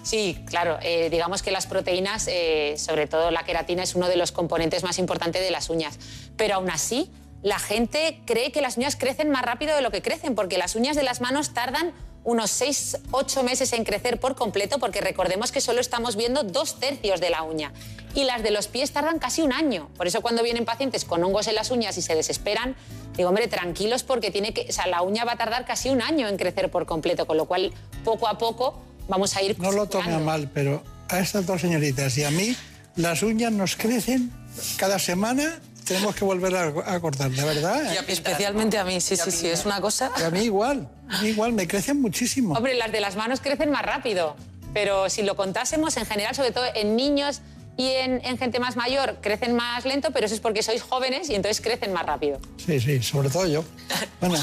[0.03, 0.79] Sí, claro.
[0.81, 4.83] eh, digamos que las proteínas, eh, sobre todo la queratina, es uno de los componentes
[4.83, 5.97] más importantes de las uñas.
[6.35, 7.09] Pero aún así,
[7.41, 10.75] la gente cree que las uñas crecen más rápido de lo que crecen, porque las
[10.75, 11.93] uñas de las manos tardan
[12.23, 17.19] unos 6-8 meses en crecer por completo, porque recordemos que solo estamos viendo dos tercios
[17.19, 17.73] de la uña.
[18.15, 19.89] Y las de los pies tardan casi un año.
[19.97, 22.75] Por eso cuando vienen pacientes con hongos en las uñas y se desesperan,
[23.17, 26.01] digo, hombre, tranquilos porque tiene que, o sea, la uña va a tardar casi un
[26.01, 27.73] año en crecer por completo, con lo cual
[28.03, 31.61] poco a poco vamos a ir No lo tome a mal, pero a estas dos
[31.61, 32.55] señoritas y a mí
[32.95, 34.31] las uñas nos crecen
[34.77, 35.59] cada semana.
[35.93, 36.63] Tenemos que volver a,
[36.95, 37.93] a cortar, de verdad.
[37.93, 37.99] ¿eh?
[38.07, 40.11] Especialmente a mí, sí, sí, sí, es una cosa...
[40.19, 42.53] Y a mí igual, a mí igual, me crecen muchísimo.
[42.53, 44.35] Hombre, las de las manos crecen más rápido,
[44.73, 47.41] pero si lo contásemos en general, sobre todo en niños
[47.77, 51.29] y en, en gente más mayor, crecen más lento, pero eso es porque sois jóvenes
[51.29, 52.39] y entonces crecen más rápido.
[52.63, 53.63] Sí, sí, sobre todo yo.
[54.19, 54.37] Bueno,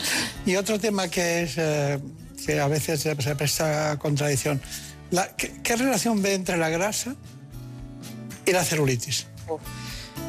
[0.46, 1.98] y otro tema que es eh,
[2.46, 4.60] que a veces se, se presta contradicción.
[5.10, 7.14] La- ¿qué, qué relación ve entre la grasa
[8.46, 9.26] y la celulitis?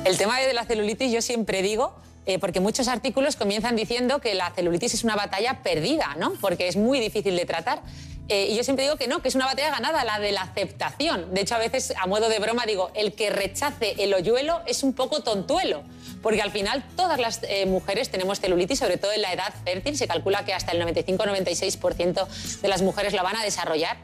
[0.07, 1.93] El tema de la celulitis yo siempre digo,
[2.25, 6.31] eh, porque muchos artículos comienzan diciendo que la celulitis es una batalla perdida, ¿no?
[6.39, 7.81] Porque es muy difícil de tratar.
[8.29, 10.43] Eh, y yo siempre digo que no, que es una batalla ganada, la de la
[10.43, 11.33] aceptación.
[11.33, 14.81] De hecho, a veces, a modo de broma, digo, el que rechace el hoyuelo es
[14.81, 15.83] un poco tontuelo.
[16.23, 19.97] Porque al final todas las eh, mujeres tenemos celulitis, sobre todo en la edad fértil.
[19.97, 22.27] Se calcula que hasta el 95-96%
[22.61, 23.97] de las mujeres la van a desarrollar.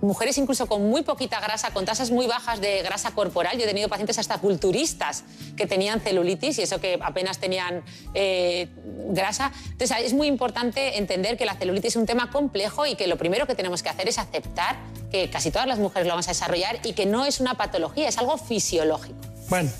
[0.00, 3.58] Mujeres incluso con muy poquita grasa, con tasas muy bajas de grasa corporal.
[3.58, 5.24] Yo he tenido pacientes hasta culturistas
[5.56, 7.82] que tenían celulitis y eso que apenas tenían
[8.14, 8.68] eh,
[9.08, 9.52] grasa.
[9.70, 13.16] Entonces es muy importante entender que la celulitis es un tema complejo y que lo
[13.16, 14.76] primero que tenemos que hacer es aceptar
[15.10, 18.08] que casi todas las mujeres lo vamos a desarrollar y que no es una patología,
[18.08, 19.18] es algo fisiológico.
[19.48, 19.70] Bueno,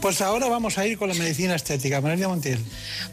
[0.00, 2.00] pues ahora vamos a ir con la medicina estética.
[2.00, 2.58] María Montiel.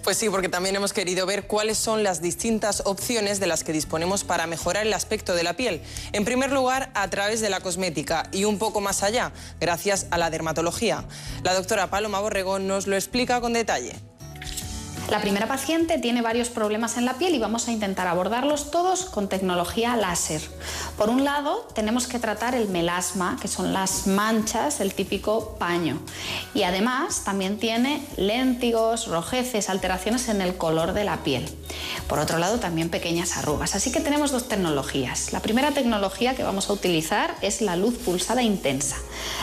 [0.04, 3.74] Pues sí, porque también hemos querido ver cuáles son las distintas opciones de las que
[3.74, 5.82] disponemos para mejorar el aspecto de la piel.
[6.14, 10.18] En primer lugar, a través de la cosmética y un poco más allá, gracias a
[10.18, 11.06] la dermatología.
[11.44, 13.94] La doctora Paloma Borregón nos lo explica con detalle.
[15.10, 19.06] La primera paciente tiene varios problemas en la piel y vamos a intentar abordarlos todos
[19.06, 20.42] con tecnología láser.
[20.98, 26.00] Por un lado, tenemos que tratar el melasma, que son las manchas, el típico paño.
[26.56, 31.48] Y además también tiene léntigos, rojeces, alteraciones en el color de la piel.
[32.08, 33.76] Por otro lado, también pequeñas arrugas.
[33.76, 35.34] Así que tenemos dos tecnologías.
[35.34, 38.96] La primera tecnología que vamos a utilizar es la luz pulsada intensa.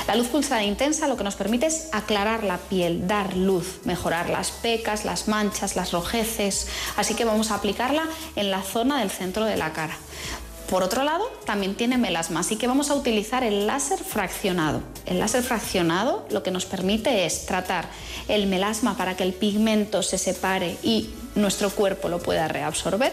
[0.09, 4.28] La luz pulsada intensa lo que nos permite es aclarar la piel, dar luz, mejorar
[4.28, 8.05] las pecas, las manchas las rojeces, así que vamos a aplicarla
[8.37, 9.97] en la zona del centro de la cara.
[10.73, 14.81] Por otro lado, también tiene melasma, así que vamos a utilizar el láser fraccionado.
[15.05, 17.91] El láser fraccionado lo que nos permite es tratar
[18.27, 23.12] el melasma para que el pigmento se separe y nuestro cuerpo lo pueda reabsorber.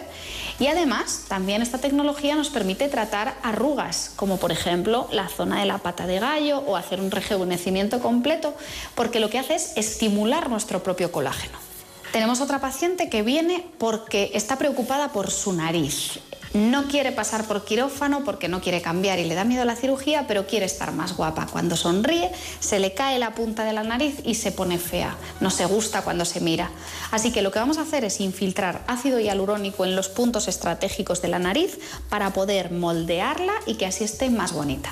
[0.57, 5.66] Y además, también esta tecnología nos permite tratar arrugas, como por ejemplo la zona de
[5.66, 8.56] la pata de gallo o hacer un rejuvenecimiento completo,
[8.95, 11.68] porque lo que hace es estimular nuestro propio colágeno.
[12.11, 16.19] Tenemos otra paciente que viene porque está preocupada por su nariz.
[16.53, 20.26] No quiere pasar por quirófano porque no quiere cambiar y le da miedo la cirugía,
[20.27, 21.45] pero quiere estar más guapa.
[21.45, 25.15] Cuando sonríe, se le cae la punta de la nariz y se pone fea.
[25.41, 26.72] No se gusta cuando se mira.
[27.11, 31.22] Así que lo que vamos a hacer es infiltrar ácido hialurónico en los puntos estratégicos
[31.22, 31.77] de la nariz
[32.10, 34.91] para poder moldearla y que así esté más bonita.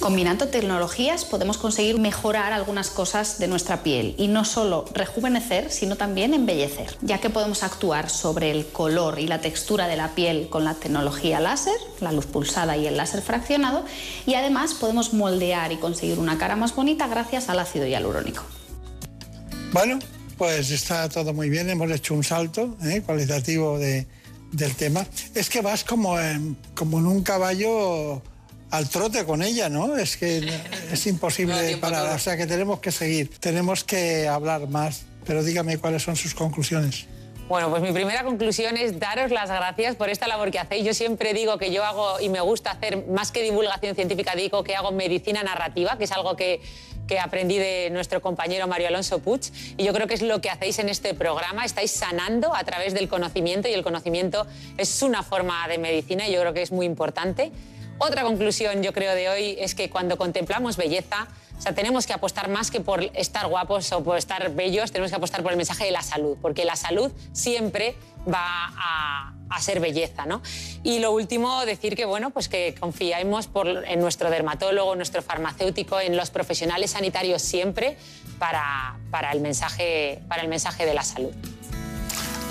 [0.00, 5.96] Combinando tecnologías podemos conseguir mejorar algunas cosas de nuestra piel y no solo rejuvenecer, sino
[5.96, 10.48] también embellecer, ya que podemos actuar sobre el color y la textura de la piel
[10.48, 13.84] con la tecnología láser, la luz pulsada y el láser fraccionado,
[14.24, 18.42] y además podemos moldear y conseguir una cara más bonita gracias al ácido hialurónico.
[19.74, 19.98] Bueno,
[20.38, 23.02] pues está todo muy bien, hemos hecho un salto ¿eh?
[23.04, 24.06] cualitativo de-
[24.50, 25.06] del tema.
[25.34, 28.22] Es que vas como en, como en un caballo
[28.70, 29.96] al trote con ella, ¿no?
[29.96, 30.48] Es que
[30.92, 35.78] es imposible parar, o sea que tenemos que seguir, tenemos que hablar más, pero dígame
[35.78, 37.06] cuáles son sus conclusiones.
[37.48, 40.84] Bueno, pues mi primera conclusión es daros las gracias por esta labor que hacéis.
[40.84, 44.62] Yo siempre digo que yo hago y me gusta hacer más que divulgación científica, digo
[44.62, 46.60] que hago medicina narrativa, que es algo que,
[47.08, 49.40] que aprendí de nuestro compañero Mario Alonso Puig.
[49.76, 51.64] Y yo creo que es lo que hacéis en este programa.
[51.64, 54.46] Estáis sanando a través del conocimiento y el conocimiento
[54.78, 57.50] es una forma de medicina y yo creo que es muy importante.
[58.02, 61.28] Otra conclusión, yo creo, de hoy es que cuando contemplamos belleza,
[61.68, 65.18] o tenemos que apostar más que por estar guapos o por estar bellos, tenemos que
[65.18, 67.94] apostar por el mensaje de la salud, porque la salud siempre
[68.26, 70.40] va a, ser belleza, ¿no?
[70.82, 76.00] Y lo último, decir que, bueno, pues que confiamos por, en nuestro dermatólogo, nuestro farmacéutico,
[76.00, 77.98] en los profesionales sanitarios siempre
[78.38, 78.96] para,
[79.30, 81.32] el, mensaje, para el mensaje de la salud.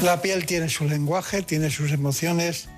[0.03, 2.69] La piel tiene su lenguaje, tiene sus emociones,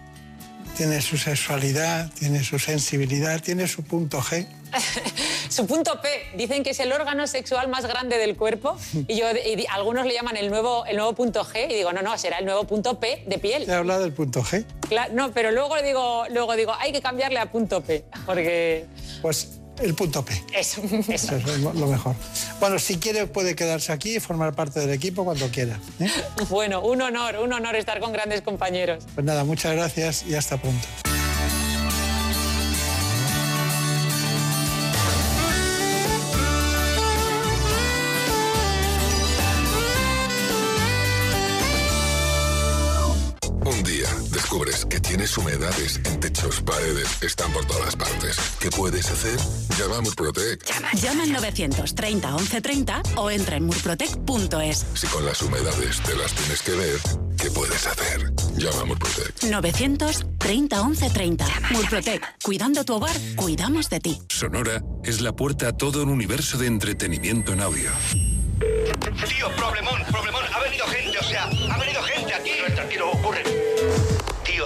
[0.76, 4.45] tiene su sexualidad, tiene su sensibilidad, tiene su punto G.
[5.49, 6.07] Su punto P,
[6.38, 10.14] dicen que es el órgano sexual más grande del cuerpo y, yo, y algunos le
[10.14, 12.98] llaman el nuevo, el nuevo punto G y digo, no, no, será el nuevo punto
[12.98, 13.69] P de piel.
[13.69, 14.64] He hablado del punto G.
[14.89, 18.85] Cla- no, pero luego digo, luego digo, hay que cambiarle a punto P, porque
[19.22, 20.34] Pues el punto P.
[20.53, 21.11] eso, eso.
[21.11, 22.15] Eso es lo lo mejor.
[22.60, 25.80] Bueno, si quiere puede quedarse aquí y formar parte del equipo cuando quiera.
[25.99, 26.10] ¿eh?
[26.49, 29.03] Bueno, un honor, un honor estar con grandes compañeros.
[29.15, 30.88] Pues nada, muchas gracias y hasta pronto.
[44.72, 48.38] Que tienes humedades en techos, paredes, están por todas partes.
[48.60, 49.38] ¿Qué puedes hacer?
[49.77, 50.65] Llama a Murprotec.
[50.95, 54.85] Llama al 930 1130 o entra en murprotec.es.
[54.93, 56.99] Si con las humedades te las tienes que ver,
[57.38, 58.31] ¿qué puedes hacer?
[58.56, 59.43] Llama a Murprotec.
[59.43, 61.45] 930 1130.
[61.72, 62.22] Murprotec.
[62.41, 64.22] Cuidando tu hogar, cuidamos de ti.
[64.30, 67.91] Sonora es la puerta a todo un universo de entretenimiento en audio.
[69.27, 70.40] Tío, problemón, problemón.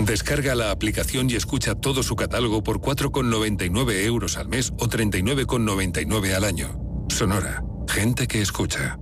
[0.00, 6.34] Descarga la aplicación y escucha todo su catálogo por 4,99 euros al mes o 39,99
[6.34, 6.80] al año.
[7.08, 7.62] Sonora.
[7.86, 8.98] Gente que escucha.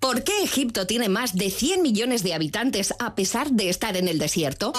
[0.00, 4.08] ¿Por qué Egipto tiene más de 100 millones de habitantes a pesar de estar en
[4.08, 4.72] el desierto?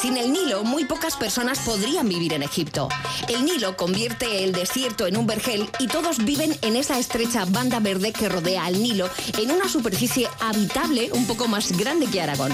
[0.00, 2.88] Sin el Nilo, muy pocas personas podrían vivir en Egipto.
[3.28, 7.78] El Nilo convierte el desierto en un vergel y todos viven en esa estrecha banda
[7.78, 9.08] verde que rodea al Nilo,
[9.38, 12.52] en una superficie habitable un poco más grande que Aragón.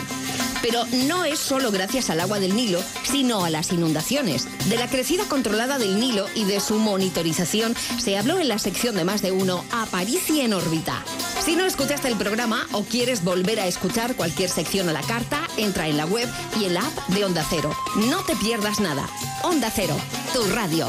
[0.62, 4.46] Pero no es solo gracias al agua del Nilo, sino a las inundaciones.
[4.68, 8.96] De la crecida controlada del Nilo y de su monitorización se habló en la sección
[8.96, 11.04] de más de uno, Aparici en órbita.
[11.44, 15.40] Si no escuchaste el programa o quieres volver a escuchar cualquier sección a la carta,
[15.56, 16.28] entra en la web
[16.60, 17.74] y en la app de Onda Cero.
[18.08, 19.08] No te pierdas nada.
[19.42, 19.96] Onda Cero,
[20.32, 20.88] tu radio.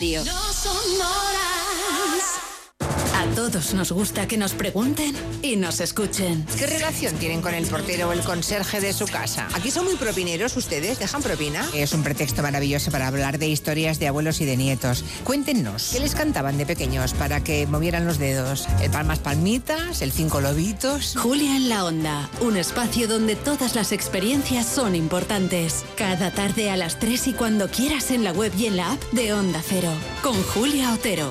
[0.00, 2.40] No son horas.
[3.20, 6.46] A todos nos gusta que nos pregunten y nos escuchen.
[6.56, 9.46] ¿Qué relación tienen con el portero o el conserje de su casa?
[9.52, 11.68] Aquí son muy propineros ustedes, ¿dejan propina?
[11.74, 15.04] Es un pretexto maravilloso para hablar de historias de abuelos y de nietos.
[15.22, 18.66] Cuéntenos, ¿qué les cantaban de pequeños para que movieran los dedos?
[18.80, 20.00] ¿El palmas palmitas?
[20.00, 21.14] ¿El cinco lobitos?
[21.18, 25.84] Julia en la Onda, un espacio donde todas las experiencias son importantes.
[25.94, 29.02] Cada tarde a las 3 y cuando quieras en la web y en la app
[29.12, 29.92] de Onda Cero.
[30.22, 31.30] Con Julia Otero.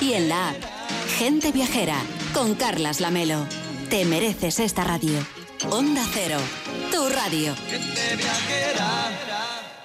[0.00, 0.56] y en la app.
[1.18, 2.00] Gente viajera.
[2.32, 3.46] Con Carlas Lamelo.
[3.90, 5.18] Te mereces esta radio.
[5.70, 6.38] Onda Cero.
[6.90, 7.54] Tu radio.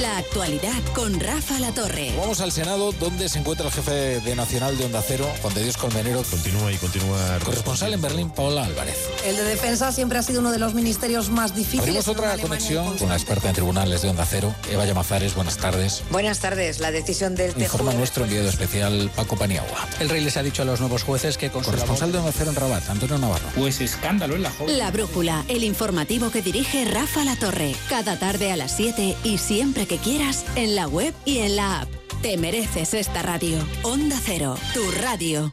[0.00, 2.12] La actualidad con Rafa La Torre.
[2.16, 5.64] Vamos al Senado, donde se encuentra el jefe de Nacional de Onda Cero, Juan de
[5.64, 6.22] Dios Colmenero.
[6.22, 7.38] Continúa y continúa.
[7.44, 9.08] Corresponsal en Berlín, Paola Álvarez.
[9.24, 11.88] El de defensa siempre ha sido uno de los ministerios más difíciles.
[11.88, 15.34] Abrimos otra conexión con la experta en tribunales de Onda Cero, Eva Llamazares.
[15.34, 16.04] Buenas tardes.
[16.12, 16.78] Buenas tardes.
[16.78, 19.88] La decisión del Informa nuestro enviado especial, Paco Paniagua.
[19.98, 22.50] El rey les ha dicho a los nuevos jueces que con Corresponsal de Onda Cero
[22.50, 23.48] en Rabat, Antonio Navarro.
[23.56, 24.78] Pues escándalo en la joven.
[24.78, 27.74] La brújula, el informativo que dirige Rafa La Torre.
[27.88, 31.80] Cada tarde a las 7 y siempre que quieras en la web y en la
[31.80, 31.88] app.
[32.22, 33.58] Te mereces esta radio.
[33.82, 35.52] Onda Cero, tu radio.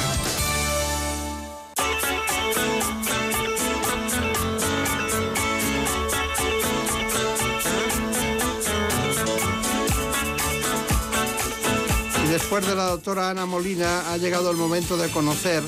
[12.51, 15.63] Después de la doctora Ana Molina ha llegado el momento de conocer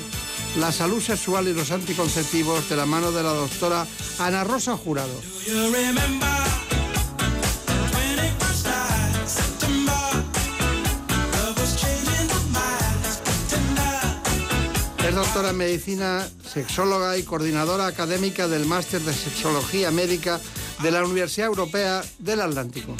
[0.58, 3.86] la salud sexual y los anticonceptivos de la mano de la doctora
[4.18, 5.14] Ana Rosa Jurado.
[15.08, 20.38] Es doctora en medicina, sexóloga y coordinadora académica del máster de sexología médica
[20.82, 22.94] de la Universidad Europea del Atlántico.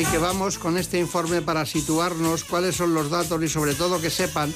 [0.00, 4.00] Así que vamos con este informe para situarnos cuáles son los datos y sobre todo
[4.00, 4.50] que sepan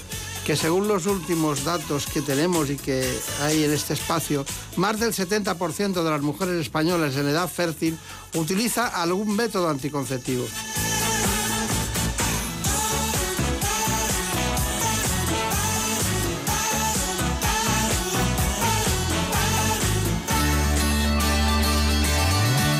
[0.47, 3.07] que según los últimos datos que tenemos y que
[3.43, 4.47] hay en este espacio,
[4.77, 7.99] más del 70% de las mujeres españolas en edad fértil
[8.33, 10.47] utiliza algún método anticonceptivo.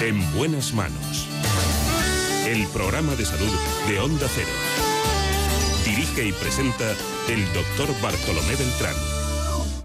[0.01, 1.34] En buenas manos.
[2.47, 3.51] El programa de salud
[3.89, 4.51] de Onda Cero.
[5.83, 6.91] Dirige y presenta
[7.31, 8.95] el doctor Bartolomé Beltrán.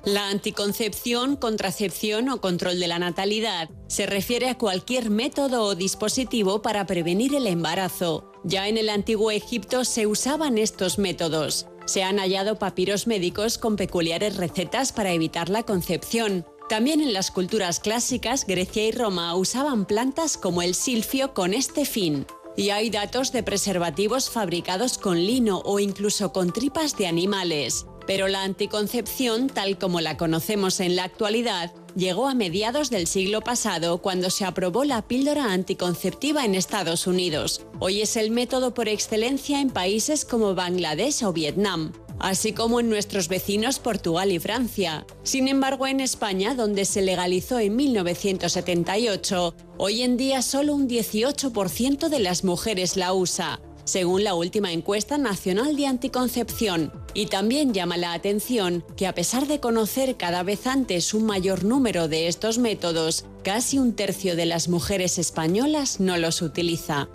[0.03, 6.61] La anticoncepción, contracepción o control de la natalidad se refiere a cualquier método o dispositivo
[6.61, 8.29] para prevenir el embarazo.
[8.43, 11.67] Ya en el antiguo Egipto se usaban estos métodos.
[11.85, 16.45] Se han hallado papiros médicos con peculiares recetas para evitar la concepción.
[16.67, 21.85] También en las culturas clásicas, Grecia y Roma usaban plantas como el silfio con este
[21.85, 22.27] fin.
[22.59, 27.85] Y hay datos de preservativos fabricados con lino o incluso con tripas de animales.
[28.05, 33.39] Pero la anticoncepción, tal como la conocemos en la actualidad, llegó a mediados del siglo
[33.39, 37.65] pasado cuando se aprobó la píldora anticonceptiva en Estados Unidos.
[37.79, 42.89] Hoy es el método por excelencia en países como Bangladesh o Vietnam así como en
[42.89, 45.05] nuestros vecinos Portugal y Francia.
[45.23, 52.09] Sin embargo, en España, donde se legalizó en 1978, hoy en día solo un 18%
[52.09, 56.91] de las mujeres la usa, según la última encuesta nacional de anticoncepción.
[57.13, 61.63] Y también llama la atención que a pesar de conocer cada vez antes un mayor
[61.63, 67.09] número de estos métodos, casi un tercio de las mujeres españolas no los utiliza.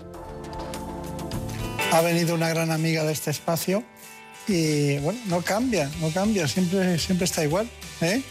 [1.93, 3.85] Ha venido una gran amiga de este espacio
[4.49, 7.69] y bueno, no cambia, no cambia, siempre, siempre está igual.
[8.01, 8.23] ¿eh?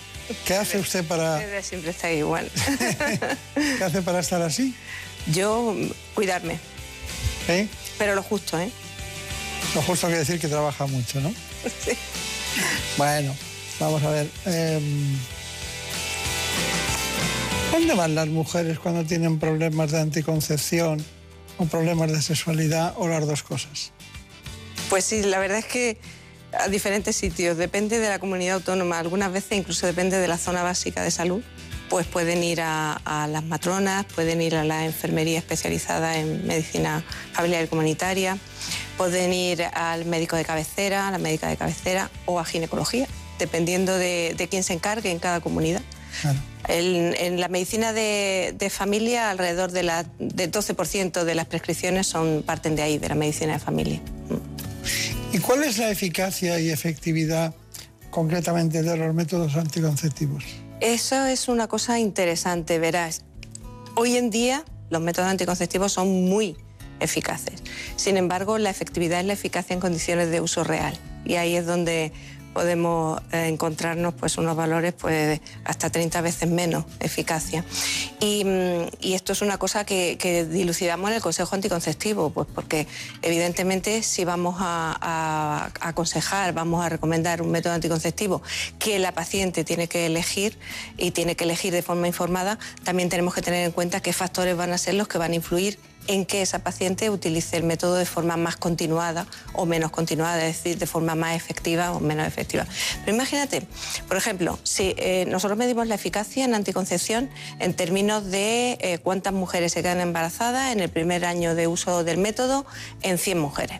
[0.45, 1.61] ¿Qué hace usted para...?
[1.61, 2.49] Siempre está igual.
[3.55, 4.75] ¿Qué hace para estar así?
[5.27, 5.75] Yo,
[6.13, 6.59] cuidarme.
[7.47, 7.67] ¿Eh?
[7.97, 8.69] Pero lo justo, ¿eh?
[9.75, 11.33] Lo justo quiere decir que trabaja mucho, ¿no?
[11.83, 11.91] Sí.
[12.97, 13.33] Bueno,
[13.79, 14.29] vamos a ver.
[14.45, 15.17] em,
[17.71, 21.03] ¿Dónde van las mujeres cuando tienen problemas de anticoncepción
[21.57, 23.91] o problemas de sexualidad o las dos cosas?
[24.93, 25.97] Pues sí, la verdad es que
[26.55, 30.61] a diferentes sitios, depende de la comunidad autónoma, algunas veces incluso depende de la zona
[30.61, 31.41] básica de salud,
[31.89, 37.03] pues pueden ir a, a las matronas, pueden ir a la enfermería especializada en medicina
[37.31, 38.37] familiar y comunitaria,
[38.95, 43.07] pueden ir al médico de cabecera, a la médica de cabecera o a ginecología,
[43.39, 45.81] dependiendo de, de quién se encargue en cada comunidad.
[46.67, 49.81] en la medicina de, familia, alrededor de
[50.19, 53.99] del 12% de las prescripciones son, parten de ahí, de la medicina de familia.
[55.33, 57.55] ¿Y cuál es la eficacia y efectividad
[58.11, 60.43] concretamente de los métodos anticonceptivos?
[60.79, 63.23] Eso es una cosa interesante, verás.
[63.95, 66.55] Hoy en día los métodos anticonceptivos son muy
[66.99, 67.63] eficaces.
[67.95, 70.95] Sin embargo, la efectividad es la eficacia en condiciones de uso real.
[71.25, 72.13] Y ahí es donde
[72.53, 77.65] podemos eh, encontrarnos pues, unos valores pues, hasta 30 veces menos eficacia.
[78.21, 82.87] Mm, y, esto es una cosa que, dilucidamos en el Consejo Anticonceptivo, pues porque
[83.21, 88.41] evidentemente si vamos a, aconsejar, vamos a recomendar un método anticonceptivo
[88.79, 90.57] que la paciente tiene que elegir
[90.97, 94.55] y tiene que elegir de forma informada, también tenemos que tener en cuenta qué factores
[94.55, 97.95] van a ser los que van a influir en que esa paciente utilice el método
[97.95, 102.27] de forma más continuada o menos continuada, es decir, de forma más efectiva o menos
[102.27, 102.65] efectiva.
[103.05, 103.63] Pero imagínate,
[104.07, 109.33] por ejemplo, si eh, nosotros medimos la eficacia en anticoncepción en términos de eh, cuántas
[109.33, 112.65] mujeres se quedan embarazadas en el primer año de uso del método
[113.01, 113.79] en 100 mujeres.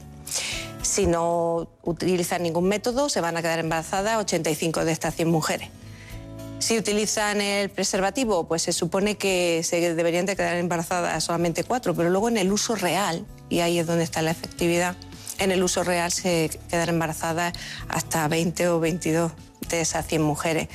[0.82, 5.70] Si no utilizan ningún método, se van a quedar embarazadas 85 de estas 100 mujeres.
[6.64, 11.94] Si utilizan el preservativo, pues se supone que se deberían de quedar embarazadas solamente cuatro,
[11.94, 14.95] pero luego en el uso real, y ahí es donde está la efectividad,
[15.40, 17.52] en el uso real se quedan embarazadas
[17.90, 19.34] hasta 20 o 22
[19.68, 20.69] de esas 100 mujeres.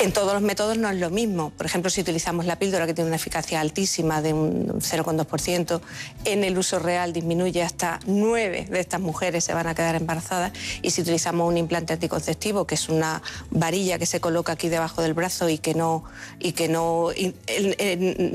[0.00, 1.50] En todos los métodos no es lo mismo.
[1.50, 5.80] Por ejemplo, si utilizamos la píldora, que tiene una eficacia altísima de un 0,2%,
[6.24, 10.52] en el uso real disminuye hasta 9 de estas mujeres se van a quedar embarazadas.
[10.82, 15.02] Y si utilizamos un implante anticonceptivo, que es una varilla que se coloca aquí debajo
[15.02, 16.04] del brazo y que no,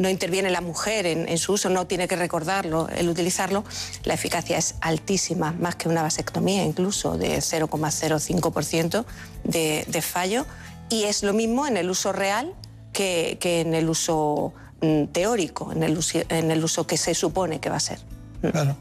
[0.09, 3.63] interviene la mujer en, su uso, no tiene que recordarlo, el utilizarlo,
[4.03, 9.05] la eficacia es altísima, más que una vasectomía incluso, de 0,05%
[9.45, 10.45] de, de fallo
[10.93, 12.53] y es lo mismo en el uso real
[12.91, 17.59] que, en el uso mm, teórico, en el uso, en el uso que se supone
[17.59, 17.99] que va a ser.
[18.43, 18.47] Mm.
[18.49, 18.77] Claro.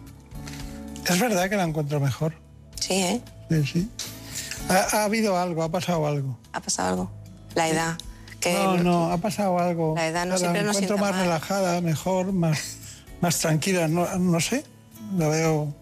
[1.08, 2.34] Es verdad que la encuentro mejor.
[2.78, 3.22] Sí, ¿eh?
[3.48, 3.90] Sí, sí.
[4.68, 6.38] Ha, habido algo, ha pasado algo.
[6.52, 7.10] Ha pasado algo.
[7.54, 7.98] La edad.
[8.40, 9.94] Que no, no, ha pasado algo.
[9.96, 12.76] La edad no siempre la encuentro más relajada, mejor, más,
[13.20, 13.88] más tranquila.
[13.88, 14.64] No, no sé,
[15.16, 15.74] la veo...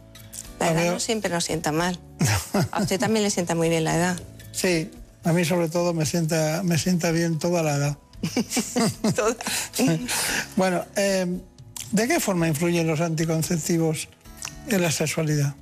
[0.60, 1.98] La, edad no siempre nos sienta mal.
[2.70, 4.20] A usted también le sienta muy bien la edad.
[4.52, 4.90] Sí,
[5.24, 7.98] a mí sobre todo me sienta, me sienta bien toda la edad.
[10.56, 11.26] bueno, eh,
[11.92, 14.08] ¿de qué forma influyen los anticonceptivos
[14.68, 15.54] en la sexualidad?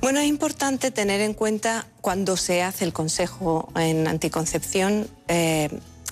[0.00, 5.68] Bueno, es importante tener en cuenta cuando se hace el consejo en anticoncepción eh,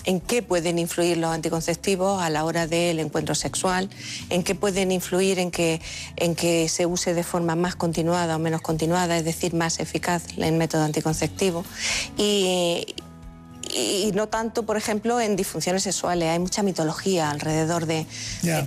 [0.09, 3.91] en qué pueden influir los anticonceptivos a la hora del encuentro sexual,
[4.31, 5.83] en qué pueden influir en que,
[6.17, 10.23] en que se use de forma más continuada o menos continuada, es decir, más eficaz
[10.39, 11.63] el método anticonceptivo.
[12.17, 12.95] Y,
[13.79, 16.29] y no tanto, por ejemplo, en disfunciones sexuales.
[16.29, 18.07] Hay mucha mitología alrededor de,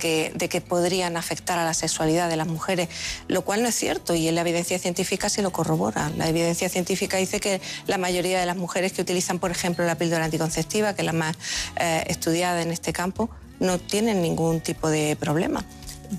[0.00, 2.88] que, de, que, podrían afectar a la sexualidad de las mujeres,
[3.28, 6.10] lo cual no es cierto y en la evidencia científica se lo corrobora.
[6.16, 9.96] La evidencia científica dice que la mayoría de las mujeres que utilizan, por ejemplo, la
[9.96, 11.36] píldora anticonceptiva, que es la más
[11.76, 13.28] eh, estudiada en este campo,
[13.60, 15.64] no tienen ningún tipo de problema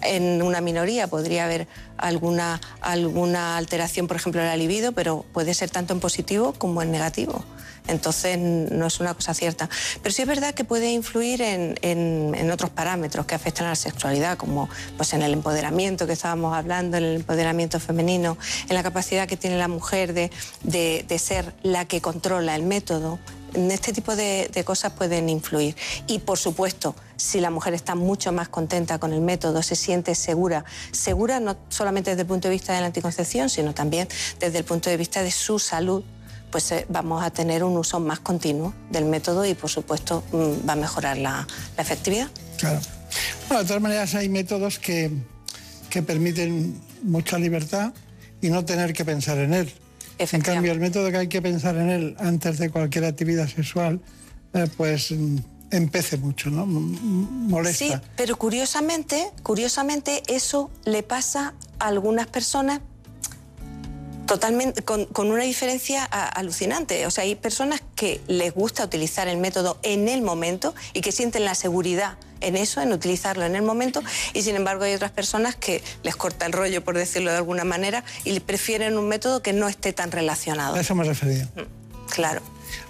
[0.01, 1.67] en una minoría podría haber
[1.97, 6.81] alguna, alguna alteración, por ejemplo, en la libido, pero puede ser tanto en positivo como
[6.81, 7.43] en negativo.
[7.87, 9.69] Entonces no es una cosa cierta.
[10.01, 14.37] Pero sí es verdad que puede influir en, otros parámetros que afectan a la sexualidad,
[14.37, 18.37] como pues, en el empoderamiento que estábamos hablando, en el empoderamiento femenino,
[18.69, 20.29] en la capacidad que tiene la mujer de,
[21.17, 23.19] ser la que controla el método.
[23.53, 25.75] Este tipo de, cosas pueden influir.
[26.07, 30.15] Y por supuesto, si la mujer está mucho más contenta con el método, se siente
[30.15, 34.07] segura, segura no solamente desde el punto de vista de la anticoncepción, sino también
[34.39, 36.03] desde el punto de vista de su salud
[36.53, 40.69] pues eh, vamos a tener un uso más continuo del método y, por supuesto, mm,
[40.69, 41.47] va a mejorar la,
[41.79, 42.29] efectividad.
[42.59, 42.79] Claro.
[43.47, 45.09] Bueno, de todas maneras, hay métodos que,
[45.89, 47.91] que permiten mucha libertad
[48.39, 49.73] y no tener que pensar en él.
[50.19, 53.99] En cambio, el método que hay que pensar en él antes de cualquier actividad sexual,
[54.53, 55.37] eh, pues mm,
[55.71, 56.67] empece mucho, ¿no?
[56.67, 57.85] Molesta.
[57.85, 62.81] Sí, pero curiosamente, curiosamente eso le pasa a algunas personas
[64.25, 67.05] totalmente con, una diferencia alucinante.
[67.05, 71.11] O sea, hay personas que les gusta utilizar el método en el momento y que
[71.11, 75.11] sienten la seguridad en eso, en utilizarlo en el momento, y sin embargo hay otras
[75.11, 79.41] personas que les corta el rollo, por decirlo de alguna manera, y prefieren un método
[79.41, 80.75] que no esté tan relacionado.
[80.75, 81.45] A eso me refería.
[81.55, 82.41] Mm, claro.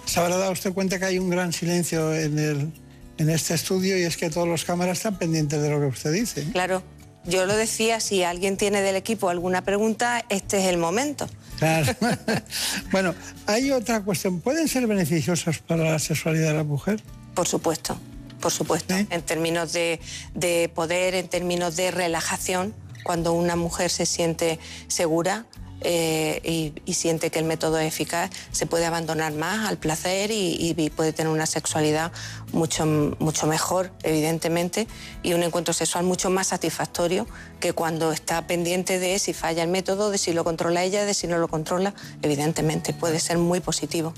[0.06, 2.72] Se habrá dado usted cuenta que hay un gran silencio en, el,
[3.18, 6.12] en este estudio y es que todos los cámaras están pendientes de lo que usted
[6.12, 6.44] dice.
[6.52, 6.82] Claro.
[7.26, 11.26] Yo lo decía, si alguien tiene del equipo alguna pregunta, este es el momento.
[11.58, 11.94] Claro.
[12.92, 13.14] bueno,
[13.46, 14.40] hay otra cuestión.
[14.40, 17.02] ¿Pueden ser beneficiosos para la sexualidad de la mujer?
[17.34, 17.96] Por supuesto,
[18.40, 18.94] por supuesto.
[18.94, 20.00] En términos de,
[20.34, 22.74] de poder, en términos de relajación,
[23.04, 25.46] cuando una mujer se siente segura,
[25.84, 30.74] eh, y, siente que el método es eficaz, se puede abandonar más al placer y,
[30.96, 32.12] puede tener una sexualidad
[32.52, 34.86] mucho, mucho mejor, evidentemente,
[35.22, 37.26] y un encuentro sexual mucho más satisfactorio
[37.60, 41.14] que cuando está pendiente de si falla el método, de si lo controla ella, de
[41.14, 44.14] si no lo controla, evidentemente, puede ser muy positivo.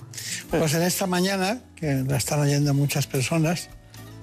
[0.50, 3.68] Pues en esta mañana, que la están oyendo muchas personas,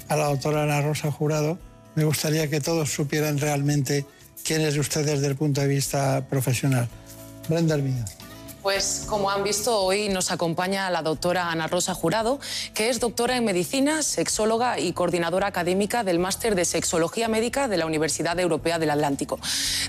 [0.08, 1.60] a la doctora Ana Rosa Jurado,
[1.96, 4.06] me gustaría que todos supieran realmente
[4.44, 6.90] quién es usted desde el punto de vista profesional.
[7.50, 7.78] Brenda
[8.62, 12.40] Pues como han visto, hoy nos acompaña la doctora Ana Rosa Jurado,
[12.74, 17.76] que es doctora en medicina, sexóloga y coordinadora académica del máster de sexología médica de
[17.76, 19.40] la Universidad Europea del Atlántico.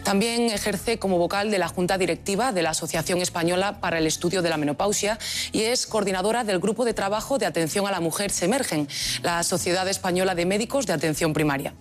[0.02, 4.42] También ejerce como vocal de la Junta Directiva de la Asociación Española para el Estudio
[4.42, 5.18] de la Menopausia
[5.52, 8.88] y es coordinadora del Grupo de Trabajo de Atención a la Mujer Semergen,
[9.22, 11.72] la Sociedad Española de Médicos de Atención Primaria.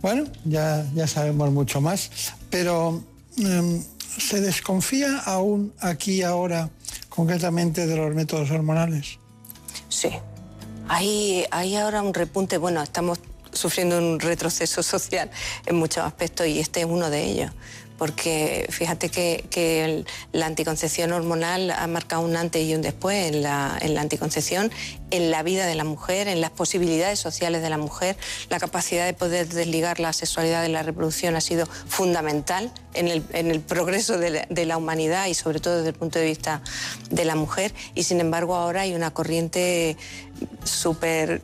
[0.00, 2.10] Bueno, ya, ya sabemos mucho más,
[2.48, 3.04] pero...
[3.36, 3.84] Em,
[4.18, 6.70] ¿Se desconfía aún aquí ahora
[7.08, 9.18] concretamente de los métodos hormonales?
[9.88, 10.10] Sí.
[10.88, 13.18] Hay, hay ahora un repunte, bueno, estamos
[13.52, 15.30] sufriendo un retroceso social
[15.66, 17.52] en muchos aspectos y este es uno de ellos
[18.00, 23.76] porque fíjate que, la anticoncepción hormonal ha marcado un antes y un después en la,
[23.76, 24.72] anticoncepción,
[25.10, 28.16] en la vida de la mujer, en las posibilidades sociales de la mujer.
[28.48, 33.60] La capacidad de poder desligar la sexualidad de la reproducción ha sido fundamental en el,
[33.60, 36.62] progreso de la, humanidad y sobre todo desde el punto de vista
[37.10, 37.74] de la mujer.
[37.94, 39.98] Y sin embargo ahora hay una corriente
[40.64, 41.42] súper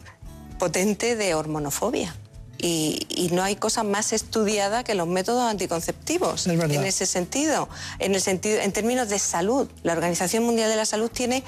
[0.59, 2.15] potente de hormonofobia.
[2.59, 7.69] Y, no hay cosa más estudiada que los métodos anticonceptivos en ese sentido.
[7.99, 11.43] En, el sentido, en términos de salud, la Organización Mundial de la Salud tiene,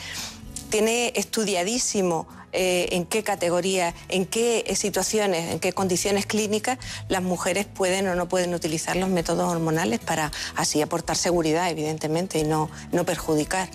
[0.71, 6.79] tiene estudiadísimo eh, en qué categoría, en qué situaciones, en qué condiciones clínicas
[7.11, 12.39] las mujeres pueden o no pueden utilizar los métodos hormonales para así aportar seguridad, evidentemente,
[12.39, 13.69] y no, no perjudicar.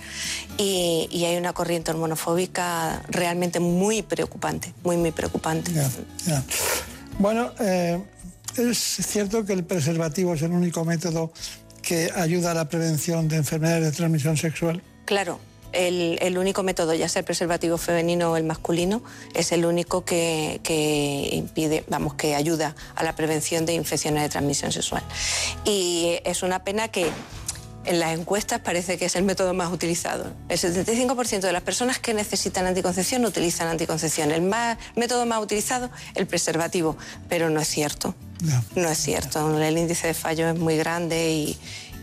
[0.57, 5.71] Y, hay una corriente hormonofóbica realmente muy preocupante, muy, muy preocupante.
[7.19, 8.01] Bueno, eh,
[8.57, 11.31] es cierto que el preservativo es el único método
[11.81, 14.81] que ayuda a la prevención de enfermedades de transmisión sexual.
[15.05, 15.39] Claro,
[15.73, 19.03] el, único método, ya sea el preservativo femenino o el masculino,
[19.33, 24.29] es el único que, que, impide, vamos, que ayuda a la prevención de infecciones de
[24.29, 25.03] transmisión sexual.
[25.65, 27.09] Y es una pena que
[27.85, 30.33] en las encuestas parece que es el método más utilizado.
[30.49, 34.31] El 75% de las personas que necesitan anticoncepción utilizan anticoncepción.
[34.31, 34.41] El
[34.95, 36.97] método más utilizado, el preservativo,
[37.29, 38.15] pero no es cierto.
[38.75, 39.61] No, es cierto.
[39.61, 41.55] El índice de fallo es muy grande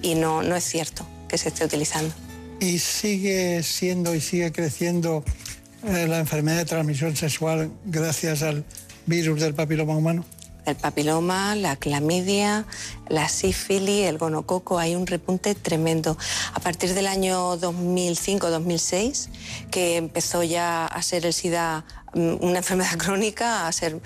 [0.02, 2.14] y, no, no es cierto que se esté utilizando.
[2.60, 5.24] ¿Y sigue siendo y sigue creciendo
[5.86, 8.64] eh, la enfermedad de transmisión sexual gracias al
[9.06, 10.24] virus del papiloma humano?
[10.70, 12.64] El papiloma, la clamidia,
[13.08, 16.16] la sífilis, el gonococo, hay un repunte tremendo.
[16.54, 19.28] A partir del año 2005-2006,
[19.70, 21.84] que empezó ya a ser el SIDA
[22.14, 24.00] mm, una enfermedad crónica, a ser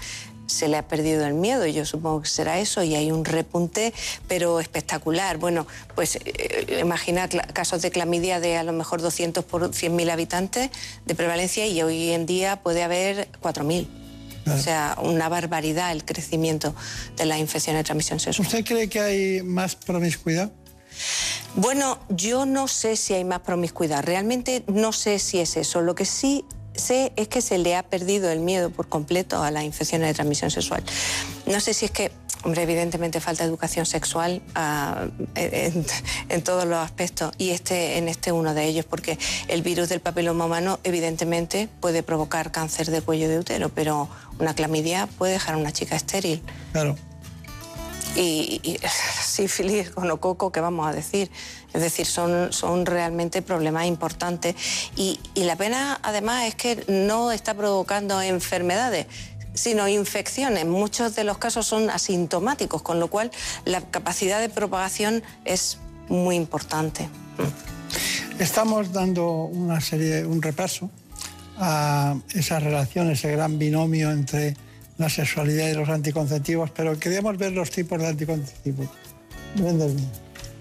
[0.47, 3.95] se le ha perdido el miedo, yo supongo que será eso, y hay un repunte,
[4.28, 5.39] pero espectacular.
[5.39, 10.70] Bueno, pues eh, imagina casos de clamidia de a lo mejor 200 por 100.000 habitantes
[11.07, 14.03] de prevalencia y hoy en día puede haber 4.000.
[14.47, 16.75] O sea, una barbaridad el crecimiento
[17.16, 18.47] de la infección de transmisión sexual.
[18.47, 20.53] ¿Usted cree que hay más promiscuidad?
[21.57, 24.03] Bueno, yo no sé si hay más promiscuidad.
[24.05, 25.81] Realmente no sé si es eso.
[25.81, 26.45] Lo que sí
[26.75, 30.15] sé es que se le ha perdido el miedo por completo a las infecciones de
[30.15, 30.83] transmisión sexual.
[31.47, 32.11] No sé si es que
[32.45, 38.53] Hombre, evidentemente falta educación sexual ah, en, todos los aspectos y este en este uno
[38.53, 39.19] de ellos, porque
[39.49, 44.55] el virus del papiloma humano evidentemente puede provocar cáncer de cuello de útero, pero una
[44.55, 46.43] clamidia puede dejar a una chica estéril.
[46.73, 46.97] Claro.
[48.15, 48.79] Y, y
[49.25, 51.31] sífilis, coco, ¿qué vamos a decir?
[51.73, 54.55] Es decir, son, son realmente problemas importantes.
[54.97, 59.07] Y, y la pena, además, es que no está provocando enfermedades,
[59.55, 60.66] sino infecciones.
[60.66, 63.31] Muchos de los casos son asintomáticos, con lo cual
[63.64, 65.78] la capacidad de propagación es
[66.09, 67.09] muy importante.
[68.39, 70.90] Estamos dando una serie, un repaso
[71.56, 74.56] a esa relación, ese gran binomio entre
[74.98, 78.89] la sexualidad y los anticonceptivos, pero queríamos ver los tipos de anticonceptivos.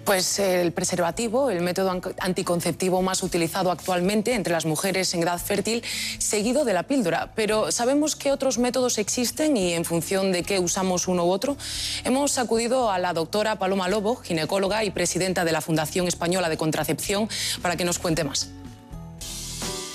[0.06, 1.90] Pues el preservativo, el método
[2.20, 5.82] anticonceptivo más utilizado actualmente entre las mujeres en edad fértil,
[6.18, 7.32] seguido de la píldora.
[7.36, 11.56] Pero ¿sabemos qué otros métodos existen y en función de qué usamos uno u otro?
[12.04, 16.58] Hemos acudido a la doctora Paloma Lobo, ginecóloga y presidenta de la Fundación Española de
[16.58, 17.30] Contracepción,
[17.62, 18.50] para que nos cuente más.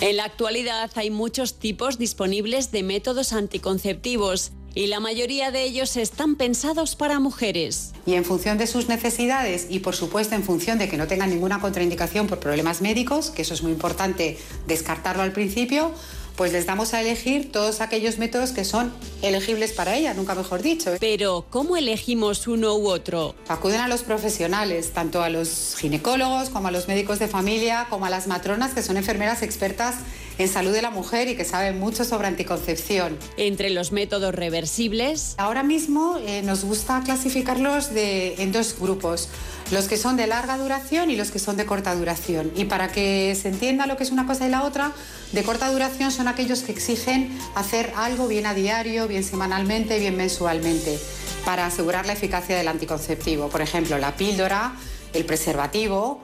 [0.00, 5.96] En la actualidad hay muchos tipos disponibles de métodos anticonceptivos y la mayoría de ellos
[5.96, 7.92] están pensados para mujeres.
[8.06, 11.30] Y en función de sus necesidades y por supuesto en función de que no tengan
[11.30, 15.92] ninguna contraindicación por problemas médicos, que eso es muy importante descartarlo al principio,
[16.38, 18.92] pues les damos a elegir todos aquellos métodos que son
[19.22, 20.92] elegibles para ella, nunca mejor dicho.
[21.00, 23.34] Pero, ¿cómo elegimos uno u otro?
[23.48, 28.06] Acuden a los profesionales, tanto a los ginecólogos como a los médicos de familia, como
[28.06, 29.96] a las matronas, que son enfermeras expertas
[30.38, 33.18] en salud de la mujer y que saben mucho sobre anticoncepción.
[33.36, 35.34] Entre los métodos reversibles.
[35.36, 39.28] Ahora mismo eh, nos gusta clasificarlos de, en dos grupos
[39.70, 42.50] los que son de larga duración y los que son de corta duración.
[42.56, 44.92] Y para que se entienda lo que es una cosa y la otra,
[45.32, 50.16] de corta duración son aquellos que exigen hacer algo bien a diario, bien semanalmente, bien
[50.16, 50.98] mensualmente,
[51.44, 53.48] para asegurar la eficacia del anticonceptivo.
[53.48, 54.74] Por ejemplo, la píldora,
[55.12, 56.22] el preservativo,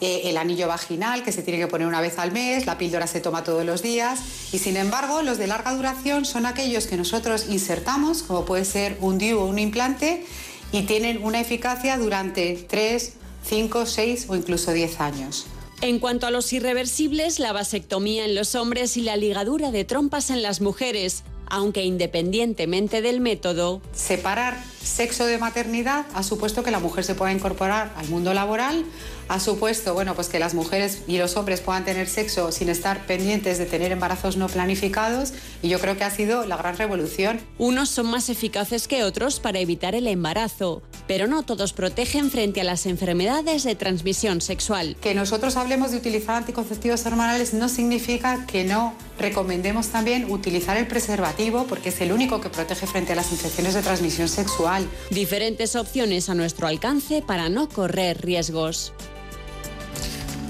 [0.00, 3.06] eh, el anillo vaginal que se tiene que poner una vez al mes, la píldora
[3.06, 4.20] se toma todos los días
[4.52, 8.96] y sin embargo los de larga duración son aquellos que nosotros insertamos, como puede ser
[9.00, 10.24] un DIU o un implante,
[10.72, 13.12] y tienen una eficacia durante 3,
[13.44, 15.46] 5, 6 o incluso 10 años.
[15.82, 20.30] En cuanto a los irreversibles, la vasectomía en los hombres y la ligadura de trompas
[20.30, 23.80] en las mujeres, aunque independientemente del método.
[23.92, 28.84] Separar sexo de maternidad ha supuesto que la mujer se pueda incorporar al mundo laboral,
[29.30, 33.06] ha supuesto bueno, pues que las mujeres y los hombres puedan tener sexo sin estar
[33.06, 35.32] pendientes de tener embarazos no planificados
[35.62, 37.40] y yo creo que ha sido la gran revolución.
[37.56, 42.60] Unos son más eficaces que otros para evitar el embarazo, pero no todos protegen frente
[42.60, 44.96] a las enfermedades de transmisión sexual.
[45.00, 50.88] Que nosotros hablemos de utilizar anticonceptivos hormonales no significa que no recomendemos también utilizar el
[50.88, 54.88] preservativo porque es el único que protege frente a las infecciones de transmisión sexual.
[55.10, 58.92] Diferentes opciones a nuestro alcance para no correr riesgos.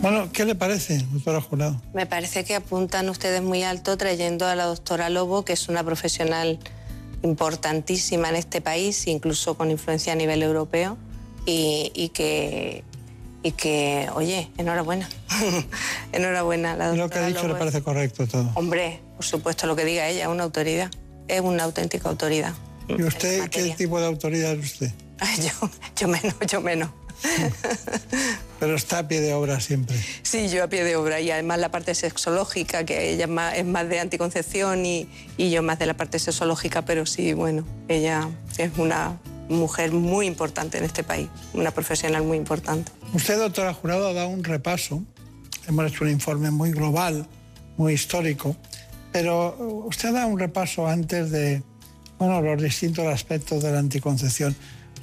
[0.02, 1.80] Bueno, ¿qué le parece, doctora Jurado?
[1.92, 5.84] Me parece que apuntan ustedes muy alto trayendo a la doctora Lobo, que es una
[5.84, 6.58] profesional
[7.22, 10.96] importantísima en este país, incluso con influencia a nivel europeo,
[11.44, 12.82] y, que,
[13.42, 15.06] y que, oye, enhorabuena.
[16.12, 16.76] enhorabuena.
[16.76, 18.50] La doctora lo que ha dicho le parece correcto todo.
[18.54, 20.90] Hombre, por supuesto, lo que diga ella, es una autoridad.
[21.28, 22.54] Es una auténtica autoridad.
[22.88, 24.92] ¿Y usted qué tipo de autoridad es usted?
[25.42, 26.88] yo, yo menos, yo menos.
[28.60, 29.96] Pero está a pie de obra siempre.
[30.22, 33.88] Sí, yo a pie de obra y además la parte sexológica, que ella es más,
[33.88, 38.28] de anticoncepción y, y, yo más de la parte sexológica, pero sí, bueno, ella
[38.58, 39.18] es una
[39.48, 42.92] mujer muy importante en este país, una profesional muy importante.
[43.12, 45.02] Usted, doctora Jurado, ha dado un repaso,
[45.66, 47.26] hemos hecho un informe muy global,
[47.76, 48.56] muy histórico,
[49.12, 49.56] pero
[49.86, 51.62] usted ha dado un repaso antes de
[52.18, 54.54] bueno, los distintos aspectos de la anticoncepción.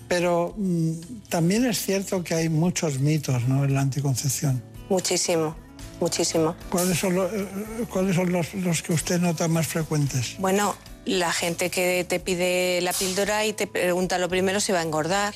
[0.08, 0.92] Pero mm,
[1.30, 3.66] también es cierto que hay muchos mitos ¿no?
[3.66, 4.64] en la anticoncepción.
[4.90, 5.56] Muchísimo,
[6.00, 6.56] muchísimo.
[6.70, 7.48] ¿Cuáles son, eh,
[7.92, 10.36] ¿cuáles son los, los, que usted nota más frecuentes?
[10.40, 10.76] Bueno,
[11.06, 14.84] la gente que te pide la píldora y te pregunta lo primero si va a
[14.84, 15.34] engordar.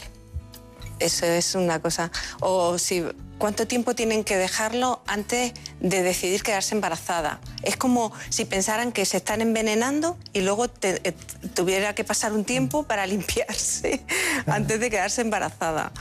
[1.00, 2.12] Eso es una cosa.
[2.40, 3.04] O si
[3.42, 7.40] cuánto tiempo tienen que dejarlo antes de decidir quedarse embarazada.
[7.64, 11.14] Es como si pensaran que se están envenenando y luego eh,
[11.56, 14.00] tuviera que pasar un tiempo para limpiarse
[14.46, 15.92] antes de quedarse embarazada.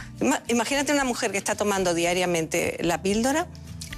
[0.49, 3.47] Imagínate una mujer que está tomando diariamente la píldora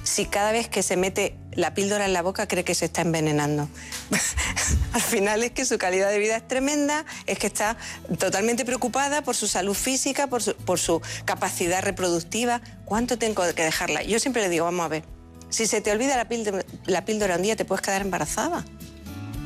[0.03, 3.01] si cada vez que se mete la píldora en la boca cree que se está
[3.01, 3.69] envenenando.
[4.93, 7.77] Al final es que su calidad de vida es tremenda, es que está
[8.19, 12.61] totalmente preocupada por su salud física, por su, capacidad reproductiva.
[12.85, 14.03] ¿Cuánto tengo que dejarla?
[14.03, 15.03] Yo siempre le digo, vamos a ver,
[15.49, 18.65] si se te olvida la píldora, la píldora un día, te puedes quedar embarazada.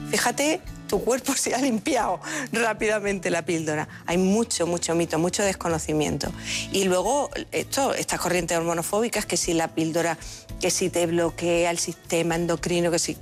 [0.10, 2.20] Fíjate tu cuerpo se ha limpiado
[2.52, 3.88] rápidamente la píldora.
[4.06, 6.32] Hay mucho, mucho mito, mucho desconocimiento.
[6.72, 10.18] Y luego, esto, estas corrientes hormonofóbicas, que si la píldora,
[10.60, 13.18] que si te bloquea el sistema endocrino, que si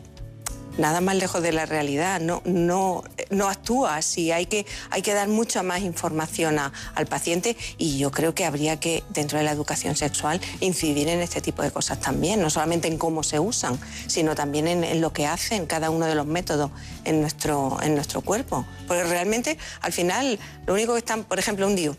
[0.77, 5.13] nada más lejos de la realidad, no, no, no actúa así, hay que, hay que
[5.13, 9.51] dar mucha más información al paciente y yo creo que habría que, dentro de la
[9.51, 13.79] educación sexual, incidir en este tipo de cosas también, no solamente en cómo se usan,
[14.07, 16.71] sino también en, lo que hacen cada uno de los métodos
[17.03, 18.65] en nuestro, en nuestro cuerpo.
[18.87, 21.95] Porque realmente, al final, lo único que están, por ejemplo, un DIU,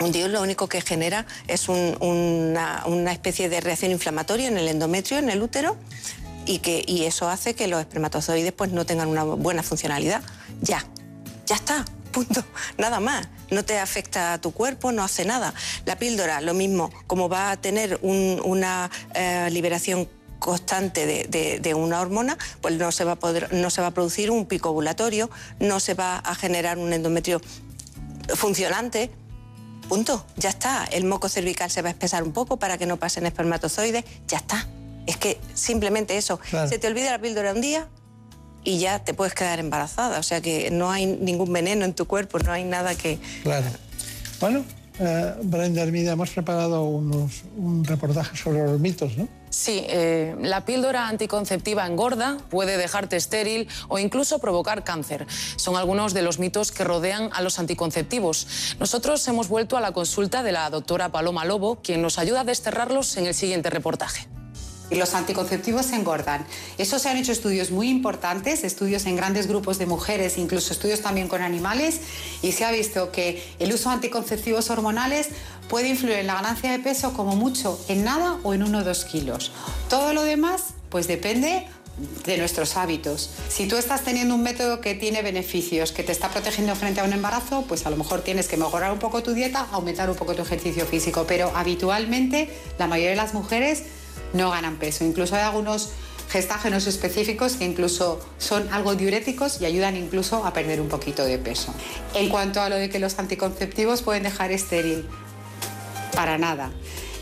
[0.00, 4.68] un DIU lo único que genera es una, una, especie de reacción inflamatoria en el
[4.68, 5.76] endometrio, en el útero,
[6.46, 10.22] y, que, y eso hace que los espermatozoides pues, no tengan una buena funcionalidad.
[10.60, 10.84] Ya,
[11.46, 12.44] ya está, punto,
[12.78, 13.28] nada más.
[13.50, 15.54] no te afecta a tu cuerpo, no hace nada.
[15.84, 20.08] La píldora, lo mismo, como va a tener una eh, liberación
[20.38, 24.30] constante de, una hormona, pues no se va a poder, no se va a producir
[24.30, 25.30] un pico ovulatorio,
[25.60, 27.40] no se va a generar un endometrio
[28.34, 29.10] funcionante.
[29.88, 30.84] Punto, ya está.
[30.84, 34.38] El moco cervical se va a espesar un poco para que no pasen espermatozoides, ya
[34.38, 34.66] está.
[35.10, 36.38] Es que simplemente eso.
[36.68, 37.88] Se te olvida la píldora un día,
[38.62, 40.20] y ya te puedes quedar embarazada.
[40.20, 43.18] O sea que no hay ningún veneno en tu cuerpo, no hay nada que...
[43.42, 43.66] Claro.
[44.38, 44.64] Bueno,
[45.00, 49.26] eh, Brenda Hermida, hemos preparado unos, un reportaje sobre los mitos, ¿no?
[49.50, 55.26] Sí, eh, la píldora anticonceptiva engorda, puede dejarte estéril o incluso provocar cáncer.
[55.56, 58.76] Son algunos de los mitos que rodean a los anticonceptivos.
[58.78, 62.44] Nosotros hemos vuelto a la consulta de la doctora Paloma Lobo, quien nos ayuda a
[62.44, 64.28] desterrarlos en el siguiente reportaje
[64.96, 66.46] los anticonceptivos engordan.
[66.78, 71.00] Eso se han hecho estudios muy importantes, estudios en grandes grupos de mujeres, incluso estudios
[71.00, 72.00] también con animales,
[72.42, 75.28] y se ha visto que el uso de anticonceptivos hormonales
[75.68, 78.84] puede influir en la ganancia de peso como mucho en nada o en uno o
[78.84, 79.52] dos kilos.
[79.88, 81.66] Todo lo demás, pues depende
[82.24, 83.30] de nuestros hábitos.
[83.48, 87.04] Si tú estás teniendo un método que tiene beneficios, que te está protegiendo frente a
[87.04, 90.16] un embarazo, pues a lo mejor tienes que mejorar un poco tu dieta, aumentar un
[90.16, 93.84] poco tu ejercicio físico, pero habitualmente la mayoría de las mujeres
[94.32, 95.04] no ganan peso.
[95.04, 95.90] Incluso hay algunos
[96.30, 101.38] gestágenos específicos que incluso son algo diuréticos y ayudan incluso a perder un poquito de
[101.38, 101.74] peso.
[102.14, 105.08] En cuanto a lo de que los anticonceptivos pueden dejar estéril,
[106.14, 106.70] para nada.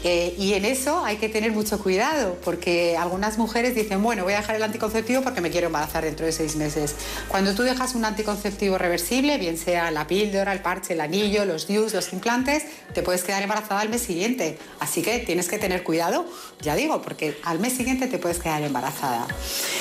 [0.04, 4.34] Eh, y en eso hay que tener mucho cuidado, porque algunas mujeres dicen, bueno, voy
[4.34, 6.94] a dejar el anticonceptivo porque me quiero embarazar dentro de seis meses.
[7.28, 11.66] Cuando tú dejas un anticonceptivo reversible, bien sea la píldora, el parche, el anillo, los
[11.66, 12.64] DIUs, los implantes,
[12.94, 14.58] te puedes quedar embarazada al mes siguiente.
[14.78, 16.26] Así que tienes que tener cuidado,
[16.60, 19.26] ya digo, porque al mes siguiente te puedes quedar embarazada.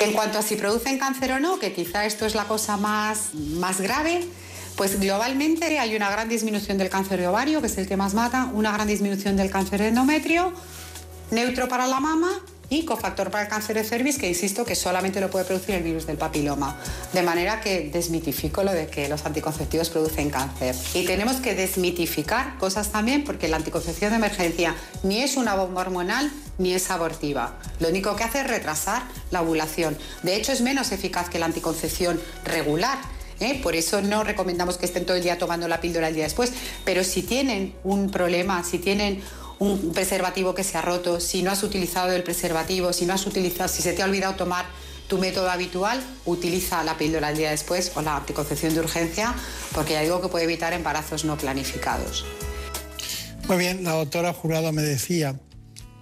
[0.00, 3.34] En cuanto a si producen cáncer o no, que quizá esto es la cosa más,
[3.34, 4.26] más grave,
[4.78, 8.14] pues globalmente hay una gran disminución del cáncer de ovario, que es el que más
[8.14, 10.52] mata, una gran disminución del cáncer de endometrio,
[11.32, 12.30] neutro para la mama
[12.70, 15.82] y cofactor para el cáncer de cervix, que insisto que solamente lo puede producir el
[15.82, 16.76] virus del papiloma.
[17.12, 20.76] De manera que desmitifico lo de que los anticonceptivos producen cáncer.
[20.94, 25.80] Y tenemos que desmitificar cosas también, porque la anticoncepción de emergencia ni es una bomba
[25.80, 27.58] hormonal ni es abortiva.
[27.80, 29.02] Lo único que hace es retrasar
[29.32, 29.98] la ovulación.
[30.22, 32.98] De hecho, es menos eficaz que la anticoncepción regular
[33.40, 33.60] ¿eh?
[33.62, 36.52] Por eso no recomendamos que estén todo el día tomando la píldora el día después.
[36.84, 39.20] Pero si tienen un problema, si tienen
[39.58, 43.26] un preservativo que se ha roto, si no has utilizado el preservativo, si no has
[43.26, 44.66] utilizado, si se te ha olvidado tomar
[45.08, 49.34] tu método habitual, utiliza la píldora el día después o la anticoncepción de urgencia,
[49.74, 52.24] porque ya digo que puede evitar embarazos no planificados.
[53.48, 55.34] Muy bien, la doctora Jurado me decía,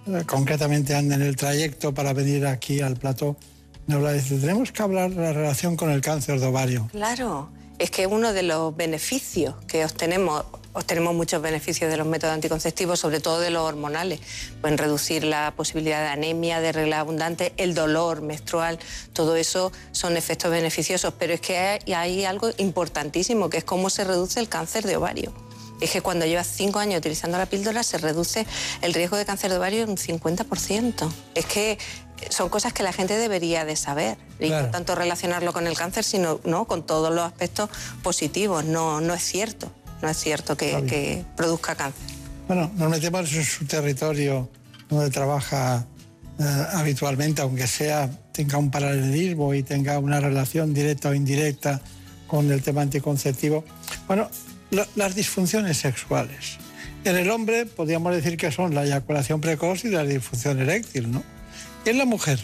[0.07, 3.37] eh, concretamente anda en el trayecto para venir aquí al plató,
[3.87, 6.87] tenemos que hablar de la relación con el cáncer de ovario.
[6.91, 7.49] Claro,
[7.79, 12.99] es que uno de los beneficios que obtenemos, obtenemos muchos beneficios de los métodos anticonceptivos,
[12.99, 14.19] sobre todo de los hormonales.
[14.61, 18.77] Pueden reducir la posibilidad de anemia, de regla abundante, el dolor menstrual,
[19.13, 21.13] todo eso son efectos beneficiosos.
[21.17, 24.97] Pero es que hay, hay algo importantísimo, que es cómo se reduce el cáncer de
[24.97, 25.33] ovario
[25.79, 28.45] es que cuando llevas cinco años utilizando la píldora se reduce
[28.81, 31.09] el riesgo de cáncer de ovario en un 50%.
[31.35, 31.77] Es que
[32.29, 36.03] son cosas que la gente debería de saber y no tanto relacionarlo con el cáncer,
[36.03, 36.65] sino ¿no?
[36.65, 37.69] con todos los aspectos
[38.03, 38.65] positivos.
[38.65, 39.71] No, no es cierto,
[40.01, 42.01] no es cierto que, produzca cáncer.
[42.47, 44.49] Bueno, nos metemos en su territorio
[44.89, 45.85] donde trabaja
[46.39, 51.81] eh, habitualmente, aunque sea tenga un paralelismo y tenga una relación directa o indirecta
[52.27, 53.63] con el tema anticonceptivo.
[54.07, 54.29] Bueno,
[54.95, 56.57] las disfunciones sexuales.
[57.03, 61.23] En el hombre podríamos decir que son la eyaculación precoz y la disfunción eréctil, ¿no?
[61.91, 62.39] En la mujer?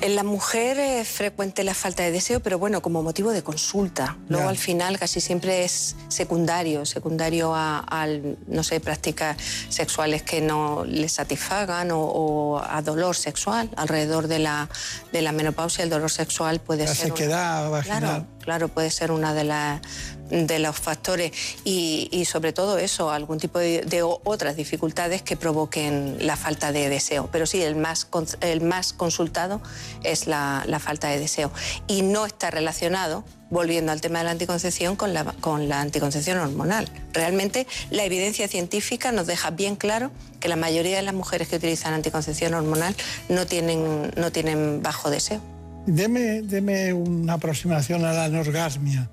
[0.00, 4.16] En la mujer es frecuente la falta de deseo, pero bueno, como motivo de consulta.
[4.28, 8.06] Luego al final casi siempre es secundario, secundario a,
[8.46, 9.36] no sé, prácticas
[9.68, 13.70] sexuales que no les satisfagan o, a dolor sexual.
[13.76, 14.68] Alrededor de la,
[15.12, 17.08] de la menopausia el dolor sexual puede la ser...
[17.08, 17.98] Sequedad vaginal.
[17.98, 19.82] Claro, claro, puede ser las
[20.30, 21.32] de los factores
[21.64, 27.28] y, sobre todo eso, algún tipo de, otras dificultades que provoquen la falta de deseo.
[27.30, 28.08] Pero sí, el más,
[28.40, 29.60] el más consultado
[30.02, 31.50] es la, falta de deseo.
[31.88, 36.38] Y no está relacionado, volviendo al tema de la anticoncepción, con la, con la anticoncepción
[36.38, 36.88] hormonal.
[37.12, 40.10] Realmente la evidencia científica nos deja bien claro
[40.40, 42.96] que la mayoría de las mujeres que utilizan anticoncepción hormonal
[43.28, 45.42] no tienen, no tienen bajo deseo.
[45.90, 49.08] Deme, deme una aproximación a la anorgasmia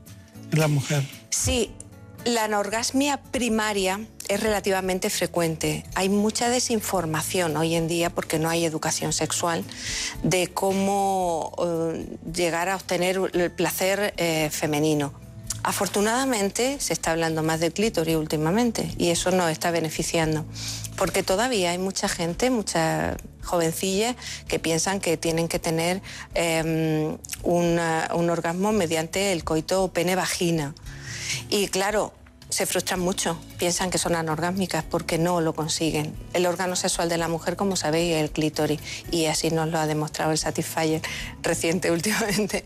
[0.51, 1.03] la mujer.
[1.29, 1.71] Sí,
[2.25, 5.85] la anorgasmia primaria es relativamente frecuente.
[5.95, 9.63] Hay mucha desinformación hoy en día porque no hay educación sexual
[10.23, 15.13] de cómo eh, llegar a obtener el placer eh, femenino.
[15.63, 20.45] Afortunadamente se está hablando más del clítoris últimamente y eso nos está beneficiando,
[20.97, 24.15] porque todavía hay mucha gente, muchas jovencillas
[24.47, 26.01] que piensan que tienen que tener
[26.33, 30.73] em, un orgasmo mediante el coito pene-vagina.
[31.49, 32.13] Y claro,
[32.49, 36.15] se frustran mucho, piensan que son anorgásmicas porque no lo consiguen.
[36.33, 38.79] El órgano sexual de la mujer, como sabéis, es el clítoris
[39.11, 41.01] y así nos lo ha demostrado el Satisfyer
[41.41, 42.63] reciente últimamente.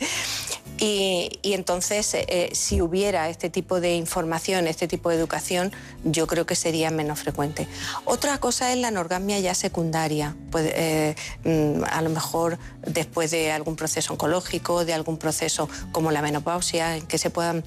[0.80, 5.72] Y, entonces, eh, eh, si hubiera este tipo de información, este tipo de educación,
[6.04, 7.68] yo creo que sería menos frecuente.
[8.06, 13.52] Otra cosa es la anorgasmia ya secundaria, pues, eh, mm, a lo mejor después de
[13.52, 17.64] algún proceso oncológico, de algún proceso como la menopausia, en que se puedan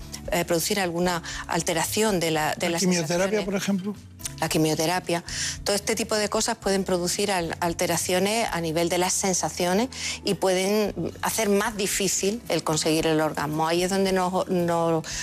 [0.47, 2.55] producir alguna alteración de la...
[2.55, 3.94] De ¿La quimioterapia, por ejemplo?
[4.43, 5.23] La quimioterapia.
[5.62, 9.89] Todo este tipo de cosas pueden producir alteraciones a nivel de las sensaciones
[10.24, 10.93] y pueden
[11.23, 13.69] hacer más difícil el conseguir el orgasmo.
[13.69, 14.35] Ahí es donde nos,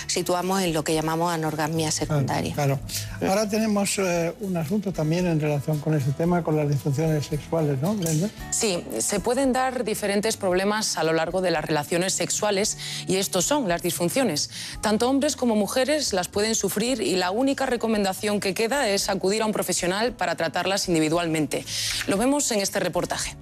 [0.08, 2.54] situamos en lo que llamamos anorgasmia secundaria.
[2.56, 2.80] Claro.
[3.22, 7.82] Ahora tenemos eh, un asunto también en relación con ese tema, con las disfunciones sexuales,
[7.82, 8.30] ¿no, Brenda?
[8.52, 13.44] Sí, se pueden dar diferentes problemas a lo largo de las relaciones sexuales y estos
[13.44, 14.50] son las disfunciones.
[14.80, 19.42] Tanto hombres como mujeres las pueden sufrir y la única recomendación que queda es acudir
[19.42, 21.66] a un profesional para tratarlas individualmente.
[22.08, 23.36] Lo vemos en este reportaje.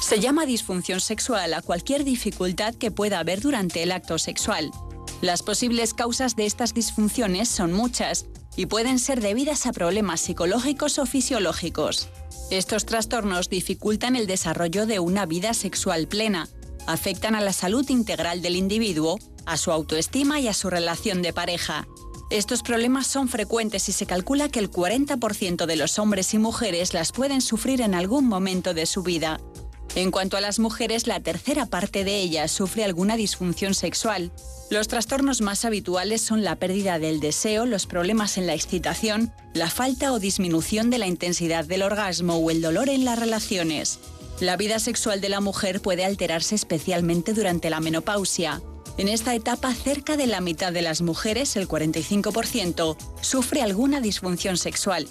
[0.00, 4.70] Se llama disfunción sexual a cualquier dificultad que pueda haber durante el acto sexual.
[5.22, 8.26] Las posibles causas de estas disfunciones son muchas
[8.56, 12.08] y pueden ser debidas a problemas psicológicos o fisiológicos.
[12.50, 16.48] Estos trastornos dificultan el desarrollo de una vida sexual plena,
[16.86, 21.32] afectan a la salud integral del individuo, a su autoestima y a su relación de
[21.32, 21.86] pareja.
[22.30, 26.94] Estos problemas son frecuentes y se calcula que el 40% de los hombres y mujeres
[26.94, 29.40] las pueden sufrir en algún momento de su vida.
[29.94, 34.32] En cuanto a las mujeres, la tercera parte de ellas sufre alguna disfunción sexual.
[34.68, 39.70] Los trastornos más habituales son la pérdida del deseo, los problemas en la excitación, la
[39.70, 44.00] falta o disminución de la intensidad del orgasmo o el dolor en las relaciones.
[44.40, 48.62] La vida sexual de la mujer puede alterarse especialmente durante la menopausia.
[48.96, 54.56] En esta etapa, cerca de la mitad de las mujeres, el 45%, sufre alguna disfunción
[54.56, 55.08] sexual.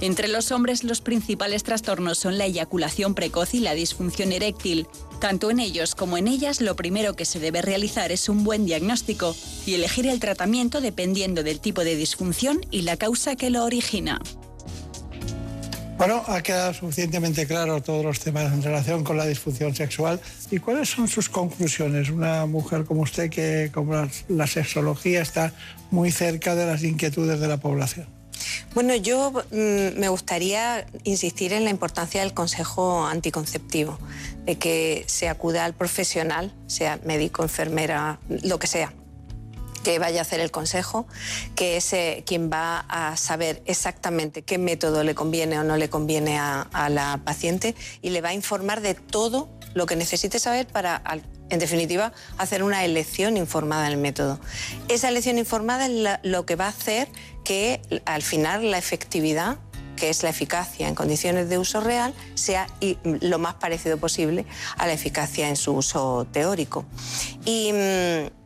[0.00, 4.88] Entre los hombres, los principales trastornos son la eyaculación precoz y la disfunción eréctil.
[5.20, 8.64] Tanto en ellos como en ellas, lo primero que se debe realizar es un buen
[8.64, 13.64] diagnóstico y elegir el tratamiento dependiendo del tipo de disfunción y la causa que lo
[13.64, 14.20] origina.
[16.00, 20.18] Bueno, ha quedado suficientemente claro todos los temas en relación con la disfunción sexual.
[20.50, 22.08] ¿Y cuáles son sus conclusiones?
[22.08, 25.52] Una mujer como usted, que como la, sexología está
[25.90, 28.06] muy cerca de las inquietudes de la población.
[28.72, 33.98] Bueno, yo mm, me gustaría insistir en la importancia del consejo anticonceptivo,
[34.46, 38.94] de que se acuda al profesional, sea médico, enfermera, lo que sea,
[39.82, 41.06] que vaya a hacer el consejo,
[41.54, 45.88] que es eh, quien va a saber exactamente qué método le conviene o no le
[45.88, 50.66] conviene a, la paciente y le va a informar de todo lo que necesite saber
[50.66, 51.02] para,
[51.50, 54.40] en definitiva, hacer una elección informada en el método.
[54.88, 57.08] Esa elección informada es lo que va a hacer
[57.44, 59.58] que al final la efectividad
[59.96, 62.66] que es la eficacia en condiciones de uso real, sea
[63.02, 64.46] lo más parecido posible
[64.78, 66.86] a la eficacia en su uso teórico.
[67.44, 68.39] Y mm,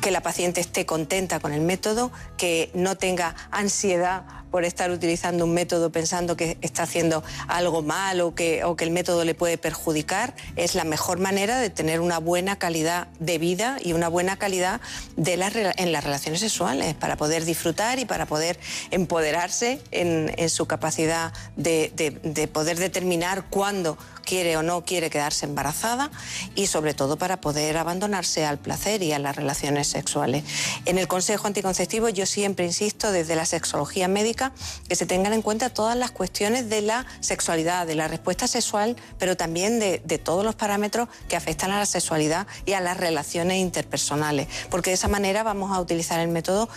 [0.00, 5.44] que la paciente esté contenta con el método, que no tenga ansiedad por estar utilizando
[5.44, 9.34] un método pensando que está haciendo algo mal o que, o que el método le
[9.34, 14.08] puede perjudicar, es la mejor manera de tener una buena calidad de vida y una
[14.08, 14.80] buena calidad
[15.16, 15.40] de
[15.76, 18.58] en las relaciones sexuales para poder disfrutar y para poder
[18.90, 23.96] empoderarse en, su capacidad de, de poder determinar cuándo
[24.30, 26.08] quiere o no quiere quedarse embarazada
[26.54, 30.44] y sobre todo para poder abandonarse al placer y a las relaciones sexuales.
[30.84, 34.39] En el Consejo Anticonceptivo yo siempre insisto desde la sexología médica
[34.88, 38.96] que se tengan en cuenta todas las cuestiones de la sexualidad, de la respuesta sexual,
[39.18, 43.58] pero también de, todos los parámetros que afectan a la sexualidad y a las relaciones
[43.58, 46.68] interpersonales, porque de esa manera vamos a utilizar el método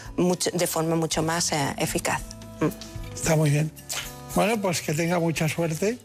[0.54, 2.22] de forma mucho más eh, eficaz.
[2.60, 2.68] Mm.
[3.14, 3.72] Está muy bien.
[4.36, 6.00] Bueno, pues que tenga mucha suerte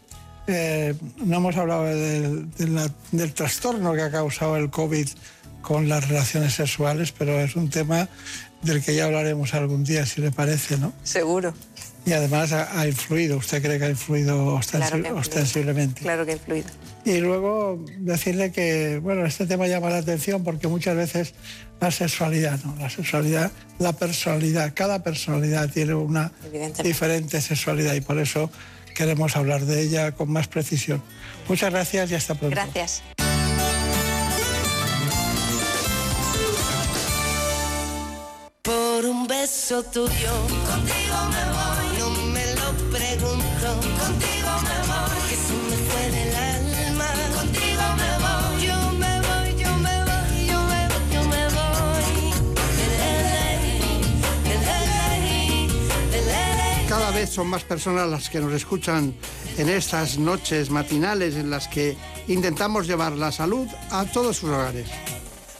[0.51, 5.07] eh, no hemos hablado del, trastorno que ha causado el COVID
[5.61, 8.09] con las relaciones sexuales, pero es un tema
[8.61, 10.93] del que ya hablaremos algún día, si le parece, ¿no?
[11.03, 11.53] Seguro.
[12.05, 16.01] Y además ha, influido, ¿usted cree que ha influido, ostensiblemente?
[16.01, 16.69] Claro que ha influido.
[17.05, 21.33] Y luego decirle que, bueno, este tema llama la atención porque muchas veces
[21.79, 22.75] la sexualidad, ¿no?
[22.79, 26.31] La sexualidad, la personalidad, cada personalidad tiene una
[26.83, 28.49] diferente sexualidad y por eso
[28.95, 31.01] queremos hablar de ella con más precisión.
[31.47, 32.55] Muchas gracias y hasta pronto.
[32.55, 33.01] Gracias.
[39.27, 40.33] Beso tuyo.
[40.69, 41.87] Contigo me voy.
[41.99, 43.67] No me lo pregunto.
[44.03, 45.19] Contigo me voy.
[45.29, 47.09] Que se me fue del alma.
[47.35, 48.65] Contigo me voy.
[48.67, 52.07] Yo me voy, yo me voy, yo me voy, yo me voy.
[56.89, 59.13] Cada vez son más personas las que nos escuchan
[59.57, 61.95] en estas noches matinales en las que
[62.27, 64.87] intentamos llevar la salud a todos sus hogares.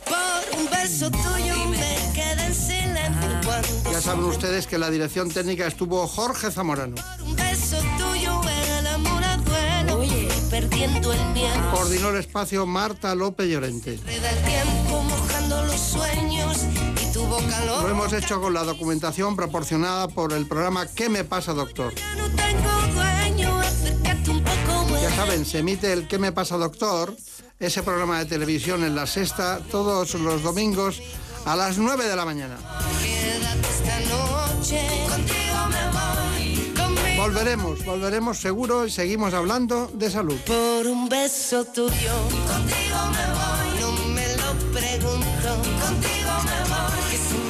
[0.09, 5.29] Por un beso tuyo me quedé en silencio cuando Ya saben ustedes que la dirección
[5.29, 6.95] técnica estuvo Jorge Zamorano.
[7.25, 8.41] un beso tuyo
[8.79, 9.99] el amor a duelo.
[9.99, 11.71] Oye, perdiendo el miedo.
[11.71, 13.99] Coordinó el espacio Marta López Llorente.
[14.05, 16.57] Reda el tiempo mojando los sueños
[17.01, 21.23] y tu boca Lo hemos hecho con la documentación proporcionada por el programa ¿Qué me
[21.23, 21.93] pasa, doctor?
[22.17, 27.15] No tengo dueño, acércate un poco Ya saben, se emite el ¿Qué me pasa, doctor?
[27.59, 31.01] Ese programa de televisión en la sexta todos los domingos
[31.45, 32.57] a las 9 de la mañana.
[37.17, 40.37] Volveremos, volveremos seguro y seguimos hablando de salud.
[40.45, 41.91] Por un beso tuyo.
[42.47, 43.81] Contigo me voy.
[43.81, 45.49] No me lo pregunto.
[45.85, 47.48] Contigo me voy.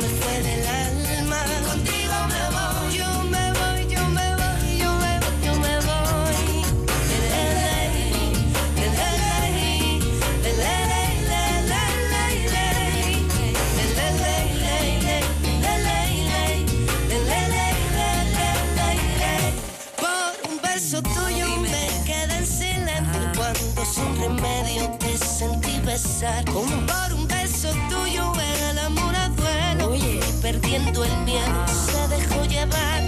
[20.80, 26.46] Beso tuyo me quedé en silencio cuando sin remedio te sentí besar.
[26.46, 28.32] Por un beso tuyo
[28.72, 29.96] el amor a duelo.
[29.96, 33.02] Y perdiendo el miedo se dejó llevar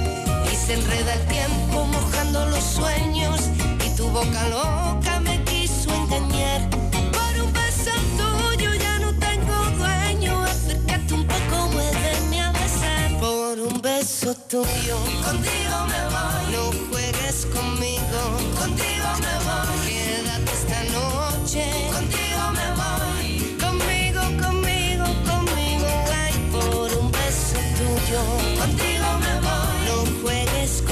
[0.51, 3.39] y se enreda el tiempo mojando los sueños
[3.85, 6.69] y tu boca loca me quiso engañar.
[7.17, 10.43] Por un beso tuyo ya no tengo dueño.
[10.43, 13.17] Acércate un poco, muéveme a besar.
[13.21, 16.51] Por un beso tuyo, contigo me voy.
[16.51, 17.00] No
[17.53, 18.19] conmigo.
[18.59, 19.87] Contigo me voy.
[19.87, 21.63] Quédate esta noche.
[21.93, 23.57] Contigo me voy.
[23.57, 25.87] Conmigo, conmigo, conmigo.
[26.13, 28.90] Ay, por un beso tuyo.